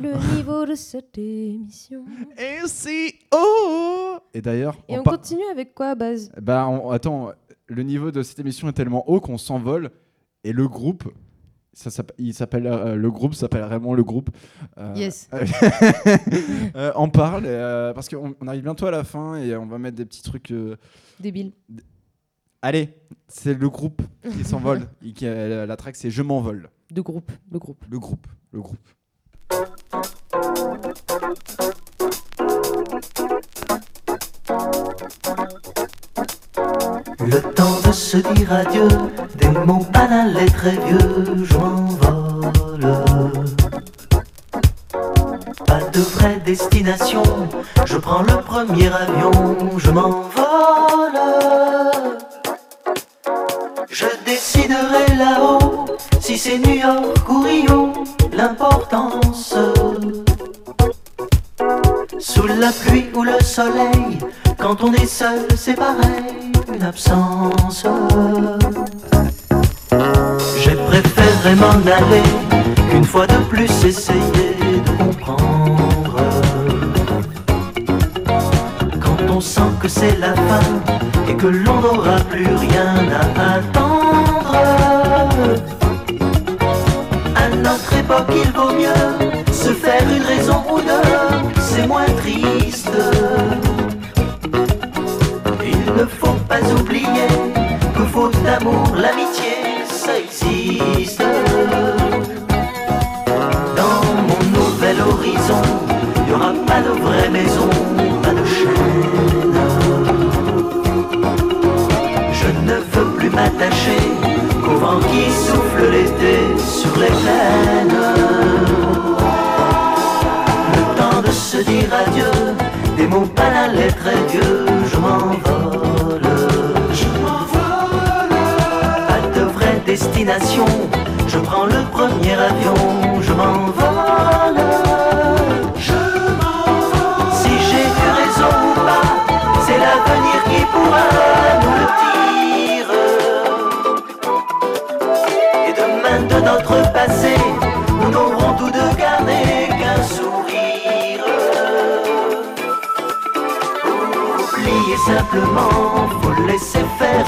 [0.01, 2.05] Le niveau de cette émission.
[2.39, 6.31] Et si oh Et d'ailleurs, Et on par- continue avec quoi à base?
[6.41, 7.33] Bah on- attends,
[7.67, 9.91] le niveau de cette émission est tellement haut qu'on s'envole
[10.45, 11.13] et le groupe
[11.75, 14.31] ça il s'appelle euh, le groupe s'appelle vraiment le groupe.
[14.79, 15.29] Euh, Yes.
[16.77, 19.79] euh, on parle euh, parce qu'on on arrive bientôt à la fin et on va
[19.79, 20.51] mettre des petits trucs.
[20.51, 20.77] euh,
[21.21, 21.53] Débile.
[22.63, 22.89] Allez,
[23.29, 24.87] c'est le groupe qui s'envole.
[25.15, 26.71] Qui, la track c'est Je m'envole.
[26.91, 27.85] De groupe, le groupe.
[27.91, 28.79] Le groupe, le groupe.
[29.51, 29.65] Le
[37.55, 38.89] temps de se dire adieu,
[39.37, 43.05] des mots banals et très vieux, je m'envole.
[45.67, 47.23] Pas de vraie destination,
[47.85, 49.33] je prends le premier avion,
[49.79, 50.31] je m'envole.
[53.91, 55.87] Je déciderai là-haut
[56.21, 57.93] si c'est New York ou Rio,
[58.33, 59.55] l'importance.
[62.19, 64.19] Sous la pluie ou le soleil,
[64.59, 67.85] quand on est seul, c'est pareil, une absence.
[70.63, 72.23] J'ai préféré m'en aller
[72.91, 76.17] qu'une fois de plus essayer de comprendre.
[79.01, 84.55] Quand on sent que c'est la fin et que l'on n'aura plus rien à attendre.
[87.37, 91.34] À notre époque, il vaut mieux se faire une raison ou deux,
[91.75, 92.91] c'est moins triste.
[95.65, 97.29] Il ne faut pas oublier
[97.97, 99.55] que faute d'amour, l'amitié,
[99.89, 101.23] ça existe.
[103.81, 105.63] Dans mon nouvel horizon,
[106.17, 107.69] il n'y aura pas de vraie maison,
[108.23, 109.57] pas de chaîne.
[112.41, 114.03] Je ne veux plus m'attacher
[114.65, 117.84] qu'au vent qui souffle l'été sur les plaines.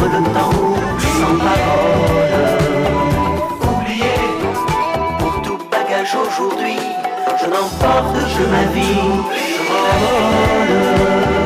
[0.08, 0.50] Faire le temps
[1.18, 2.36] sans parole.
[3.62, 4.20] Oublier
[5.18, 6.78] pour tout bagage aujourd'hui,
[7.40, 9.10] je n'emporte que ma vie,
[9.54, 11.45] je m'envole.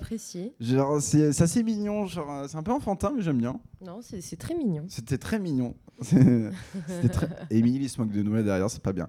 [0.00, 0.54] Apprécié.
[0.60, 3.60] Genre, c'est c'est assez mignon, genre, euh, c'est un peu enfantin, mais j'aime bien.
[3.84, 4.84] Non, c'est très mignon.
[4.88, 5.74] C'était très mignon.
[6.02, 7.28] C'était très...
[7.50, 9.06] Émilie se moque de nous là derrière, c'est pas bien.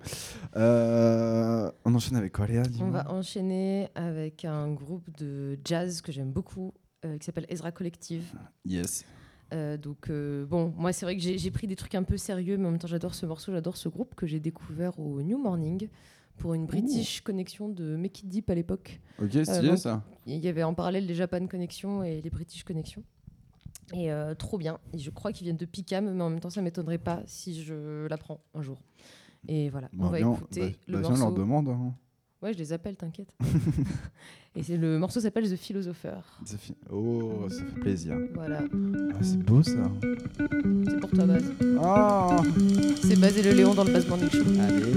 [0.57, 6.11] Euh, On enchaîne avec quoi, Léa On va enchaîner avec un groupe de jazz que
[6.11, 6.73] j'aime beaucoup,
[7.05, 8.33] euh, qui s'appelle Ezra Collective.
[8.65, 9.05] Yes.
[9.53, 12.57] Euh, donc, euh, bon, moi, c'est vrai que j'ai pris des trucs un peu sérieux,
[12.57, 15.37] mais en même temps, j'adore ce morceau, j'adore ce groupe que j'ai découvert au New
[15.37, 15.87] Morning
[16.37, 18.99] pour une British Connection de Make It Deep à l'époque.
[19.21, 20.03] Ok, stylé donc, ça.
[20.25, 23.03] Il y avait en parallèle les Japan Connection et les British Connection.
[23.93, 24.79] Et euh, trop bien.
[24.93, 27.61] Et je crois qu'ils viennent de Picam, mais en même temps, ça m'étonnerait pas si
[27.63, 28.81] je l'apprends un jour.
[29.47, 31.23] Et voilà, on Bah, va écouter bah, le bah, morceau.
[31.23, 31.69] leur demande.
[31.69, 31.93] hein.
[32.41, 33.33] Ouais, je les appelle, t'inquiète.
[34.55, 36.17] et le morceau s'appelle The Philosopher.
[36.91, 38.17] Oh, ça fait plaisir.
[38.33, 38.59] Voilà,
[39.13, 39.89] Ah, c'est beau ça.
[40.89, 41.43] c'est pour toi, Baz.
[41.81, 42.43] Oh
[43.03, 44.43] C'est Baz et le Léon dans le Baz Morning Show.
[44.59, 44.91] Allez.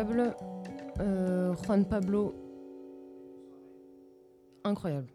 [0.00, 0.36] Incroyable.
[1.00, 2.34] Euh, Juan Pablo.
[4.64, 5.08] Incroyable.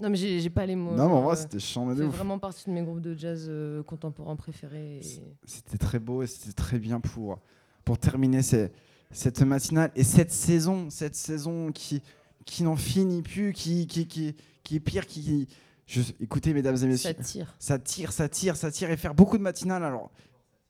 [0.00, 0.94] Non, mais j'ai pas les mots.
[0.94, 2.14] Non, mais en vrai, euh, c'était chambé de fait ouf.
[2.14, 4.98] vraiment partie de mes groupes de jazz euh, contemporains préférés.
[4.98, 7.38] et- C'était très beau et c'était très bien pour,
[7.84, 8.70] pour terminer ces-
[9.10, 12.02] cette matinale et cette saison, cette saison qui,
[12.46, 15.48] qui n'en finit plus, qui, qui, qui, qui est pire, qui...
[15.86, 17.54] Je, écoutez, mesdames et messieurs, Ça tire.
[17.58, 19.82] ça tire, ça tire, ça tire et faire beaucoup de matinales.
[19.82, 20.12] Alors,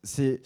[0.02, 0.40] c'est,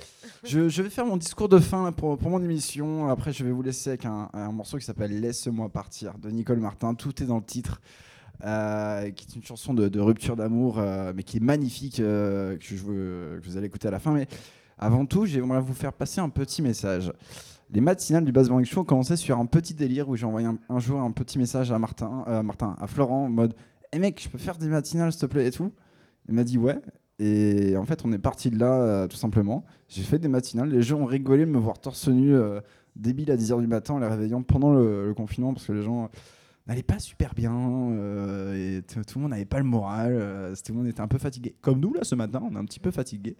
[0.44, 3.08] je, vais faire mon discours de fin pour, pour mon émission.
[3.08, 6.94] Après, je vais vous laisser avec un, morceau qui s'appelle Laisse-moi partir de Nicole Martin.
[6.94, 7.80] Tout est dans le titre.
[8.44, 12.64] euh, qui est une chanson de, rupture d'amour, euh, mais qui est magnifique, euh, que,
[12.64, 12.76] je
[13.48, 14.12] vous allez écouter à la fin.
[14.12, 14.26] Mais
[14.78, 17.12] avant tout, j'aimerais vous faire passer un petit message.
[17.70, 20.46] Les matinales du Bass Bang Show ont commencé sur un petit délire où j'ai envoyé
[20.46, 23.54] un, jour un petit message à Martin, euh, Martin, à Florent, en mode
[23.92, 25.72] Eh mec, je peux faire des matinales s'il te plaît et tout
[26.28, 26.78] Il m'a dit Ouais.
[27.18, 29.64] Et en fait, on est parti de là euh, tout simplement.
[29.88, 30.68] J'ai fait des matinales.
[30.70, 32.60] Les gens ont rigolé de me voir torse nu, euh,
[32.96, 36.10] débile à 10h du matin, en les réveillant pendant le, confinement parce que les gens
[36.66, 37.54] n'allaient pas super bien
[37.92, 40.12] euh, et tout le monde n'avait pas le moral.
[40.14, 41.54] euh, tout le monde était un peu fatigué.
[41.60, 43.36] Comme nous là ce matin, on est un petit peu fatigué.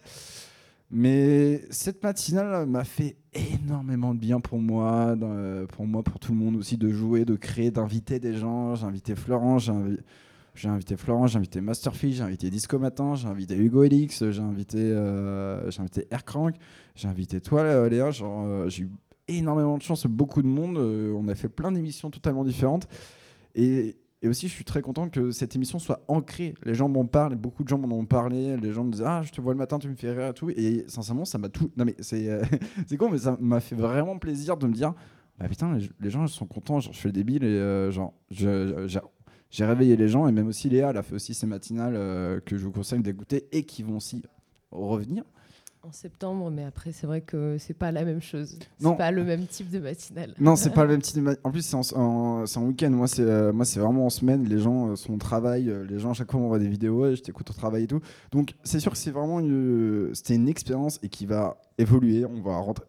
[0.91, 6.33] Mais cette matinale m'a fait énormément de bien pour moi, euh, pour moi, pour tout
[6.33, 8.75] le monde aussi, de jouer, de créer, d'inviter des gens.
[8.77, 9.99] J'ai invité Florent, j'ai invi-
[10.55, 14.41] j'ai invité Florent, j'ai invité Masterfish, j'ai invité Disco Matin, j'ai invité Hugo Elix, j'ai
[14.43, 16.55] invité, euh, invité Aircrank,
[16.95, 18.11] j'ai invité toi euh, Léa.
[18.23, 18.91] Euh, j'ai eu
[19.27, 20.77] énormément de chance, beaucoup de monde.
[20.79, 22.87] euh, on a fait plein d'émissions totalement différentes.
[23.57, 26.55] Et, et aussi, je suis très content que cette émission soit ancrée.
[26.65, 28.57] Les gens m'en parlent, beaucoup de gens m'en ont parlé.
[28.57, 30.35] Les gens me disent Ah, je te vois le matin, tu me fais rire et
[30.35, 30.51] tout.
[30.51, 31.71] Et sincèrement, ça m'a tout.
[31.77, 32.41] Non, mais c'est
[32.99, 34.95] con, mais ça m'a fait vraiment plaisir de me dire
[35.39, 36.81] Bah putain, les, gens sont contents.
[36.81, 39.01] Genre, je fais le débile et euh, genre, j'ai-
[39.57, 40.27] j'ai réveillé les gens.
[40.27, 43.01] Et même aussi, Léa, elle a fait aussi ses matinales euh, que je vous conseille
[43.01, 44.23] d'écouter et qui vont aussi
[44.73, 45.23] revenir.
[45.83, 48.59] En septembre, mais après, c'est vrai que c'est pas la même chose.
[48.79, 50.35] C'est pas le même type de matinale.
[50.41, 52.65] Non, c'est pas le même type de ma- En plus, c'est en, en- c'est en
[52.65, 52.89] week-end.
[52.91, 54.45] Moi, c'est euh, moi, c'est vraiment en semaine.
[54.45, 55.71] Les gens euh, sont au travail.
[55.89, 57.03] les gens, à chaque fois, m'envoient des vidéos.
[57.03, 58.01] Ouais, je t'écoute au travail et tout.
[58.33, 60.11] Donc, c'est sûr que c'est vraiment une.
[60.15, 62.25] C'était une expérience et qui va évoluer.
[62.25, 62.87] On va rentrer.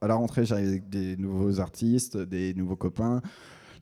[0.00, 3.20] À la rentrée, j'arrive avec des nouveaux artistes, des nouveaux copains.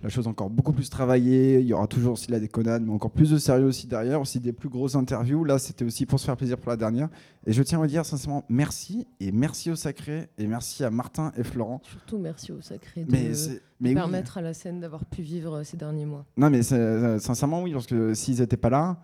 [0.01, 1.59] La chose encore beaucoup plus travaillée.
[1.61, 4.21] Il y aura toujours aussi la déconnade, mais encore plus de sérieux aussi derrière.
[4.21, 5.43] Aussi des plus grosses interviews.
[5.43, 7.09] Là, c'était aussi pour se faire plaisir pour la dernière.
[7.47, 9.09] Et je tiens à vous dire sincèrement merci.
[9.19, 10.29] Et merci au Sacré.
[10.39, 11.81] Et merci à Martin et Florent.
[11.83, 13.95] Surtout merci au sacré de, Mais, de oui.
[13.95, 16.25] permettre à la scène d'avoir pu vivre ces derniers mois.
[16.37, 18.99] Non, mais euh, sincèrement, oui, parce que s'ils n'étaient pas là,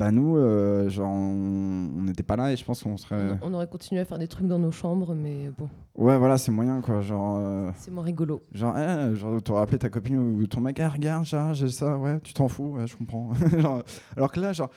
[0.00, 3.36] bah nous, euh, genre, on n'était pas là et je pense qu'on serait.
[3.42, 6.50] On aurait continué à faire des trucs dans nos chambres, mais bon, Ouais, voilà, c'est
[6.50, 7.02] moyen, quoi.
[7.02, 8.40] Genre, euh, c'est moins rigolo.
[8.50, 11.98] genre, eh, genre t'aurais appelé ta copine ou ton mec, ah, regarde, genre, j'ai ça,
[11.98, 13.34] ouais, tu t'en fous, ouais, je comprends.
[13.58, 13.82] Genre,
[14.16, 14.70] alors que là, genre.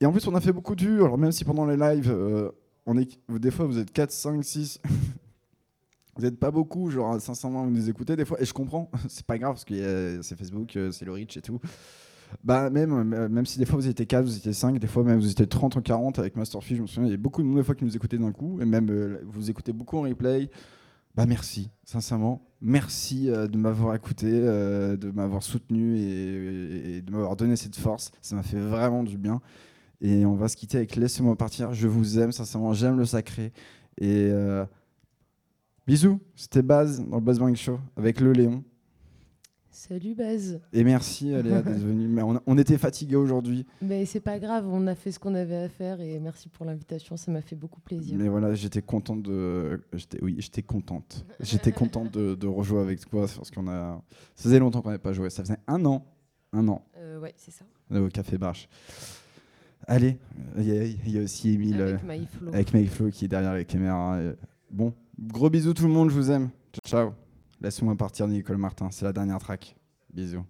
[0.00, 2.10] Et en plus, on a fait beaucoup de vues, alors même si pendant les lives,
[2.10, 2.50] euh,
[2.86, 4.80] on est, des fois, vous êtes 4, 5, 6.
[6.16, 9.26] Vous n'êtes pas beaucoup, genre 500 vous nous écoutez des fois, et je comprends, c'est
[9.26, 11.60] pas grave parce que c'est Facebook, c'est le reach et tout.
[12.44, 15.02] Bah même, euh, même si des fois vous étiez 4, vous étiez 5, des fois
[15.02, 17.42] même vous étiez 30 ou 40 avec Masterfish, je me souviens, il y a beaucoup
[17.42, 20.02] de monde fois qui nous écoutaient d'un coup, et même euh, vous écoutez beaucoup en
[20.02, 20.50] replay.
[21.14, 27.56] Bah merci, sincèrement, merci euh, de m'avoir écouté, de m'avoir soutenu et, de m'avoir donné
[27.56, 29.40] cette force, ça m'a fait vraiment du bien.
[30.02, 33.52] Et on va se quitter avec Laissez-moi partir, je vous aime, sincèrement, j'aime le sacré.
[33.98, 34.30] Et
[35.86, 38.62] bisous, c'était Baz dans le Baz Bang Show avec le Léon.
[39.78, 40.58] Salut Baz.
[40.72, 42.08] Et merci euh, Léa d'être venue.
[42.08, 43.66] Mais on, on était fatigués aujourd'hui.
[43.82, 46.64] Mais c'est pas grave, on a fait ce qu'on avait à faire et merci pour
[46.64, 48.16] l'invitation, ça m'a fait beaucoup plaisir.
[48.18, 49.82] Mais voilà, j'étais contente de.
[49.92, 51.26] J'étais, oui, j'étais contente.
[51.40, 54.02] J'étais contente de, de rejouer avec toi parce qu'on a.
[54.34, 55.28] Ça faisait longtemps qu'on n'avait pas joué.
[55.28, 56.06] Ça faisait un an.
[56.54, 57.66] Un an Euh, ouais, c'est ça.
[57.92, 58.70] euh, au Café Barche.
[59.86, 60.16] Allez,
[60.56, 62.48] il y, a- il y a aussi Emile euh, Avec Maïflo.
[62.48, 64.18] avec Maïflo qui est derrière les caméras.
[64.70, 66.48] Bon, gros bisous tout le monde, je vous aime.
[66.86, 67.10] Ciao.
[67.60, 68.90] Laisse-moi partir, Nicole Martin.
[68.90, 69.76] C'est la dernière track.
[70.12, 70.44] Bisous.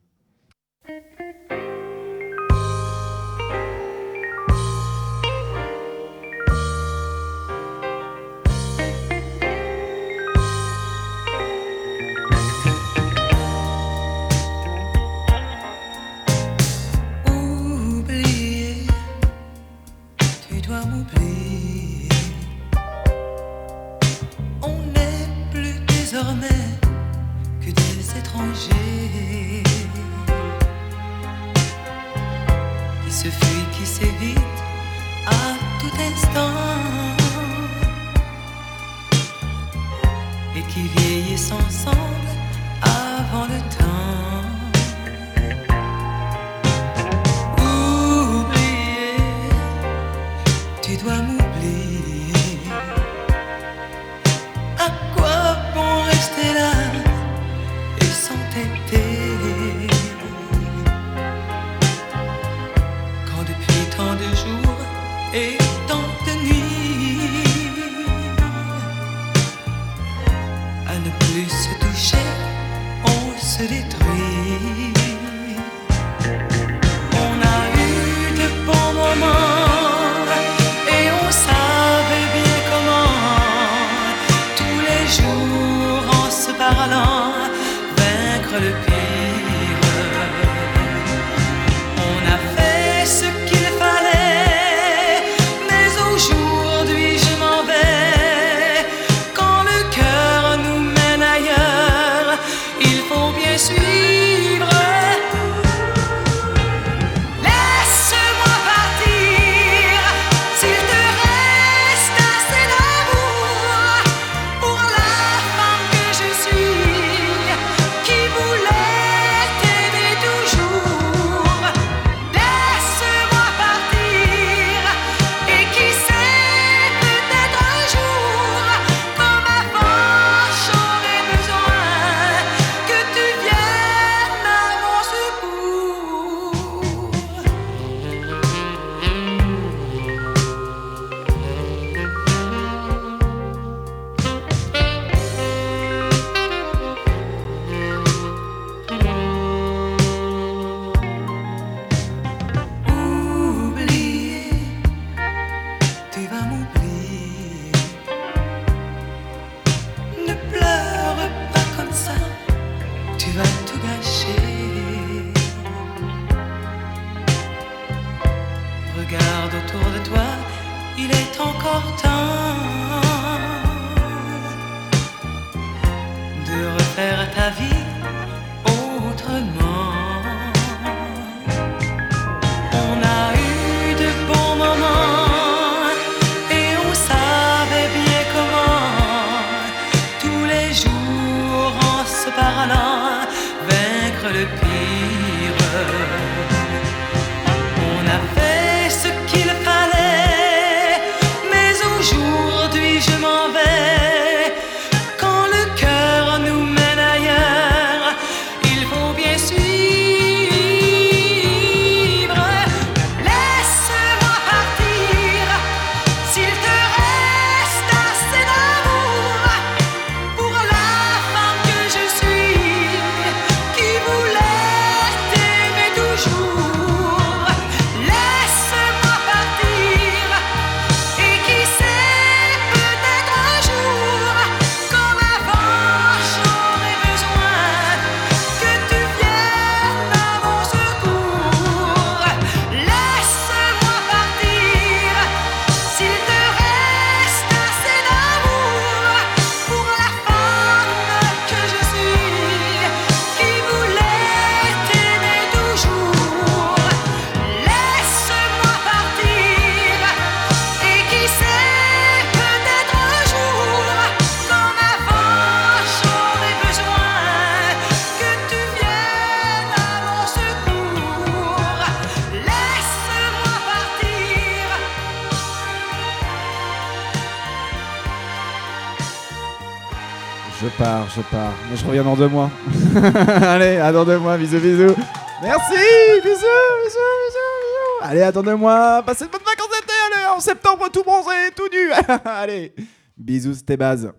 [281.87, 282.51] se revient dans deux mois.
[283.43, 284.95] Allez, à dans deux mois, bisous, bisous.
[285.43, 285.75] Merci,
[286.23, 286.39] bisous, bisous,
[286.85, 288.03] bisous, bisous.
[288.03, 289.03] Allez, deux mois.
[289.05, 291.93] passez de bonnes vacances d'été, allez, en septembre, tout bronzé, tout nu.
[292.25, 292.75] allez,
[293.17, 294.13] bisous, c'était base.